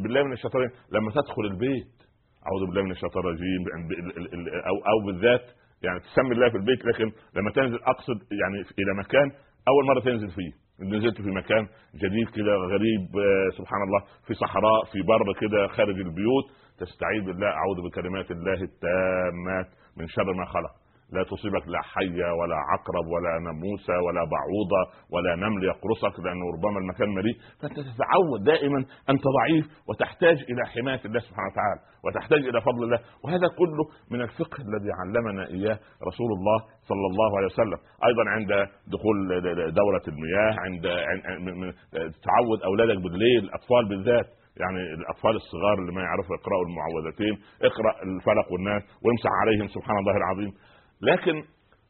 بالله 0.02 0.22
من 0.24 0.32
الشيطان 0.32 0.62
لما 0.92 1.10
تدخل 1.10 1.44
البيت 1.52 1.92
أعوذ 2.46 2.62
بالله 2.66 2.82
من 2.82 2.90
الشيطان 2.90 3.22
الرجيم 3.24 3.62
أو 4.70 4.76
أو 4.92 5.06
بالذات 5.06 5.44
يعني 5.82 6.00
تسمي 6.00 6.32
الله 6.32 6.50
في 6.50 6.56
البيت 6.56 6.84
لكن 6.84 7.12
لما 7.36 7.50
تنزل 7.50 7.78
أقصد 7.82 8.18
يعني 8.40 8.58
إلى 8.78 8.94
مكان 8.98 9.30
أول 9.68 9.86
مرة 9.86 10.00
تنزل 10.00 10.30
فيه. 10.30 10.52
نزلت 10.80 11.16
في 11.22 11.30
مكان 11.30 11.68
جديد 11.94 12.28
كده 12.36 12.52
غريب 12.56 13.00
آه، 13.16 13.48
سبحان 13.58 13.82
الله 13.86 14.00
في 14.26 14.34
صحراء 14.34 14.84
في 14.92 15.02
بر 15.02 15.32
كده 15.40 15.66
خارج 15.66 15.96
البيوت 16.00 16.44
تستعيذ 16.78 17.22
بالله 17.24 17.46
أعوذ 17.46 17.76
بكلمات 17.90 18.30
الله 18.30 18.52
التامات 18.62 19.68
من 19.96 20.08
شر 20.08 20.32
ما 20.32 20.44
خلق. 20.44 20.70
لا 21.12 21.22
تصيبك 21.22 21.68
لا 21.68 21.80
حية 21.82 22.28
ولا 22.38 22.56
عقرب 22.70 23.06
ولا 23.14 23.32
ناموسة 23.46 23.96
ولا 24.06 24.22
بعوضة 24.34 24.82
ولا 25.12 25.36
نمل 25.36 25.64
يقرصك 25.64 26.20
لأنه 26.20 26.46
ربما 26.56 26.78
المكان 26.78 27.08
مليء. 27.08 27.36
فأنت 27.60 27.76
تتعود 27.80 28.44
دائما 28.44 28.78
أنت 29.10 29.24
ضعيف 29.38 29.66
وتحتاج 29.88 30.36
إلى 30.50 30.62
حماية 30.72 31.00
الله 31.04 31.20
سبحانه 31.20 31.48
وتعالى 31.52 31.80
وتحتاج 32.04 32.42
إلى 32.50 32.60
فضل 32.60 32.82
الله. 32.84 33.00
وهذا 33.24 33.48
كله 33.60 33.84
من 34.10 34.20
الفقه 34.20 34.58
الذي 34.68 34.90
علمنا 35.00 35.46
إياه 35.46 35.78
رسول 36.08 36.30
الله 36.38 36.58
صلى 36.90 37.06
الله 37.10 37.36
عليه 37.36 37.46
وسلم. 37.46 37.78
أيضا 38.08 38.24
عند 38.36 38.52
دخول 38.94 39.16
دورة 39.80 40.04
المياه 40.08 40.54
عند 40.64 40.84
تعود 42.28 42.62
أولادك 42.64 43.02
بالليل 43.02 43.44
الأطفال 43.44 43.88
بالذات 43.88 44.26
يعني 44.62 44.80
الأطفال 45.00 45.36
الصغار 45.36 45.78
اللي 45.78 45.92
ما 45.92 46.02
يعرفوا 46.02 46.36
يقرأوا 46.36 46.64
المعوذتين 46.68 47.34
اقرأ 47.62 48.02
الفلق 48.02 48.52
والناس 48.52 48.82
وامسح 49.04 49.30
عليهم 49.42 49.66
سبحان 49.66 49.98
الله 49.98 50.16
العظيم. 50.16 50.52
لكن 51.00 51.44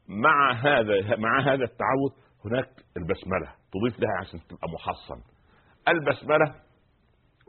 مع 0.08 0.52
هذا 0.52 1.16
مع 1.16 1.40
هذا 1.40 1.64
التعود 1.64 2.12
هناك 2.44 2.68
البسملة 2.96 3.48
تضيف 3.72 4.00
لها 4.00 4.16
عشان 4.20 4.40
تبقى 4.48 4.68
محصن. 4.74 5.20
البسملة 5.88 6.54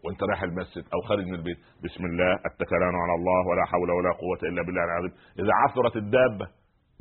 وانت 0.04 0.24
رايح 0.24 0.44
المسجد 0.44 0.84
أو 0.94 1.02
خارج 1.08 1.26
من 1.26 1.36
البيت 1.36 1.58
بسم 1.84 2.06
الله 2.06 2.34
التكلان 2.34 2.96
على 3.04 3.14
الله 3.20 3.48
ولا 3.50 3.66
حول 3.66 3.92
ولا 3.92 4.12
قوة 4.12 4.50
إلا 4.50 4.62
بالله 4.66 4.84
العظيم. 4.84 5.12
إذا 5.40 5.54
عثرت 5.54 5.96
الدابة 5.96 6.46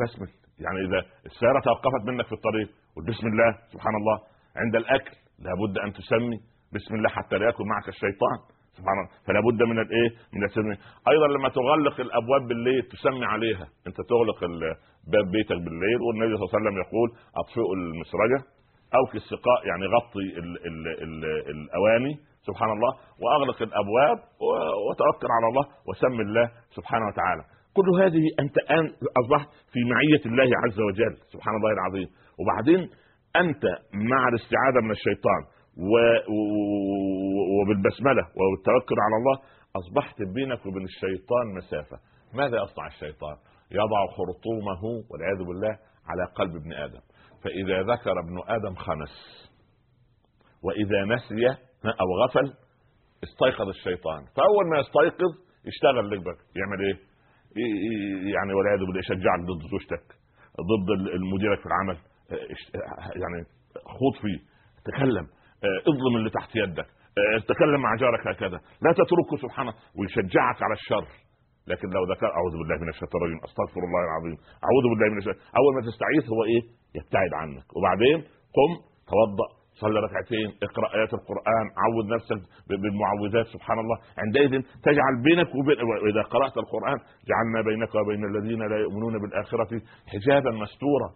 بسمل. 0.01 0.29
يعني 0.59 0.79
إذا 0.87 1.07
السيارة 1.27 1.61
توقفت 1.61 2.03
منك 2.07 2.27
في 2.27 2.33
الطريق 2.33 2.69
وبسم 2.97 3.27
الله 3.27 3.59
سبحان 3.73 3.95
الله 3.97 4.17
عند 4.57 4.77
الأكل 4.77 5.17
لابد 5.39 5.79
أن 5.79 5.93
تسمي 5.93 6.39
بسم 6.75 6.95
الله 6.95 7.09
حتى 7.09 7.39
لا 7.39 7.47
ياكل 7.47 7.65
معك 7.65 7.89
الشيطان. 7.89 8.39
سبحان 8.79 8.97
الله. 8.99 9.11
فلا 9.27 9.41
بد 9.49 9.61
من 9.71 9.79
الايه؟ 9.85 10.11
من 10.35 10.43
التسميه 10.45 10.79
أيضا 11.13 11.27
لما 11.35 11.49
تغلق 11.49 11.97
الأبواب 12.07 12.43
بالليل 12.49 12.83
تسمي 12.83 13.27
عليها. 13.35 13.67
أنت 13.87 13.99
تغلق 14.13 14.41
باب 15.13 15.27
بيتك 15.33 15.59
بالليل 15.65 15.99
والنبي 16.07 16.33
صلى 16.37 16.45
الله 16.45 16.53
عليه 16.53 16.59
وسلم 16.59 16.77
يقول 16.85 17.09
أطفئوا 17.41 17.75
المسرجة 17.79 18.41
أو 18.97 19.03
في 19.11 19.17
السقاء 19.23 19.59
يعني 19.71 19.85
غطي 19.97 20.27
ال 20.41 20.51
ال 20.69 20.79
ال 21.05 21.25
الأواني 21.55 22.13
سبحان 22.49 22.71
الله 22.77 22.93
وأغلق 23.23 23.63
الأبواب 23.69 24.19
وتوكل 24.87 25.29
على 25.37 25.47
الله 25.51 25.65
وسم 25.89 26.21
الله 26.21 26.47
سبحانه 26.77 27.07
وتعالى. 27.11 27.43
كل 27.77 27.89
هذه 28.03 28.25
أنت 28.43 28.57
الآن 28.59 28.85
أصبحت 29.21 29.49
في 29.73 29.81
معية 29.93 30.23
الله 30.31 30.51
عز 30.65 30.81
وجل 30.81 31.15
سبحان 31.35 31.55
الله 31.57 31.73
العظيم. 31.79 32.09
وبعدين 32.41 32.81
أنت 33.37 33.65
مع 34.13 34.21
الاستعاذة 34.33 34.81
من 34.87 34.91
الشيطان 34.91 35.41
وبالبسملة 37.55 38.23
وبالتوكل 38.39 38.97
على 39.05 39.17
الله 39.21 39.37
أصبحت 39.77 40.23
بينك 40.35 40.67
وبين 40.67 40.85
الشيطان 40.85 41.47
مسافة. 41.57 41.99
ماذا 42.35 42.57
يصنع 42.63 42.87
الشيطان؟ 42.87 43.37
يضع 43.71 44.07
خرطومه 44.17 44.83
والعياذ 45.11 45.41
بالله 45.49 45.79
على 46.07 46.25
قلب 46.35 46.57
ابن 46.57 46.73
آدم. 46.73 47.01
فإذا 47.45 47.83
ذكر 47.83 48.21
ابن 48.21 48.37
آدم 48.49 48.75
خنس 48.75 49.15
وإذا 50.65 51.05
نسي 51.05 51.47
أو 51.85 52.09
غفل 52.25 52.55
استيقظ 53.25 53.69
الشيطان. 53.69 54.25
فأول 54.37 54.65
ما 54.71 54.79
يستيقظ 54.79 55.33
يشتغل 55.65 56.11
لك 56.11 56.39
يعمل 56.57 56.81
إيه؟ 56.87 56.97
يعني 58.35 58.55
والعياذ 58.55 58.79
بالله 58.79 58.99
يشجعك 58.99 59.41
ضد 59.41 59.63
زوجتك 59.71 60.07
ضد 60.71 60.89
مديرك 61.35 61.61
في 61.61 61.67
العمل. 61.67 61.99
يعني 63.23 63.45
خوض 63.85 64.15
فيه 64.23 64.39
تكلم. 64.85 65.27
اظلم 65.91 66.17
اللي 66.17 66.31
تحت 66.31 66.57
يدك. 66.57 66.87
آه، 67.19 67.39
تكلم 67.49 67.81
مع 67.81 67.95
جارك 67.95 68.27
هكذا. 68.27 68.59
لا 68.85 68.93
تتركه 68.93 69.37
سبحانه 69.43 69.73
ويشجعك 69.99 70.63
على 70.63 70.75
الشر. 70.81 71.07
لكن 71.67 71.89
لو 71.89 72.05
ذكر 72.13 72.27
أعوذ 72.27 72.53
بالله 72.59 72.77
من 72.83 72.89
الشيطان 72.89 73.19
الرجيم. 73.21 73.41
أستغفر 73.49 73.81
الله 73.89 74.03
العظيم. 74.09 74.37
أعوذ 74.67 74.85
بالله 74.91 75.09
من 75.13 75.19
الشيطان. 75.19 75.41
أول 75.59 75.73
ما 75.77 75.81
تستعيذ 75.91 76.23
هو 76.35 76.41
إيه؟ 76.51 76.63
يبتعد 76.99 77.33
عنك. 77.41 77.67
وبعدين 77.77 78.19
قم 78.57 78.71
توضأ 79.13 79.49
صلي 79.83 79.99
ركعتين 80.07 80.49
اقرأ 80.67 80.89
آيات 80.99 81.13
القرآن 81.19 81.67
عود 81.83 82.07
نفسك 82.15 82.41
بالمعوذات 82.69 83.47
سبحان 83.55 83.79
الله. 83.79 83.97
عندئذ 84.23 84.53
تجعل 84.89 85.15
بينك 85.29 85.49
وبين 85.59 85.79
وإذا 85.91 86.23
قرأت 86.35 86.57
القرآن 86.63 86.99
جعلنا 87.31 87.61
بينك 87.71 87.95
وبين 87.95 88.23
الذين 88.31 88.63
لا 88.73 88.79
يؤمنون 88.85 89.15
بالآخرة 89.23 89.71
حجابا 90.13 90.51
مستورا. 90.51 91.09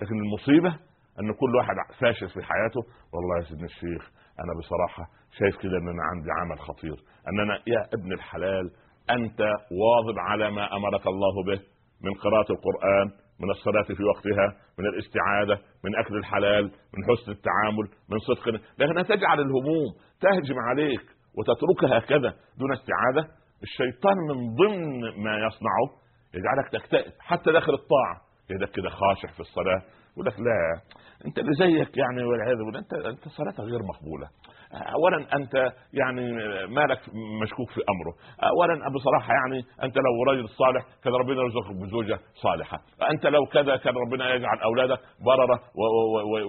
لكن 0.00 0.16
المصيبة 0.24 0.72
أن 1.20 1.32
كل 1.32 1.56
واحد 1.56 1.74
فاشل 2.00 2.28
في 2.28 2.42
حياته. 2.42 2.80
والله 3.12 3.36
يا 3.38 3.44
سيدنا 3.48 3.64
الشيخ 3.64 4.10
أنا 4.44 4.52
بصراحة 4.60 5.04
شايف 5.38 5.56
كده 5.56 5.76
إن 5.78 5.88
أنا 5.88 6.02
عندي 6.12 6.30
عمل 6.40 6.58
خطير. 6.58 6.96
أننا 7.28 7.54
يا 7.66 7.86
ابن 7.94 8.12
الحلال 8.12 8.70
أنت 9.10 9.40
واظب 9.80 10.18
على 10.18 10.50
ما 10.50 10.76
أمرك 10.76 11.06
الله 11.06 11.44
به 11.46 11.60
من 12.04 12.14
قراءة 12.14 12.52
القرآن 12.52 13.06
من 13.40 13.50
الصلاة 13.50 13.82
في 13.82 14.04
وقتها 14.04 14.46
من 14.78 14.86
الاستعاذة 14.86 15.58
من 15.84 15.96
أكل 15.96 16.16
الحلال 16.16 16.64
من 16.64 17.04
حسن 17.04 17.32
التعامل 17.32 17.88
من 18.10 18.18
صدق 18.18 18.48
لكنها 18.78 19.02
تجعل 19.02 19.40
الهموم 19.40 19.88
تهجم 20.20 20.58
عليك 20.58 21.02
وتتركها 21.38 21.98
هكذا 21.98 22.34
دون 22.58 22.72
استعاذة. 22.72 23.28
الشيطان 23.62 24.16
من 24.16 24.54
ضمن 24.54 25.00
ما 25.24 25.38
يصنعه 25.46 25.86
يجعلك 26.34 26.68
تكتئب 26.72 27.12
حتى 27.20 27.52
داخل 27.52 27.74
الطاعة. 27.74 28.20
يدك 28.50 28.70
كده 28.70 28.88
خاشع 28.88 29.28
في 29.34 29.40
الصلاة 29.40 29.82
يقول 30.18 30.26
لك 30.26 30.40
لا 30.40 30.80
أنت 31.26 31.38
اللي 31.38 31.52
زيك 31.52 31.96
يعني 31.96 32.24
والعياذ 32.24 32.56
بالله 32.56 32.78
أنت 32.78 32.92
أنت 32.92 33.28
صلاتك 33.28 33.60
غير 33.60 33.82
مقبولة. 33.82 34.28
اولا 34.72 35.36
أنت 35.36 35.54
يعني 35.92 36.32
مالك 36.66 37.00
مشكوك 37.42 37.70
في 37.70 37.80
أمره. 37.92 38.12
اولا 38.50 38.74
بصراحه 38.94 39.32
يعني 39.34 39.64
أنت 39.82 39.96
لو 39.96 40.22
رجل 40.30 40.48
صالح 40.48 40.82
كان 41.04 41.12
ربنا 41.12 41.42
يرزقك 41.42 41.76
بزوجة 41.82 42.18
صالحة. 42.34 42.78
أنت 43.10 43.26
لو 43.26 43.46
كذا 43.46 43.76
كان 43.76 43.94
ربنا 44.06 44.34
يجعل 44.34 44.58
أولادك 44.58 45.00
بررة 45.26 45.60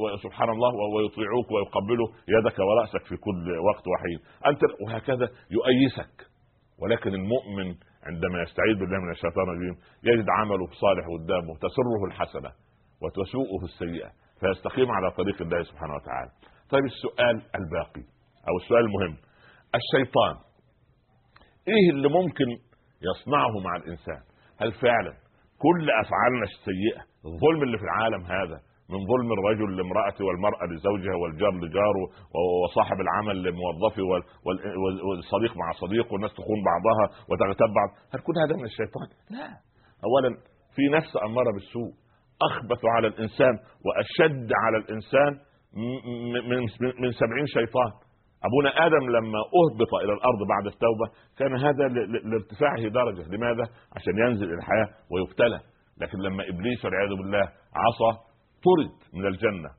وسبحان 0.03 0.49
الله 0.49 0.71
ويطيعوك 0.95 1.51
ويقبلوا 1.51 2.07
يدك 2.27 2.59
ورأسك 2.59 3.03
في 3.09 3.15
كل 3.17 3.59
وقت 3.69 3.83
وحين. 3.87 4.19
أنت 4.45 4.61
وهكذا 4.85 5.29
يؤيسك. 5.51 6.15
ولكن 6.81 7.13
المؤمن 7.13 7.75
عندما 8.03 8.41
يستعيذ 8.41 8.75
بالله 8.79 8.99
من 9.05 9.11
الشيطان 9.11 9.43
الرجيم 9.49 9.75
يجد 10.03 10.25
عمله 10.29 10.67
صالح 10.71 11.05
قدامه 11.15 11.53
تسره 11.65 12.05
الحسنة. 12.07 12.68
وتسوءه 13.01 13.63
السيئة 13.63 14.09
فيستقيم 14.39 14.91
على 14.91 15.11
طريق 15.11 15.41
الله 15.41 15.63
سبحانه 15.63 15.93
وتعالى. 15.95 16.31
طيب 16.69 16.85
السؤال 16.85 17.35
الباقي 17.59 18.03
أو 18.49 18.57
السؤال 18.61 18.85
المهم 18.85 19.17
الشيطان 19.79 20.35
إيه 21.67 21.89
اللي 21.93 22.09
ممكن 22.09 22.45
يصنعه 23.09 23.59
مع 23.65 23.75
الإنسان؟ 23.75 24.21
هل 24.61 24.71
فعلا 24.71 25.13
كل 25.65 25.87
أفعالنا 26.03 26.43
السيئة 26.43 27.01
الظلم 27.25 27.63
اللي 27.63 27.77
في 27.77 27.83
العالم 27.83 28.23
هذا 28.25 28.59
من 28.89 28.99
ظلم 29.11 29.29
الرجل 29.37 29.77
لامرأته 29.77 30.25
والمرأة 30.25 30.65
لزوجها 30.65 31.15
والجار 31.21 31.51
لجاره 31.51 32.05
وصاحب 32.63 32.97
العمل 33.01 33.43
لموظفه 33.43 34.03
والصديق 35.07 35.57
مع 35.57 35.71
صديقه 35.71 36.13
والناس 36.13 36.33
تخون 36.33 36.59
بعضها 36.71 37.05
وتغتاب 37.29 37.69
بعض؟ 37.79 37.89
هل 38.13 38.19
كل 38.19 38.33
هذا 38.45 38.55
من 38.55 38.65
الشيطان؟ 38.65 39.07
لا. 39.29 39.47
أولا 40.07 40.29
في 40.75 40.81
نفس 40.97 41.11
أمارة 41.23 41.51
بالسوء. 41.53 41.91
أخبث 42.41 42.85
على 42.95 43.07
الإنسان 43.07 43.53
وأشد 43.85 44.49
على 44.63 44.77
الإنسان 44.77 45.31
من 46.49 46.59
من 47.01 47.11
سبعين 47.11 47.45
شيطان. 47.45 47.91
أبونا 48.47 48.85
آدم 48.85 49.09
لما 49.09 49.39
أهبط 49.59 49.93
إلى 50.03 50.13
الأرض 50.13 50.39
بعد 50.49 50.65
التوبة 50.65 51.07
كان 51.37 51.55
هذا 51.55 51.87
لارتفاعه 52.23 52.87
درجة. 52.87 53.35
لماذا؟ 53.35 53.63
عشان 53.95 54.13
ينزل 54.17 54.45
إلى 54.45 54.57
الحياة 54.57 54.89
ويبتلى. 55.11 55.59
لكن 56.01 56.17
لما 56.17 56.43
إبليس 56.49 56.85
والعياذ 56.85 57.09
بالله 57.17 57.45
عصى 57.83 58.11
طرد 58.65 58.93
من 59.13 59.25
الجنة 59.27 59.69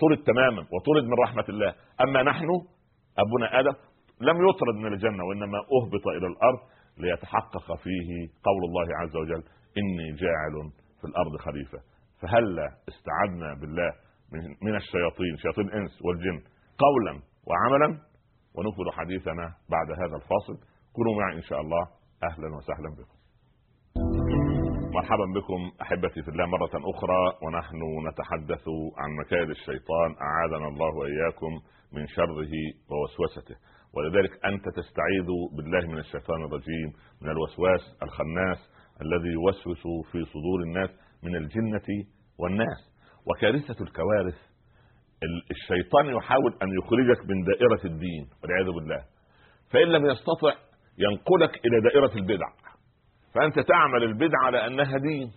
طرد 0.00 0.18
تماما 0.26 0.62
وطرد 0.72 1.04
من 1.04 1.14
رحمة 1.24 1.44
الله. 1.48 1.74
أما 2.00 2.22
نحن 2.22 2.48
أبونا 3.18 3.60
آدم 3.60 3.74
لم 4.20 4.36
يطرد 4.48 4.74
من 4.74 4.92
الجنة 4.92 5.24
وإنما 5.24 5.58
أهبط 5.58 6.06
إلى 6.16 6.26
الأرض 6.26 6.58
ليتحقق 6.98 7.76
فيه 7.82 8.08
قول 8.44 8.64
الله 8.68 8.86
عز 9.00 9.16
وجل 9.16 9.42
إني 9.78 10.12
جاعل 10.22 10.70
في 11.00 11.06
الأرض 11.08 11.36
خليفة. 11.36 11.78
فهل 12.24 12.58
استعذنا 12.88 13.54
بالله 13.60 13.92
من 14.62 14.76
الشياطين 14.76 15.36
شياطين 15.36 15.68
الإنس 15.68 16.02
والجن 16.02 16.42
قولا 16.78 17.20
وعملا؟ 17.46 17.98
ونكمل 18.54 18.92
حديثنا 18.92 19.54
بعد 19.70 19.88
هذا 20.02 20.16
الفاصل. 20.16 20.56
كونوا 20.92 21.14
معي 21.20 21.36
إن 21.36 21.42
شاء 21.42 21.60
الله. 21.60 21.82
أهلا 22.22 22.56
وسهلا 22.56 22.88
بكم. 22.98 23.18
مرحبا 24.94 25.24
بكم 25.36 25.82
أحبتي 25.82 26.22
في 26.22 26.28
الله 26.28 26.46
مرة 26.46 26.74
أخرى 26.74 27.22
ونحن 27.42 27.80
نتحدث 28.08 28.68
عن 28.98 29.10
مكائد 29.20 29.50
الشيطان. 29.50 30.16
أعاذنا 30.26 30.68
الله 30.68 30.94
وإياكم 30.96 31.52
من 31.92 32.06
شره 32.06 32.54
ووسوسته. 32.90 33.56
ولذلك 33.94 34.44
أنت 34.44 34.64
تستعيذ 34.68 35.28
بالله 35.56 35.92
من 35.92 35.98
الشيطان 35.98 36.44
الرجيم 36.44 36.92
من 37.22 37.30
الوسواس 37.30 38.02
الخناس 38.02 38.58
الذي 39.02 39.28
يوسوس 39.28 39.82
في 40.12 40.24
صدور 40.24 40.60
الناس. 40.62 40.90
من 41.24 41.36
الجنة 41.36 41.88
والناس. 42.38 42.80
وكارثة 43.26 43.84
الكوارث 43.84 44.38
الشيطان 45.50 46.06
يحاول 46.16 46.52
أن 46.62 46.68
يخرجك 46.78 47.20
من 47.30 47.44
دائرة 47.44 47.92
الدين 47.94 48.28
والعياذ 48.42 48.66
بالله. 48.66 49.04
فإن 49.70 49.88
لم 49.88 50.06
يستطع 50.06 50.52
ينقلك 50.98 51.66
إلى 51.66 51.80
دائرة 51.80 52.12
البدع. 52.16 52.48
فأنت 53.34 53.58
تعمل 53.68 54.02
البدعه 54.02 54.44
على 54.46 54.66
أنها 54.66 54.98
دين 54.98 55.30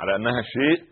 على 0.00 0.16
أنها 0.16 0.42
شيء 0.42 0.84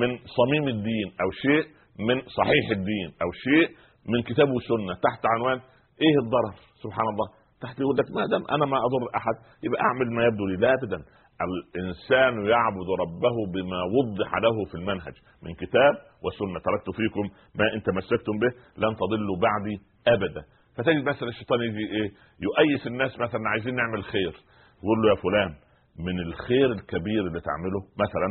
من 0.00 0.18
صميم 0.38 0.68
الدين 0.68 1.08
أو 1.22 1.30
شيء 1.30 1.64
من 2.08 2.20
صحيح 2.38 2.66
الدين 2.70 3.08
أو 3.22 3.32
شيء 3.32 3.76
من 4.08 4.22
كتاب 4.22 4.48
وسنة 4.50 4.94
تحت 4.94 5.22
عنوان 5.34 5.58
إيه 6.04 6.16
الضرر؟ 6.24 6.54
سبحان 6.82 7.08
الله. 7.12 7.28
تحت 7.60 7.80
يقول 7.80 7.96
لك 7.96 8.04
ما 8.16 8.26
دام 8.26 8.44
أنا 8.54 8.66
ما 8.66 8.76
أضر 8.86 9.02
أحد 9.16 9.34
يبقى 9.62 9.80
أعمل 9.82 10.06
ما 10.16 10.24
يبدو 10.24 10.46
لي 10.46 10.56
لا 10.56 10.74
ابدا. 10.74 10.98
الإنسان 11.46 12.46
يعبد 12.46 12.88
ربه 13.00 13.36
بما 13.54 13.80
وضح 13.96 14.34
له 14.34 14.64
في 14.64 14.74
المنهج 14.74 15.14
من 15.42 15.54
كتاب 15.54 15.94
وسنة. 16.24 16.58
تركت 16.60 16.90
فيكم 16.96 17.24
ما 17.54 17.74
إن 17.74 17.82
تمسكتم 17.82 18.38
به 18.38 18.50
لن 18.76 18.96
تضلوا 18.96 19.36
بعدي 19.42 19.76
أبدا. 20.08 20.42
فتجد 20.76 21.08
مثلا 21.08 21.28
الشيطان 21.28 21.60
يجي 21.62 21.78
إيه؟ 21.78 22.10
يؤيس 22.40 22.86
الناس 22.86 23.18
مثلا 23.20 23.40
عايزين 23.52 23.74
نعمل 23.74 24.04
خير. 24.04 24.34
يقول 24.82 25.02
له 25.02 25.10
يا 25.10 25.14
فلان 25.14 25.54
من 25.98 26.20
الخير 26.20 26.72
الكبير 26.72 27.26
اللي 27.26 27.40
تعمله 27.40 27.80
مثلا 28.04 28.28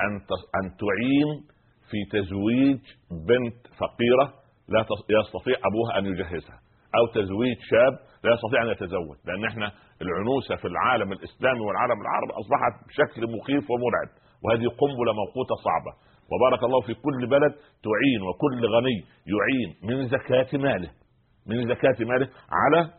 أن 0.00 0.14
أن 0.60 0.76
تعين 0.76 1.28
في 1.90 1.98
تزويج 2.10 2.80
بنت 3.10 3.66
فقيرة 3.78 4.34
لا 4.68 4.80
يستطيع 5.20 5.56
أبوها 5.64 5.98
أن 5.98 6.06
يجهزها. 6.06 6.65
أو 6.98 7.06
تزويج 7.14 7.56
شاب 7.70 7.94
لا 8.24 8.30
يستطيع 8.34 8.62
أن 8.62 8.68
يتزوج 8.68 9.16
لأن 9.26 9.44
إحنا 9.44 9.72
العنوسة 10.02 10.56
في 10.56 10.68
العالم 10.68 11.12
الإسلامي 11.12 11.60
والعالم 11.60 12.00
العربي 12.04 12.32
أصبحت 12.42 12.74
بشكل 12.88 13.22
مخيف 13.36 13.64
ومرعب 13.70 14.08
وهذه 14.44 14.66
قنبلة 14.82 15.12
موقوتة 15.20 15.54
صعبة. 15.66 15.92
وبارك 16.32 16.62
الله 16.64 16.80
في 16.80 16.94
كل 16.94 17.26
بلد 17.26 17.52
تعين 17.86 18.20
وكل 18.28 18.66
غني 18.74 18.98
يعين 19.34 19.70
من 19.88 20.06
زكاة 20.08 20.58
ماله 20.58 20.90
من 21.46 21.68
زكاة 21.68 22.04
ماله 22.04 22.28
على 22.60 22.90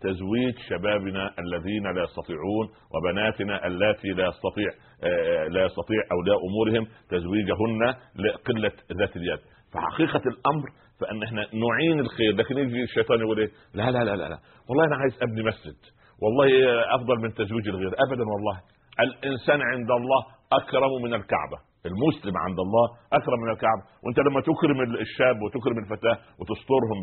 تزويج 0.00 0.54
شبابنا 0.68 1.34
الذين 1.38 1.82
لا 1.96 2.02
يستطيعون 2.02 2.66
وبناتنا 2.94 3.66
اللاتي 3.66 4.08
لا 4.08 4.26
يستطيع 4.28 4.70
آه، 5.04 5.48
لا 5.48 5.64
يستطيع 5.64 6.00
أولياء 6.12 6.38
أمورهم 6.48 6.86
تزويجهن 7.10 7.94
لقلة 8.16 8.72
ذات 8.98 9.16
اليد. 9.16 9.38
فحقيقة 9.72 10.22
الأمر 10.26 10.68
فان 11.04 11.22
إحنا 11.22 11.40
نعين 11.40 12.00
الخير 12.00 12.32
لكن 12.36 12.58
يجي 12.58 12.82
الشيطان 12.82 13.20
يقول 13.20 13.38
إيه؟ 13.40 13.50
لا 13.74 13.90
لا 13.90 14.04
لا 14.04 14.16
لا, 14.16 14.28
لا. 14.28 14.38
والله 14.68 14.84
أنا 14.84 14.96
عايز 14.96 15.22
أبني 15.22 15.42
مسجد. 15.42 15.76
والله 16.22 16.48
أفضل 16.96 17.16
من 17.22 17.34
تزويج 17.34 17.68
الغير. 17.68 17.92
ابدا 18.06 18.24
والله. 18.32 18.56
الإنسان 19.00 19.60
عند 19.62 19.90
الله 19.90 20.20
أكرم 20.52 20.92
من 21.04 21.14
الكعبة. 21.14 21.58
المسلم 21.90 22.34
عند 22.46 22.58
الله 22.66 22.86
أكرم 23.12 23.38
من 23.44 23.50
الكعبة. 23.54 23.82
وأنت 24.02 24.18
لما 24.26 24.40
تكرم 24.40 24.78
الشاب 25.00 25.36
وتكرم 25.42 25.78
الفتاة 25.84 26.16
وتسترهم 26.38 26.98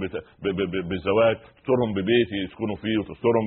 بزواج 0.90 1.38
تسترهم 1.58 1.90
ببيت 1.98 2.30
يسكنوا 2.46 2.76
فيه 2.76 2.96
وتسترهم 3.00 3.46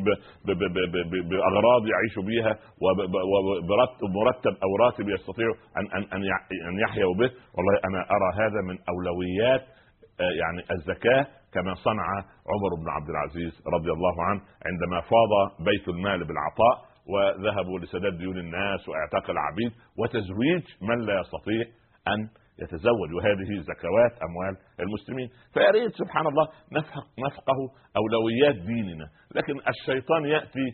بأغراض 1.30 1.82
يعيشوا 1.92 2.22
بها 2.30 2.52
وبمرتب 2.82 4.54
أو 4.64 4.70
راتب 4.84 5.08
يستطيعوا 5.08 5.54
ان 5.78 5.86
ان 5.96 6.22
أن 6.68 6.78
يحيوا 6.84 7.14
به. 7.14 7.30
والله 7.56 7.74
أنا 7.88 8.00
أرى 8.16 8.28
هذا 8.42 8.60
من 8.68 8.76
أولويات 8.92 9.62
يعني 10.20 10.62
الزكاة 10.70 11.26
كما 11.52 11.74
صنع 11.74 12.06
عمر 12.52 12.74
بن 12.82 12.88
عبد 12.88 13.08
العزيز 13.10 13.62
رضي 13.74 13.90
الله 13.92 14.24
عنه 14.24 14.40
عندما 14.66 15.00
فاض 15.00 15.64
بيت 15.64 15.88
المال 15.88 16.24
بالعطاء 16.24 16.84
وذهبوا 17.06 17.78
لسداد 17.80 18.18
ديون 18.18 18.38
الناس 18.38 18.88
واعتاق 18.88 19.30
العبيد 19.30 19.72
وتزويج 19.98 20.62
من 20.82 20.98
لا 21.06 21.20
يستطيع 21.20 21.64
أن 22.08 22.28
يتزوج 22.62 23.12
وهذه 23.14 23.60
زكوات 23.60 24.22
أموال 24.22 24.56
المسلمين. 24.80 25.28
فيا 25.54 25.70
ريت 25.70 25.92
سبحان 25.94 26.26
الله 26.26 26.48
نفقه 26.72 27.02
نفقه 27.26 27.56
أولويات 27.96 28.54
ديننا. 28.54 29.06
لكن 29.34 29.54
الشيطان 29.68 30.24
يأتي 30.24 30.66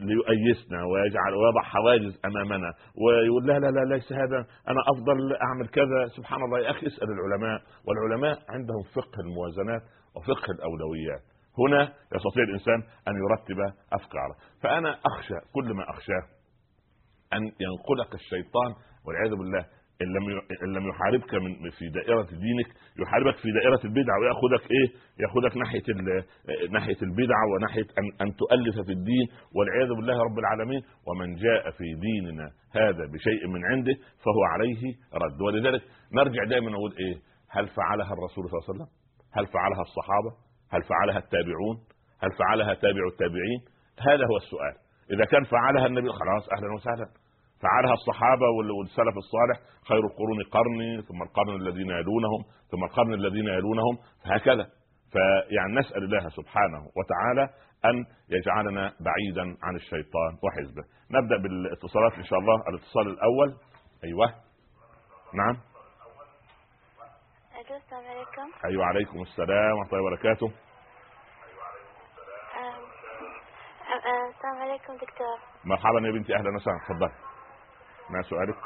ليؤيسنا 0.00 0.84
ويجعل 0.84 1.34
ويضع 1.34 1.62
حواجز 1.62 2.20
أمامنا. 2.24 2.72
ويقول 3.02 3.46
لا 3.46 3.58
لا 3.58 3.66
لا 3.66 3.94
ليس 3.94 4.12
هذا. 4.12 4.38
أنا 4.68 4.80
أفضل 4.92 5.36
أعمل 5.42 5.68
كذا. 5.68 6.06
سبحان 6.16 6.42
الله 6.42 6.58
يا 6.60 6.70
أخي 6.70 6.86
اسأل 6.86 7.08
العلماء. 7.10 7.62
والعلماء 7.86 8.38
عندهم 8.48 8.82
فقه 8.94 9.20
الموازنات 9.20 9.82
وفقه 10.16 10.52
الأولويات. 10.52 11.22
هنا 11.58 11.82
يستطيع 12.14 12.44
الإنسان 12.44 12.82
أن 13.08 13.14
يرتب 13.16 13.74
أفكاره. 13.92 14.34
فأنا 14.62 14.98
أخشى 15.06 15.34
كل 15.54 15.74
ما 15.74 15.90
أخشاه 15.90 16.22
أن 17.32 17.42
ينقلك 17.42 18.14
الشيطان 18.14 18.74
والعياذ 19.06 19.30
بالله 19.30 19.66
إن 20.02 20.06
لم 20.06 20.40
إن 20.62 20.72
لم 20.72 20.88
يحاربك 20.88 21.34
من 21.34 21.70
في 21.70 21.88
دائرة 21.88 22.22
دينك 22.22 22.66
يحاربك 23.02 23.36
في 23.36 23.48
دائرة 23.52 23.80
البدع 23.84 24.12
ويأخذك 24.20 24.70
إيه؟ 24.70 24.88
يأخذك 25.20 25.56
ناحية 25.56 25.82
ناحية 26.70 26.96
البدع 27.02 27.36
وناحية 27.54 27.86
ان 27.98 28.26
أن 28.26 28.36
تؤلف 28.36 28.74
في 28.86 28.92
الدين 28.92 29.26
والعياذ 29.56 29.88
بالله 29.88 30.22
رب 30.22 30.38
العالمين 30.38 30.82
ومن 31.08 31.34
جاء 31.34 31.70
في 31.70 31.84
ديننا 31.94 32.50
هذا 32.74 33.04
بشيء 33.12 33.46
من 33.46 33.64
عنده 33.64 33.94
فهو 34.24 34.42
عليه 34.52 34.82
رد 35.14 35.40
ولذلك 35.40 35.82
نرجع 36.12 36.44
دائما 36.44 36.70
نقول 36.70 36.92
إيه؟ 37.00 37.14
هل 37.50 37.68
فعلها 37.68 38.12
الرسول 38.12 38.44
صلى 38.50 38.58
الله 38.58 38.64
عليه 38.68 38.74
وسلم؟ 38.74 38.88
هل 39.36 39.46
فعلها 39.46 39.82
الصحابة؟ 39.82 40.30
هل 40.72 40.82
فعلها 40.82 41.18
التابعون؟ 41.18 41.76
هل 42.22 42.30
فعلها 42.38 42.74
تابع 42.74 43.06
التابعين؟ 43.12 43.60
هذا 44.08 44.24
هو 44.30 44.36
السؤال 44.36 44.74
إذا 45.12 45.24
كان 45.24 45.44
فعلها 45.44 45.86
النبي 45.86 46.08
خلاص 46.08 46.48
أهلا 46.56 46.74
وسهلا 46.74 47.08
فعلها 47.62 47.92
الصحابة 47.92 48.46
والسلف 48.78 49.16
الصالح 49.16 49.56
خير 49.88 49.98
القرون 49.98 50.42
قرني 50.42 51.02
ثم 51.02 51.22
القرن 51.22 51.56
الذين 51.56 51.90
يلونهم 51.90 52.44
ثم 52.70 52.84
القرن 52.84 53.14
الذين 53.14 53.46
يلونهم 53.46 53.98
فهكذا. 54.24 54.66
فيعني 55.12 55.74
نسأل 55.74 56.04
الله 56.04 56.28
سبحانه 56.28 56.82
وتعالى 56.96 57.48
أن 57.84 58.04
يجعلنا 58.30 58.92
بعيدا 59.00 59.56
عن 59.62 59.76
الشيطان 59.76 60.38
وحزبه. 60.42 60.82
نبدأ 61.10 61.36
بالاتصالات 61.36 62.12
إن 62.12 62.24
شاء 62.24 62.38
الله. 62.38 62.62
الاتصال 62.68 63.06
الأول. 63.08 63.56
أيوه. 64.04 64.34
نعم. 65.34 65.56
السلام 67.58 68.04
عليكم. 68.04 68.52
أيوه 68.64 68.84
عليكم 68.84 69.22
السلام 69.22 69.78
ورحمة 69.78 69.92
الله 69.92 70.06
وبركاته. 70.06 70.52
السلام 74.28 74.56
عليكم 74.62 74.94
دكتور. 74.94 75.38
مرحبا 75.64 76.00
يا 76.06 76.12
بنتي 76.12 76.36
أهلا 76.36 76.56
وسهلا 76.56 76.78
تفضلي 76.88 77.27
ما 78.10 78.22
سؤالك؟ 78.22 78.56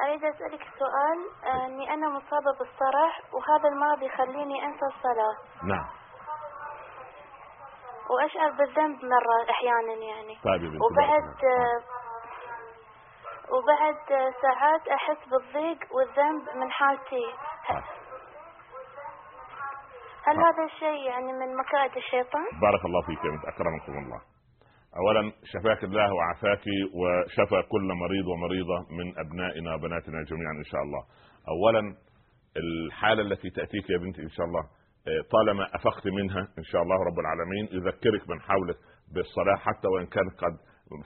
أريد 0.00 0.24
أسألك 0.24 0.66
سؤال 0.78 1.50
أني 1.54 1.94
أنا 1.94 2.08
مصابة 2.08 2.52
بالصرع 2.58 3.10
وهذا 3.32 3.68
المرض 3.68 4.02
يخليني 4.02 4.64
أنسى 4.66 4.86
الصلاة 4.86 5.36
نعم 5.62 5.86
وأشعر 8.10 8.50
بالذنب 8.50 9.04
مرة 9.04 9.50
أحيانا 9.50 9.92
يعني 9.92 10.38
طيب 10.44 10.62
يا 10.62 10.68
بنتي 10.68 10.84
وبعد 10.84 11.36
وبعد 13.50 14.32
ساعات 14.42 14.88
أحس 14.88 15.28
بالضيق 15.30 15.78
والذنب 15.90 16.56
من 16.56 16.70
حالتي 16.70 17.34
طيب. 17.68 17.82
هل 20.24 20.36
طيب. 20.36 20.44
هذا 20.44 20.64
الشيء 20.64 21.06
يعني 21.06 21.32
من 21.32 21.56
مكائد 21.56 21.96
الشيطان؟ 21.96 22.44
بارك 22.60 22.84
الله 22.84 23.02
فيك 23.06 23.24
يا 23.24 23.48
أكرمكم 23.48 23.98
الله 23.98 24.20
اولا 24.96 25.32
شفاك 25.44 25.84
الله 25.84 26.12
وعافاك 26.14 26.64
وشفى 26.94 27.62
كل 27.68 27.88
مريض 28.02 28.26
ومريضة 28.26 28.78
من 28.98 29.18
أبنائنا 29.18 29.74
وبناتنا 29.74 30.22
جميعا 30.22 30.52
إن 30.58 30.64
شاء 30.64 30.82
الله. 30.82 31.02
اولا 31.48 31.96
الحالة 32.56 33.22
التي 33.22 33.50
تأتيك 33.50 33.90
يا 33.90 33.98
بنتي 33.98 34.22
إن 34.22 34.28
شاء 34.28 34.46
الله 34.46 34.60
آه، 35.08 35.22
طالما 35.30 35.64
أفقت 35.74 36.06
منها 36.06 36.40
إن 36.58 36.64
شاء 36.64 36.82
الله 36.82 36.96
رب 36.96 37.18
العالمين 37.18 37.64
يذكرك 37.72 38.30
من 38.30 38.40
حولك 38.40 38.76
بالصلاة 39.14 39.56
حتى 39.56 39.88
وإن 39.88 40.06
كان 40.06 40.28
قد 40.30 40.54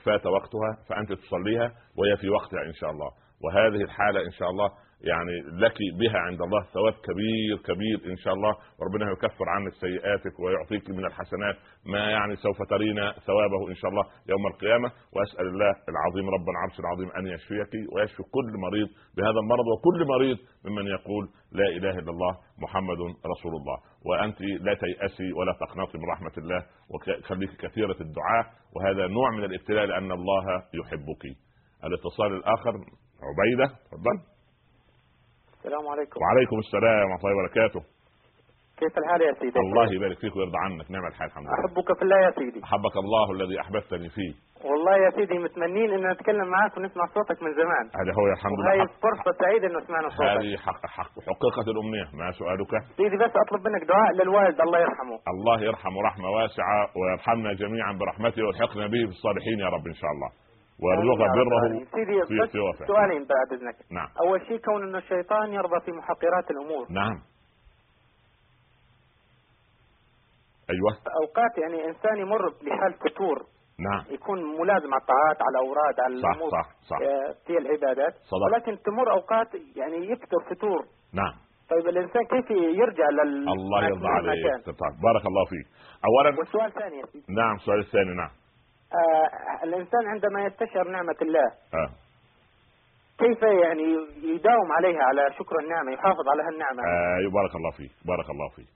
فات 0.05 0.25
وقتها 0.25 0.71
فأنت 0.89 1.13
تصليها 1.13 1.71
وهي 1.97 2.17
في 2.17 2.29
وقتها 2.29 2.61
إن 2.65 2.73
شاء 2.73 2.91
الله. 2.91 3.09
وهذه 3.43 3.81
الحالة 3.83 4.19
إن 4.25 4.31
شاء 4.31 4.49
الله 4.49 4.69
يعني 5.01 5.35
لك 5.63 5.77
بها 5.99 6.19
عند 6.19 6.41
الله 6.41 6.63
ثواب 6.73 6.93
كبير 6.93 7.57
كبير 7.69 8.11
إن 8.11 8.17
شاء 8.17 8.33
الله. 8.33 8.53
وربنا 8.79 9.11
يكفر 9.11 9.49
عنك 9.49 9.73
سيئاتك 9.73 10.39
ويعطيك 10.39 10.89
من 10.89 11.05
الحسنات 11.05 11.55
ما 11.85 11.99
يعني 11.99 12.35
سوف 12.35 12.57
ترين 12.69 13.11
ثوابه 13.11 13.69
إن 13.69 13.75
شاء 13.75 13.91
الله 13.91 14.05
يوم 14.29 14.47
القيامة. 14.47 14.91
وأسأل 15.13 15.47
الله 15.47 15.71
العظيم 15.93 16.29
رب 16.29 16.49
العرش 16.49 16.79
العظيم 16.79 17.09
أن 17.19 17.27
يشفيك 17.27 17.73
ويشفي 17.93 18.23
كل 18.23 18.49
مريض 18.65 18.87
بهذا 19.17 19.39
المرض 19.43 19.67
وكل 19.73 19.99
مريض 20.13 20.37
ممن 20.65 20.87
يقول 20.87 21.29
لا 21.51 21.67
إله 21.77 21.99
إلا 21.99 22.11
الله 22.11 22.33
محمد 22.63 22.99
رسول 23.33 23.53
الله. 23.59 23.77
وأنت 24.05 24.41
لا 24.41 24.73
تيأسي 24.73 25.33
ولا 25.33 25.53
تقنطي 25.53 25.97
من 25.97 26.09
رحمة 26.13 26.35
الله 26.37 26.65
وخليك 26.89 27.51
كثيرة 27.59 27.97
الدعاء. 28.01 28.45
وهذا 28.75 29.07
نوع 29.07 29.31
من 29.31 29.43
الابتلاء 29.43 29.85
لأن 29.85 30.11
الله 30.11 30.45
يحبك. 30.73 31.23
الاتصال 31.83 32.33
الآخر 32.33 32.71
عبيدة 33.27 33.65
تفضل. 33.91 34.36
السلام 35.67 35.87
عليكم. 35.93 36.17
وعليكم 36.23 36.57
السلام 36.65 37.05
ورحمة 37.11 37.23
الله 37.23 37.35
وبركاته. 37.37 37.81
كيف 38.79 38.93
الحال 39.01 39.21
يا 39.21 39.33
سيدي؟ 39.39 39.59
الله 39.59 39.87
يبارك 39.95 40.17
فيك 40.23 40.35
ويرضى 40.35 40.59
عنك. 40.65 40.91
نعم 40.91 41.05
الحال 41.11 41.27
الحمد 41.31 41.45
لله. 41.45 41.55
أحبك 41.59 41.89
في 41.97 42.03
الله 42.05 42.19
يا 42.27 42.31
سيدي. 42.39 42.59
أحبك 42.67 42.95
الله 43.03 43.25
الذي 43.35 43.55
أحببتني 43.63 44.09
فيه. 44.17 44.31
والله 44.69 44.95
يا 45.05 45.09
سيدي 45.17 45.37
متمنين 45.45 45.89
إن 45.95 46.11
نتكلم 46.11 46.47
معك 46.55 46.77
ونسمع 46.77 47.05
صوتك 47.15 47.39
من 47.45 47.51
زمان. 47.61 47.85
هذا 48.01 48.11
هو 48.19 48.25
الحمد 48.37 48.57
لله. 48.59 48.69
وهي 48.69 48.83
فرصة 49.05 49.31
سعيدة 49.41 49.67
انه 49.67 49.79
سمعنا 49.87 50.09
صوتك. 50.09 50.37
هذه 50.37 50.51
حق 50.65 50.83
حق 50.97 51.15
حقيقة 51.31 51.67
الأمنية. 51.73 52.07
ما 52.19 52.27
سؤالك؟ 52.39 52.71
سيدي 52.99 53.17
بس 53.23 53.33
أطلب 53.43 53.61
منك 53.67 53.83
دعاء 53.93 54.11
للوالد 54.19 54.57
الله 54.65 54.79
يرحمه. 54.85 55.17
الله 55.33 55.57
يرحمه. 55.69 55.99
رحمة 56.09 56.27
واسعة 56.37 56.79
ويرحمنا 56.97 57.51
جميعا 57.61 57.91
برحمته. 57.99 58.41
ويلحقنا 58.45 58.85
به 58.93 59.01
بالصالحين 59.09 59.57
يا 59.65 59.69
رب 59.75 59.85
إن 59.93 59.97
شاء 60.01 60.11
الله. 60.15 60.29
ويرزق 60.83 61.17
بره 61.35 61.85
في 61.93 62.05
في 62.27 62.85
سؤالين 62.87 63.25
بعد 63.25 63.53
إذنك. 63.53 63.75
نعم. 63.91 64.07
أول 64.19 64.41
شيء 64.47 64.57
كون 64.57 64.83
انه 64.83 64.97
الشيطان 64.97 65.53
يرضى 65.53 65.79
في 65.85 65.91
محقرات 65.91 66.51
الأمور. 66.51 66.85
نعم. 66.89 67.17
أيوه. 70.69 70.91
أوقات 71.21 71.57
يعني 71.57 71.87
إنسان 71.89 72.17
يمر 72.17 72.49
بحال 72.49 72.93
فتور. 72.93 73.37
نعم. 73.79 74.03
يكون 74.09 74.39
ملازم 74.59 74.93
على 74.93 75.01
الطاعات 75.01 75.37
على 75.41 75.59
الأوراد 75.59 75.95
على 75.99 76.21
صح 76.21 76.29
الأمور 76.29 76.49
صح 76.51 76.67
صح. 76.89 76.97
آه، 77.01 77.35
في 77.47 77.57
العبادات. 77.57 78.13
صدق. 78.13 78.45
ولكن 78.53 78.81
تمر 78.83 79.11
أوقات 79.11 79.47
يعني 79.75 79.97
يكثر 80.11 80.39
فتور. 80.49 80.85
نعم. 81.13 81.33
طيب 81.69 81.87
الإنسان 81.87 82.23
كيف 82.23 82.51
يرجع 82.51 83.09
لل 83.09 83.49
الله 83.49 83.85
يرضى 83.85 84.07
عليك 84.07 84.45
بارك 85.03 85.25
الله 85.25 85.45
فيك. 85.49 85.67
اولا 86.05 86.39
والسؤال 86.39 86.65
الثاني 86.65 87.01
نعم 87.29 87.55
السؤال 87.55 87.79
الثاني 87.79 88.13
نعم. 88.15 88.29
آه 88.93 89.63
الإنسان 89.63 90.07
عندما 90.07 90.45
يستشعر 90.45 90.87
نعمة 90.89 91.15
الله 91.21 91.47
آه. 91.73 91.89
كيف 93.19 93.41
يعني 93.43 93.83
يداوم 94.35 94.71
عليها 94.77 95.03
على 95.03 95.33
شكر 95.39 95.59
النعمة 95.59 95.91
يحافظ 95.91 96.27
على 96.31 96.43
هالنعمة؟ 96.43 96.81
أيوه 97.19 97.31
بارك 97.31 97.55
الله 97.55 97.71
فيك 97.71 97.91
بارك 98.05 98.29
الله 98.29 98.49
فيك. 98.55 98.67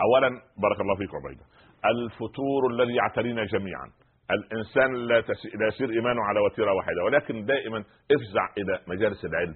اولا 0.00 0.28
بارك 0.62 0.80
الله 0.80 0.94
فيك 0.96 1.10
عبيدة. 1.14 1.44
الفتور 1.84 2.70
الذي 2.70 2.94
يعترينا 2.94 3.44
جميعا. 3.44 3.86
الإنسان 4.30 4.94
لا, 4.94 5.20
تس... 5.20 5.46
لا 5.60 5.66
يسير 5.66 5.90
إيمانه 5.90 6.22
على 6.24 6.40
وتيرة 6.40 6.72
واحدة 6.72 7.04
ولكن 7.04 7.44
دائما 7.44 7.78
افزع 8.16 8.44
إلى 8.58 8.80
مجالس 8.88 9.24
العلم 9.24 9.54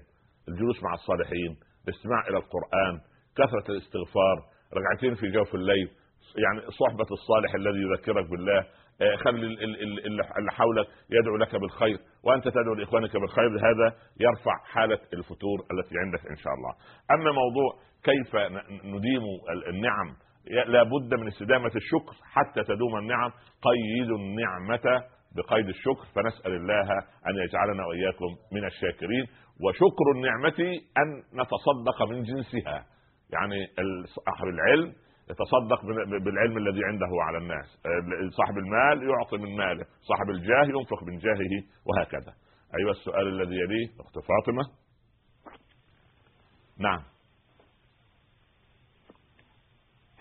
الجلوس 0.49 0.83
مع 0.83 0.95
الصالحين 0.95 1.57
الاستماع 1.89 2.21
إلى 2.29 2.37
القرآن 2.37 2.95
كثرة 3.37 3.73
الاستغفار 3.73 4.37
ركعتين 4.77 5.15
في 5.15 5.31
جوف 5.31 5.55
الليل 5.55 5.89
يعني 6.45 6.61
صحبة 6.61 7.07
الصالح 7.13 7.55
الذي 7.55 7.79
يذكرك 7.83 8.31
بالله. 8.31 8.59
آه، 8.59 8.67
خلي 9.25 9.47
ال- 9.47 9.63
ال- 9.83 10.01
اللي 10.39 10.53
حولك 10.53 10.87
يدعو 11.11 11.37
لك 11.37 11.57
بالخير. 11.57 11.99
وأنت 12.25 12.49
تدعو 12.49 12.75
لإخوانك 12.75 13.17
بالخير 13.17 13.49
هذا 13.59 13.97
يرفع 14.21 14.53
حالة 14.73 14.99
الفتور 15.13 15.59
التي 15.73 15.95
عندك 16.05 16.31
إن 16.31 16.37
شاء 16.37 16.53
الله. 16.55 16.73
أما 17.11 17.33
موضوع 17.33 17.71
كيف 18.05 18.37
نديم 18.85 19.23
ال- 19.53 19.69
النعم 19.69 20.09
لا 20.67 20.83
بد 20.83 21.15
من 21.21 21.27
استدامة 21.29 21.71
الشكر 21.77 22.13
حتى 22.33 22.63
تدوم 22.63 22.97
النعم. 22.99 23.31
قيدوا 23.63 24.19
النعمة 24.19 25.03
بقيد 25.37 25.69
الشكر 25.69 26.05
فنسأل 26.15 26.53
الله 26.53 26.89
أن 27.29 27.35
يجعلنا 27.45 27.87
وإياكم 27.87 28.27
من 28.53 28.65
الشاكرين. 28.65 29.27
وشكر 29.65 30.07
النعمة 30.15 30.61
أن 30.99 31.09
نتصدق 31.41 32.03
من 32.11 32.23
جنسها 32.23 32.87
يعني 33.33 33.57
صاحب 34.05 34.45
العلم 34.55 34.93
يتصدق 35.31 35.85
بال- 35.87 36.25
بالعلم 36.25 36.57
الذي 36.59 36.85
عنده 36.85 37.09
على 37.27 37.39
الناس. 37.39 37.83
ال- 37.87 38.33
صاحب 38.33 38.59
المال 38.59 39.11
يعطي 39.11 39.37
من 39.37 39.57
ماله. 39.57 39.85
صاحب 40.01 40.31
الجاه 40.31 40.65
ينفق 40.79 41.03
من 41.03 41.19
جاهه 41.19 41.55
وهكذا. 41.87 42.33
أيوه 42.79 42.91
السؤال 42.91 43.27
الذي 43.41 43.55
يليه 43.55 43.87
أخت 44.01 44.15
فاطمة. 44.15 44.63
نعم. 46.79 47.03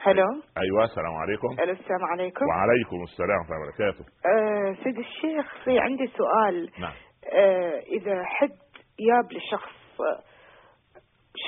هلو 0.05 0.25
أيوه 0.57 0.83
السلام 0.83 1.13
عليكم. 1.13 1.47
ألو 1.59 1.71
السلام 1.71 2.03
عليكم. 2.11 2.45
وعليكم 2.45 3.03
السلام 3.03 3.29
ورحمة 3.39 3.55
الله 3.55 3.67
وبركاته. 3.67 4.05
آه 4.25 4.83
سيد 4.83 4.97
الشيخ 4.97 5.63
في 5.63 5.79
عندي 5.79 6.07
سؤال. 6.07 6.69
نعم. 6.79 6.93
آه 7.33 7.79
إذا 7.79 8.23
حد 8.25 8.57
ياب 8.99 9.33
لشخص 9.33 10.01
آه، 10.01 10.23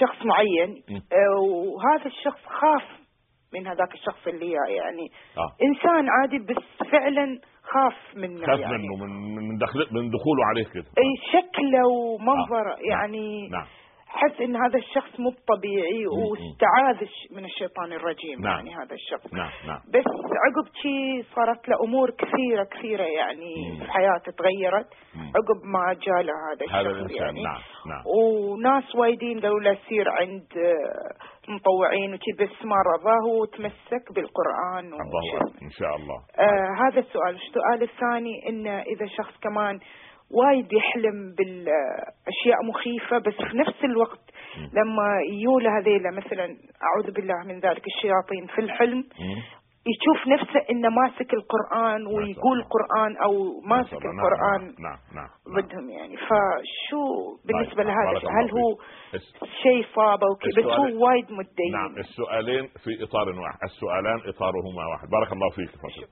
شخص 0.02 0.26
معين. 0.26 0.84
آه 1.14 1.40
وهذا 1.40 2.06
الشخص 2.06 2.46
خاف 2.46 3.05
من 3.56 3.68
هذاك 3.68 3.94
الشخص 3.94 4.28
اللي 4.28 4.52
يعني 4.52 5.12
آه. 5.38 5.50
إنسان 5.68 6.10
عادي 6.10 6.40
بس 6.40 6.88
فعلا 6.92 7.40
خاف 7.64 8.16
منه 8.16 8.46
خاف 8.46 8.60
يعني. 8.60 8.74
منه 8.78 9.06
من 9.06 9.36
من 9.48 9.58
دخل 9.58 9.80
من 9.92 10.10
دخوله 10.10 10.46
عليه 10.50 10.64
كده. 10.74 10.86
أي 10.98 11.12
شكله 11.34 11.88
ومنظره 11.88 12.74
آه. 12.74 12.78
يعني 12.90 13.50
نعم. 13.50 13.66
حس 14.16 14.42
إن 14.42 14.56
هذا 14.56 14.78
الشخص 14.78 15.20
مو 15.20 15.32
طبيعي. 15.48 16.08
واستعاذ 16.08 17.08
من 17.32 17.46
الشيطان 17.46 17.94
الرجيم 17.94 18.42
نعم. 18.42 18.56
يعني 18.56 18.76
هذا 18.76 18.96
الشخص 18.96 19.34
نعم 19.34 19.52
نعم 19.68 19.80
بس 19.94 20.08
عقب 20.46 20.68
شي 20.82 21.24
صارت 21.36 21.70
له 21.70 21.76
أمور 21.84 22.12
كثيرة 22.12 22.64
كثيرة 22.72 23.04
يعني 23.04 23.56
مم. 23.72 23.86
في 23.86 23.92
حياته 23.92 24.32
تغيرت 24.32 24.88
مم. 25.16 25.32
عقب 25.36 25.60
ما 25.64 25.94
جاء 25.94 26.22
له 26.22 26.34
هذا 26.52 26.66
الشخص 26.66 26.76
هذا 26.76 27.26
يعني 27.26 27.44
نعم 27.44 27.62
نعم 27.88 28.04
وناس 28.18 28.96
وايدين 28.96 29.40
قالوا 29.40 29.60
له 29.60 29.78
سير 29.90 30.10
عند 30.10 30.48
آه، 30.58 31.52
مطوعين 31.52 32.14
وشي 32.14 32.32
بس 32.40 32.66
ما 32.66 32.76
رضاه 32.96 33.26
وتمسك 33.40 34.14
بالقرآن 34.16 34.86
الله. 34.86 35.42
إن 35.62 35.70
شاء 35.70 35.96
الله 35.96 36.18
آه 36.40 36.88
هذا 36.88 37.00
السؤال 37.00 37.36
السؤال 37.36 37.84
الثاني 37.84 38.50
إنه 38.50 38.82
إذا 38.82 39.06
شخص 39.18 39.38
كمان 39.42 39.80
وايد 40.32 40.74
يحلم 40.74 41.36
بالأشياء 41.38 42.64
مخيفة 42.70 43.18
بس 43.18 43.34
في 43.52 43.58
نفس 43.58 43.84
الوقت. 43.84 44.20
لما 44.74 45.20
يولى 45.42 45.70
هذيلا 45.70 46.12
مثلا 46.12 46.46
أعوذ 46.84 47.12
بالله 47.12 47.44
من 47.48 47.60
ذلك 47.60 47.84
الشياطين 47.88 48.48
في 48.56 48.62
الحلم. 48.62 49.04
يشوف 49.94 50.28
نفسه 50.28 50.60
إنه 50.72 50.90
ماسك 50.90 51.34
القرآن 51.34 52.08
ويقول 52.08 52.58
الله. 52.60 52.70
قرآن 52.76 53.18
أو 53.18 53.62
ماسك 53.62 53.94
نعم، 54.06 54.20
القرآن 54.20 54.62
نعم 54.62 54.98
نعم 55.16 55.30
نعم. 55.48 55.62
ضدهم 55.62 55.90
يعني. 55.90 56.18
فشو 56.18 57.04
بالنسبة 57.46 57.76
طيب، 57.84 57.88
لهذا؟ 57.88 58.12
بارك 58.12 58.24
الله 58.24 58.42
هل 58.42 58.52
هو 58.52 58.68
شيء 59.64 59.86
صابه 59.96 60.28
وكذا؟ 60.32 60.52
بس 60.52 60.58
السؤال- 60.58 60.94
هو 60.94 61.06
وايد 61.08 61.26
متدين. 61.32 61.72
نعم 61.72 61.98
السؤالين 61.98 62.68
في 62.84 63.04
إطار 63.04 63.30
واحد. 63.30 63.58
السؤالان 63.64 64.20
إطارهما 64.30 64.84
واحد. 64.92 65.08
بارك 65.10 65.34
الله 65.34 65.50
فيك 65.50 65.70
فضل. 65.70 66.08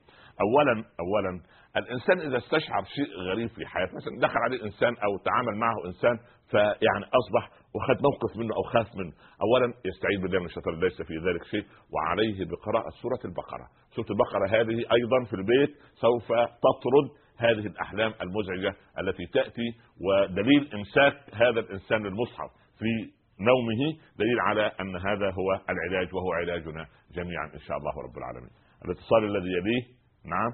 اولا 0.46 0.84
اولا 1.00 1.42
الإنسان 1.78 2.20
إذا 2.20 2.38
استشعر 2.38 2.84
شيء 2.84 3.10
غريب 3.32 3.50
في 3.50 3.66
حياته 3.66 3.92
مثلا 3.96 4.14
دخل 4.28 4.40
عليه 4.40 4.64
إنسان 4.64 4.94
أو 5.06 5.12
تعامل 5.26 5.60
معه 5.60 5.76
إنسان 5.86 6.18
فيعني 6.52 7.06
أصبح 7.20 7.50
وخد 7.76 7.98
موقف 8.08 8.38
منه 8.38 8.56
أو 8.56 8.64
خاف 8.64 8.96
منه. 8.96 9.14
اولا 9.46 9.74
يستعيذ 9.86 10.22
بالله 10.22 10.40
من 10.40 10.46
الشيطان 10.46 10.80
ليس 10.80 11.02
في 11.02 11.16
ذلك 11.18 11.44
شيء. 11.44 11.66
وعليه 11.94 12.46
بقراءة 12.46 12.90
سورة 13.02 13.20
البقرة. 13.26 13.68
سورة 13.96 14.10
البقرة 14.16 14.46
هذه 14.48 14.78
أيضا 14.98 15.24
في 15.30 15.34
البيت 15.34 15.72
سوف 15.94 16.28
تطرد 16.66 17.08
هذه 17.38 17.66
الأحلام 17.68 18.14
المزعجة 18.22 18.76
التي 19.00 19.26
تأتي. 19.34 19.68
ودليل 20.06 20.70
إمساك 20.74 21.16
هذا 21.34 21.60
الإنسان 21.60 22.04
للمصحف 22.04 22.50
في 22.80 22.92
نومه 23.40 23.82
دليل 24.20 24.40
على 24.40 24.72
أن 24.82 24.96
هذا 24.96 25.32
هو 25.32 25.50
العلاج 25.70 26.14
وهو 26.16 26.34
علاجنا 26.34 26.88
جميعا 27.16 27.46
إن 27.54 27.60
شاء 27.60 27.78
الله 27.78 27.94
رب 28.06 28.18
العالمين. 28.18 28.50
الاتصال 28.86 29.24
الذي 29.24 29.52
يليه؟ 29.58 29.84
نعم. 30.26 30.52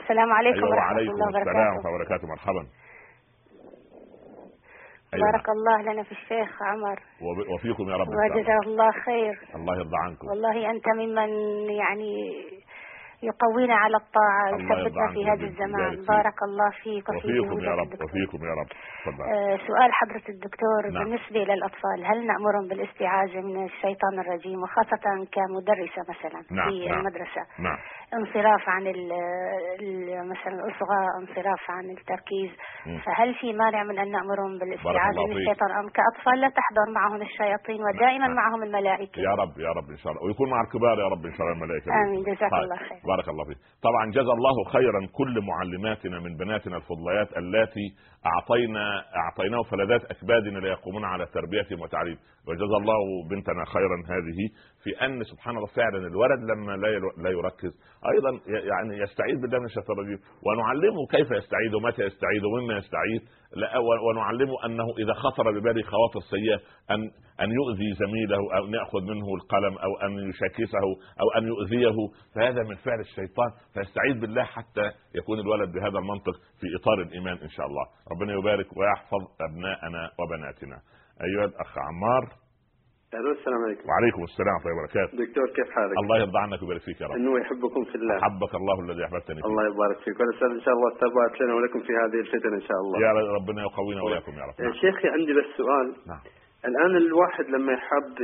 السلام 0.00 0.32
عليكم 0.32 0.56
أيوه 0.56 0.70
ورحمة 0.70 0.86
وعليكم 0.86 1.12
الله 1.12 1.28
السلام 1.28 1.46
وبركاته 1.46 1.58
ورحمة 1.58 1.78
الله 1.78 1.94
وبركاته. 1.94 2.26
مرحبا. 2.28 2.62
أيوة. 5.14 5.30
بارك 5.32 5.48
الله 5.48 5.92
لنا 5.92 6.02
في 6.02 6.12
الشيخ 6.12 6.62
عمر 6.62 6.98
وب- 7.20 7.48
وفيكم 7.54 7.88
يا 7.90 7.96
رب. 7.96 8.08
وجزاه 8.08 8.60
الله 8.66 8.90
خير 8.90 9.38
الله 9.54 9.76
يرضى 9.76 9.96
عنكم 10.04 10.26
والله 10.28 10.70
أنت 10.70 10.88
ممن 10.88 11.30
يعني 11.70 12.12
يقوينا 13.22 13.74
على 13.74 13.96
الطاعة 13.96 14.52
ويثبتنا 14.54 15.12
في 15.12 15.24
هذا 15.30 15.44
الزمان. 15.46 16.04
بارك 16.08 16.42
الله 16.42 16.70
فيك 16.82 17.08
وفي 17.08 17.16
وفيكم 17.40 17.60
يا 17.64 17.70
رب 17.70 17.86
الدكتور. 17.92 18.06
وفيكم 18.08 18.44
يا 18.44 18.52
رب 18.60 18.66
آه، 19.22 19.56
سؤال 19.66 19.92
حضرة 19.92 20.22
الدكتور 20.28 20.90
نعم. 20.92 21.04
بالنسبة 21.04 21.40
للأطفال 21.54 22.04
هل 22.04 22.26
نأمرهم 22.26 22.68
بالاستعاذة 22.68 23.40
من 23.40 23.64
الشيطان 23.64 24.18
الرجيم 24.20 24.62
وخاصة 24.62 25.26
كمدرسة 25.32 26.00
مثلا 26.08 26.42
نعم، 26.50 26.70
في 26.70 26.88
نعم. 26.88 26.98
المدرسة 27.00 27.42
نعم 27.58 27.78
انصراف 28.18 28.68
عن 28.68 28.82
مثلا 30.30 30.52
الأصغاء 30.58 31.06
انصراف 31.20 31.62
عن 31.70 31.84
التركيز. 31.90 32.50
فهل 33.06 33.34
في 33.34 33.52
مانع 33.52 33.82
من 33.82 33.98
بارك 33.98 34.58
بالاستعاذة 34.58 35.10
الله 35.10 35.26
من. 35.26 35.36
الشيطان 35.36 35.70
أم 35.70 35.88
كأطفال 35.88 36.40
لا 36.40 36.48
تحضر 36.48 36.86
معهم 36.94 37.22
الشياطين 37.22 37.80
ودائما 37.84 38.26
نعم. 38.26 38.36
معهم 38.36 38.62
الملائكة 38.62 39.20
يا 39.20 39.34
رب 39.42 39.58
يا 39.66 39.72
رب 39.78 39.90
إن 39.90 39.96
شاء 39.96 40.12
الله 40.12 40.22
ويكون 40.24 40.50
مع 40.50 40.60
الكبار 40.60 40.98
يا 40.98 41.08
رب 41.14 41.24
إن 41.26 41.34
شاء 41.36 41.42
الله 41.46 41.56
الملائكة 41.56 41.88
آمين. 42.02 42.22
جزاك 42.22 42.50
طيب. 42.50 42.62
الله 42.64 42.76
خير. 42.76 43.00
بارك 43.12 43.28
الله 43.28 43.44
فيك 43.44 43.58
طبعا 43.82 44.10
جزا 44.10 44.32
الله 44.38 44.56
خيرا 44.74 45.00
كل 45.18 45.34
معلماتنا 45.50 46.20
من 46.20 46.36
بناتنا 46.36 46.76
الفضليات 46.76 47.36
اللاتي 47.36 47.86
اعطينا 48.26 48.84
أعطيناه 49.22 49.62
فلذات 49.70 50.02
أكبادنا 50.10 50.58
ليقومون 50.58 51.04
على 51.04 51.26
تربيتهم 51.26 51.80
وتعليم 51.80 52.18
وجزا 52.48 52.76
الله 52.82 53.00
بنتنا 53.30 53.64
خيرا 53.64 53.96
هذه 54.14 54.40
في 54.82 55.04
أن 55.04 55.24
سبحان 55.24 55.56
الله 55.56 55.66
فعلا 55.66 55.98
الولد 56.06 56.40
لما 56.50 56.72
لا 56.72 56.88
ير- 56.88 57.16
لا 57.24 57.30
يركز 57.30 57.72
أيضا 58.14 58.30
يعني 58.48 58.98
يستعيذ 59.02 59.40
بالله 59.40 59.58
من 59.58 59.64
الشيطان 59.64 59.98
الرجيم. 59.98 60.18
ونعلمه 60.46 61.06
كيف 61.10 61.30
يستعيذ 61.30 61.74
ومتى 61.74 62.02
يستعيذ 62.02 62.42
ومما 62.44 62.74
يستعيذ. 62.76 63.20
ونعلمه 64.08 64.64
أنه 64.66 64.84
إذا 64.98 65.12
خطر 65.12 65.50
بباله 65.50 65.82
خواطر 65.82 66.20
سيئه 66.20 66.60
أن 66.90 67.00
أن 67.40 67.50
يؤذي 67.52 67.92
زميله 67.94 68.36
أو 68.56 68.64
ان 68.66 68.74
ياخذ 68.74 69.00
منه 69.00 69.34
القلم 69.34 69.78
أو 69.78 69.96
أن 70.06 70.28
يشاكسه 70.28 70.84
أو 71.20 71.26
أن 71.38 71.44
يؤذيه. 71.46 71.96
فهذا 72.34 72.62
من 72.62 72.74
فعل 72.74 73.00
الشيطان. 73.00 73.50
فيستعيذ 73.74 74.20
بالله 74.20 74.44
حتى 74.44 74.90
يكون 75.14 75.38
الولد 75.38 75.72
بهذا 75.72 75.98
المنطق 75.98 76.34
في 76.60 76.66
إطار 76.80 77.00
الإيمان 77.02 77.36
إن 77.38 77.48
شاء 77.48 77.66
الله. 77.66 77.84
ربنا 78.12 78.32
يبارك 78.32 78.76
ويحفظ 78.76 79.22
أبناءنا 79.50 80.10
وبناتنا. 80.18 80.76
أيها 81.24 81.44
الأخ 81.44 81.78
عمار. 81.78 82.42
ألو 83.14 83.30
السلام 83.32 83.60
عليكم. 83.66 83.84
وعليكم 83.88 84.22
السلام 84.30 84.54
ورحمة 84.54 84.70
الله 84.70 84.78
وبركاته. 84.82 85.12
دكتور 85.24 85.46
كيف 85.56 85.68
حالك؟ 85.76 85.96
الله 86.02 86.16
يرضى 86.22 86.38
عنك 86.44 86.62
ويبارك 86.62 86.80
فيك 86.86 87.00
يا 87.00 87.06
رب. 87.06 87.16
إنه 87.16 87.32
يحبكم 87.40 87.82
في 87.90 87.94
الله. 87.94 88.16
حبك 88.26 88.52
الله 88.60 88.76
الذي 88.84 89.02
أحببتني 89.06 89.40
فيه. 89.42 89.48
الله 89.50 89.62
يبارك 89.70 89.98
فيك. 90.04 90.16
ونسال 90.20 90.50
إن 90.58 90.60
شاء 90.64 90.74
الله 90.76 90.88
الثبات 90.94 91.32
لنا 91.40 91.54
ولكم 91.54 91.80
في 91.86 91.92
هذه 92.02 92.18
الفتن 92.24 92.52
إن 92.60 92.64
شاء 92.68 92.78
الله. 92.82 92.96
يا 93.06 93.12
رب 93.18 93.26
ربنا 93.38 93.60
يقوينا 93.68 94.02
وإياكم 94.02 94.32
يا 94.40 94.44
رب. 94.48 94.54
يا 94.60 94.64
نعم. 94.64 94.72
شيخي 94.82 95.08
عندي 95.08 95.32
بس 95.38 95.48
سؤال. 95.60 95.86
نعم. 96.12 96.22
الآن 96.68 96.92
الواحد 97.04 97.44
لما 97.54 97.72
يحب 97.72 98.14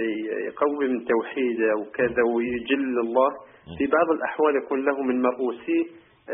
يقوي 0.50 0.84
من 0.92 0.98
توحيده 1.12 1.70
وكذا 1.80 2.22
ويجل 2.34 2.94
الله 3.06 3.30
في 3.78 3.84
بعض 3.96 4.08
الأحوال 4.16 4.52
يكون 4.62 4.78
له 4.88 4.96
من 5.08 5.16
مرؤوسيه 5.22 5.84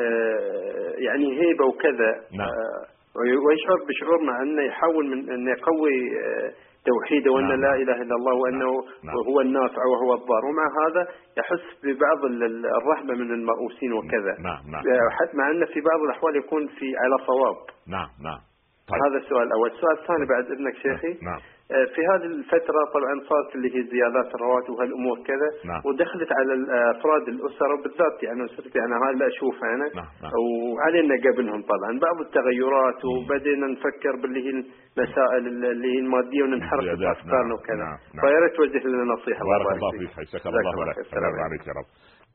آه، 0.03 0.93
يعني 1.07 1.27
هيبة 1.41 1.65
وكذا. 1.71 2.11
نعم. 2.39 2.49
آه، 2.49 2.83
وي- 3.19 3.37
ويشعر 3.47 3.79
بشعور 3.89 4.19
مع 4.29 4.43
أنه 4.43 4.63
يحاول 4.63 5.05
من 5.13 5.31
انه 5.33 5.51
يقوي 5.51 5.97
آه، 6.25 6.51
توحيده 6.91 7.33
وأن 7.33 7.49
نعم. 7.49 7.61
لا 7.61 7.75
إله 7.75 7.97
إلا 8.03 8.15
الله 8.17 8.35
وأنه 8.35 8.71
نعم. 9.05 9.17
هو 9.29 9.41
النافع 9.41 9.83
وهو 9.93 10.15
الضار. 10.15 10.43
ومع 10.45 10.67
هذا 10.87 11.03
يحس 11.39 11.65
ببعض 11.85 12.25
ال- 12.25 12.43
ال- 12.43 12.67
الرهبه 12.67 13.15
من 13.15 13.31
المرؤوسين 13.35 13.93
وكذا. 13.93 14.33
نعم 14.49 14.63
نعم 14.73 14.83
آه، 14.87 15.09
حتى 15.11 15.37
مع 15.37 15.51
انه 15.51 15.67
في 15.67 15.81
بعض 15.81 16.01
الأحوال 16.01 16.37
يكون 16.37 16.67
في 16.67 16.87
على 16.97 17.17
صواب. 17.27 17.57
نعم 17.89 18.09
نعم. 18.25 18.41
طيب. 18.89 19.01
هذا 19.05 19.17
السؤال 19.25 19.43
الأول. 19.43 19.71
السؤال 19.71 19.99
الثاني 20.03 20.27
بعد 20.33 20.45
إذنك 20.53 20.75
شيخي. 20.75 21.13
نعم 21.25 21.39
آه، 21.39 21.54
في 21.95 22.01
هذه 22.13 22.27
الفترة 22.41 22.81
طبعا 22.95 23.15
صارت 23.29 23.51
اللي 23.57 23.69
هي 23.77 23.81
زيادات 23.95 24.35
الرواتب 24.35 24.71
وهالأمور 24.71 25.17
كذا 25.29 25.49
نعم. 25.71 25.81
ودخلت 25.87 26.31
على 26.39 26.53
ال- 26.59 26.71
أفراد 26.97 27.29
الاسر 27.29 27.69
وبالذات 27.75 28.17
يعني 28.23 28.45
أسرتي 28.45 28.79
أنا 28.87 28.97
هاي 29.03 29.11
اللي 29.15 29.27
أشوفها 29.33 29.69
أنا 29.77 29.87
نعم، 29.99 30.09
نعم. 30.23 30.33
وعلينا 30.75 31.15
قبلهم 31.27 31.61
طبعا 31.73 31.91
بعض 32.07 32.17
التغيرات 32.27 33.01
وبدينا 33.05 33.67
نفكر 33.67 34.15
باللي 34.23 34.41
هي 34.47 34.51
المسائل 34.51 35.43
اللي 35.73 35.89
هي 35.95 35.99
المادية 36.05 36.43
وننحرف 36.43 36.81
افكارنا 37.15 37.43
نعم، 37.49 37.53
وكذا 37.53 37.77
نعم، 37.77 37.99
نعم. 38.15 38.23
فيا 38.25 38.39
ريت 38.45 38.55
توجه 38.57 38.83
لنا 38.89 39.05
نصيحة 39.15 39.43
بارك 39.45 39.77
الله 39.77 39.91
فيك. 39.99 40.11
حياك 40.17 40.47
الله 40.47 40.61
الله 40.61 40.85
لك 40.91 40.95
خير. 40.95 41.05
السلام 41.05 41.35
عليك 41.47 41.63
يا 41.71 41.75
رب 41.81 41.89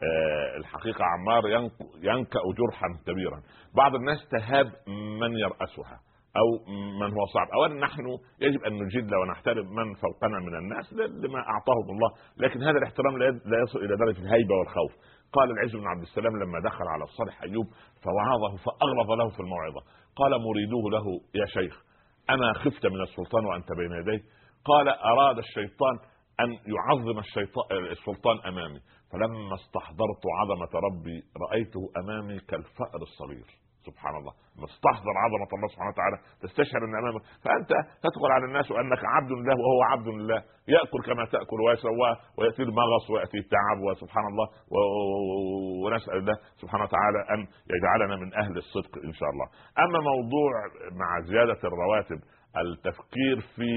آه 0.08 0.58
الحقيقة 0.58 1.04
عمار 1.14 1.44
ينك- 1.56 1.88
ينكأ 2.10 2.42
جرحا 2.60 2.88
كبيرا 3.08 3.40
بعض 3.82 3.96
الناس 3.96 4.20
تهاب 4.34 4.68
من 5.22 5.32
يرأسها 5.46 5.98
أو 6.38 6.74
من 7.00 7.14
هو 7.14 7.26
صعب 7.34 7.48
أولا 7.54 7.74
نحن 7.74 8.18
يجب 8.42 8.64
أن 8.64 8.74
نجد 8.74 9.14
ونحترم 9.14 9.66
من 9.76 9.94
فوقنا 9.94 10.40
من 10.40 10.56
الناس 10.56 10.94
لما 10.94 11.40
أعطاهم 11.40 11.90
الله. 11.90 12.12
لكن 12.38 12.64
هذا 12.64 12.78
الاحترام 12.78 13.18
لا 13.18 13.58
يصل 13.64 13.80
إلى 13.80 13.96
درجة 13.98 14.20
الهيبة 14.20 14.56
والخوف. 14.56 14.92
قال 15.34 15.52
العز 15.52 15.76
بن 15.76 15.88
عبد 15.88 16.02
السلام 16.02 16.34
لما 16.44 16.60
دخل 16.60 16.88
على 16.88 17.04
الصالح 17.04 17.44
أيوب 17.44 17.66
فوعظه 18.04 18.56
فأغلظ 18.66 19.12
له 19.12 19.30
في 19.30 19.40
الموعظة. 19.40 19.82
قال 20.16 20.32
مريدوه 20.32 20.92
له 20.92 21.06
يا 21.36 21.46
شيخ 21.46 21.84
أنا 22.30 22.54
خفت 22.54 22.86
من 22.86 23.02
السلطان 23.02 23.46
وأنت 23.46 23.72
بين 23.72 23.92
يدي 23.92 24.24
قال 24.66 24.90
أراد 24.90 25.38
الشيطان 25.38 25.96
أن 26.40 26.52
يعظم 26.52 27.20
الشيطان 27.20 27.86
السلطان 27.92 28.38
أمامي. 28.48 28.80
فلما 29.12 29.56
استحضرت 29.56 30.24
عظمة 30.40 30.80
ربي 30.88 31.24
رأيته 31.50 31.80
أمامي 32.04 32.40
كالفأر 32.40 33.02
الصغير. 33.02 33.59
سبحان 33.90 34.16
الله. 34.20 34.34
لما 34.56 34.66
استحضر 34.74 35.14
عظمة 35.24 35.50
الله 35.56 35.68
سبحانه 35.74 35.92
وتعالى. 35.94 36.18
تستشعر 36.44 36.82
أن 36.88 36.94
أمامك. 37.02 37.24
فأنت 37.46 37.72
تدخل 38.06 38.30
على 38.36 38.46
الناس 38.50 38.72
وأنك 38.72 39.02
عبد 39.16 39.32
لله 39.32 39.56
وهو 39.64 39.82
عبد 39.94 40.08
لله 40.08 40.40
يأكل 40.68 41.00
كما 41.06 41.26
تأكل 41.26 41.60
ويسوى 41.68 42.10
ويأتي 42.38 42.64
المغص 42.64 43.06
ويأتي 43.10 43.38
التعب 43.38 43.78
وسبحان 43.88 44.26
الله. 44.32 44.48
و- 44.74 44.90
و- 44.96 45.12
و- 45.30 45.86
ونسأل 45.86 46.18
الله 46.18 46.36
سبحانه 46.62 46.84
وتعالى 46.84 47.20
أن 47.34 47.40
يجعلنا 47.76 48.16
من 48.24 48.30
أهل 48.34 48.58
الصدق 48.58 48.94
إن 49.08 49.14
شاء 49.14 49.30
الله. 49.34 49.48
أما 49.84 50.00
موضوع 50.12 50.52
مع 51.02 51.10
زيادة 51.32 51.60
الرواتب 51.70 52.20
التفكير 52.58 53.38
في 53.56 53.70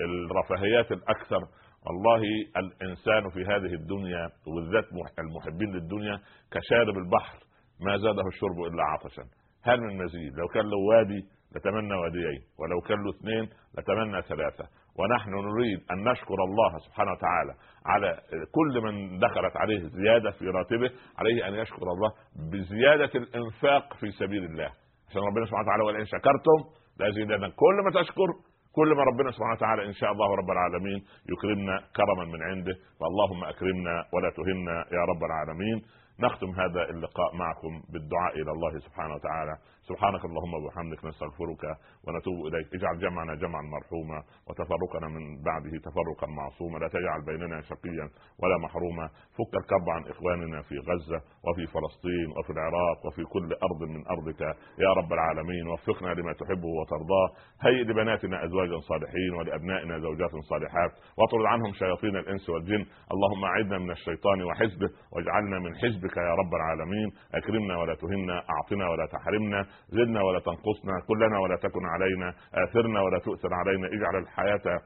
الرفاهيات 0.00 0.92
الأكثر 0.92 1.40
والله 1.86 2.22
الإنسان 2.56 3.30
في 3.30 3.40
هذه 3.44 3.74
الدنيا 3.74 4.28
وبالذات 4.46 4.84
مح- 4.92 5.18
المحبين 5.18 5.70
للدنيا 5.72 6.18
كشارب 6.52 6.96
البحر 6.98 7.38
ما 7.80 7.96
زاده 7.96 8.22
الشرب 8.28 8.58
إلا 8.72 8.82
عطشا. 8.84 9.22
هل 9.64 9.80
من 9.80 10.04
مزيد؟ 10.04 10.32
لو 10.38 10.48
كان 10.48 10.62
له 10.62 10.78
وادي 10.90 11.20
لتمنى 11.56 11.94
واديين 11.94 12.42
ولو 12.58 12.80
كان 12.80 12.98
له 13.04 13.10
اثنين 13.10 13.48
لتمنى 13.78 14.22
ثلاثة. 14.22 14.64
ونحن 14.98 15.30
نريد 15.30 15.80
أن 15.90 15.98
نشكر 16.10 16.34
الله 16.48 16.78
سبحانه 16.78 17.12
وتعالى 17.12 17.54
على 17.86 18.18
كل 18.52 18.80
من 18.82 19.18
دخلت 19.18 19.56
عليه 19.56 19.80
زيادة 19.88 20.30
في 20.30 20.44
راتبه 20.44 20.90
عليه 21.18 21.48
أن 21.48 21.54
يشكر 21.54 21.82
الله 21.82 22.10
بزيادة 22.52 23.10
الإنفاق 23.14 23.94
في 23.94 24.10
سبيل 24.10 24.44
الله. 24.44 24.70
عشان 25.08 25.22
ربنا 25.22 25.46
سبحانه 25.46 25.64
وتعالى 25.64 25.82
ولئن 25.84 26.04
شكرتم 26.04 26.58
لازيدنكم 27.00 27.52
كل 27.56 27.76
ما 27.84 28.02
تشكر 28.02 28.28
كل 28.72 28.94
ما 28.96 29.02
ربنا 29.02 29.30
سبحانه 29.30 29.52
وتعالى 29.52 29.86
إن 29.86 29.92
شاء 29.92 30.12
الله 30.12 30.34
رب 30.40 30.50
العالمين 30.50 31.00
يكرمنا 31.32 31.76
كرما 31.96 32.24
من 32.32 32.42
عنده. 32.42 32.74
فاللهم 33.00 33.44
أكرمنا 33.44 33.94
ولا 34.12 34.30
تهنا 34.30 34.76
يا 34.96 35.02
رب 35.10 35.22
العالمين. 35.24 35.82
نختم 36.20 36.50
هذا 36.50 36.90
اللقاء 36.90 37.36
معكم 37.36 37.82
بالدعاء 37.92 38.34
إلى 38.42 38.50
الله 38.50 38.78
سبحانه 38.78 39.14
وتعالى. 39.14 39.58
سبحانك 39.88 40.24
اللهم 40.24 40.54
وبحمدك 40.54 41.04
نستغفرك 41.04 41.64
ونتوب 42.04 42.46
إليك. 42.46 42.66
اجعل 42.74 42.98
جمعنا 42.98 43.34
جمعا 43.34 43.62
مرحوما 43.62 44.22
وتفرقنا 44.48 45.08
من 45.08 45.42
بعده 45.42 45.74
تفرقا 45.86 46.26
معصوما. 46.26 46.78
لا 46.78 46.88
تجعل 46.88 47.20
بيننا 47.26 47.60
شقيا 47.60 48.06
ولا 48.42 48.56
محروما. 48.64 49.06
فك 49.36 49.52
الكرب 49.62 49.86
عن 49.90 50.02
إخواننا 50.12 50.62
في 50.62 50.74
غزة 50.78 51.20
وفي 51.46 51.64
فلسطين 51.74 52.28
وفي 52.38 52.50
العراق 52.50 53.06
وفي 53.06 53.22
كل 53.24 53.48
أرض 53.66 53.80
من 53.94 54.02
أرضك. 54.06 54.40
يا 54.84 54.90
رب 54.98 55.12
العالمين 55.12 55.66
وفقنا 55.68 56.10
لما 56.14 56.32
تحبه 56.32 56.70
وترضاه. 56.80 57.28
هيئ 57.66 57.82
لبناتنا 57.84 58.44
ازواجا 58.44 58.78
صالحين 58.78 59.32
ولأبنائنا 59.38 59.98
زوجات 59.98 60.30
صالحات. 60.50 60.92
واطرد 61.18 61.46
عنهم 61.46 61.72
شياطين 61.72 62.16
الإنس 62.16 62.48
والجن. 62.50 62.86
اللهم 63.14 63.44
اعذنا 63.44 63.78
من 63.78 63.90
الشيطان 63.90 64.42
وحزبه 64.42 64.90
واجعلنا 65.12 65.58
من 65.58 65.72
حزبك 65.76 66.16
يا 66.16 66.34
رب 66.40 66.54
العالمين. 66.54 67.08
أكرمنا 67.34 67.74
ولا 67.80 67.94
تهنا 67.94 68.36
أعطنا 68.54 68.90
ولا 68.90 69.06
تحرمنا. 69.06 69.71
زدنا 69.88 70.22
ولا 70.22 70.40
تنقصنا 70.40 71.00
كلنا 71.08 71.38
ولا 71.38 71.56
تكن 71.56 71.84
علينا 71.86 72.34
آثرنا 72.64 73.00
ولا 73.02 73.18
تؤثر 73.18 73.54
علينا 73.54 73.86
اجعل 73.86 74.22
الحياة 74.22 74.80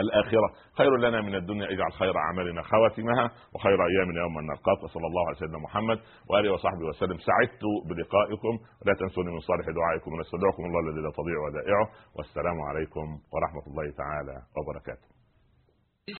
الآخرة 0.00 0.48
خير 0.78 0.96
لنا 0.96 1.20
من 1.20 1.34
الدنيا 1.34 1.66
اجعل 1.70 1.92
خير 1.92 2.18
أعمالنا 2.18 2.62
خواتمها 2.62 3.30
وخير 3.54 3.86
أيامنا 3.86 4.20
يوم 4.20 4.38
أن 4.38 4.46
نلقاك 4.46 4.82
وصلى 4.82 5.06
الله 5.06 5.26
على 5.26 5.34
سيدنا 5.34 5.58
محمد 5.58 5.98
وآله 6.30 6.52
وصحبه 6.52 6.86
وسلم. 6.88 7.18
سعدت 7.18 7.62
بلقائكم 7.88 8.58
ولا 8.82 8.94
تنسوني 9.00 9.30
من 9.30 9.40
صالح 9.40 9.66
دعائكم 9.70 10.12
ونستودعكم 10.12 10.64
الله 10.64 10.80
الذي 10.80 11.00
لا 11.00 11.10
تضيع 11.10 11.38
ودائعه 11.46 11.86
والسلام 12.16 12.60
عليكم 12.68 13.06
ورحمة 13.32 13.64
الله 13.66 13.90
تعالى 13.90 14.36
وبركاته. 14.56 15.13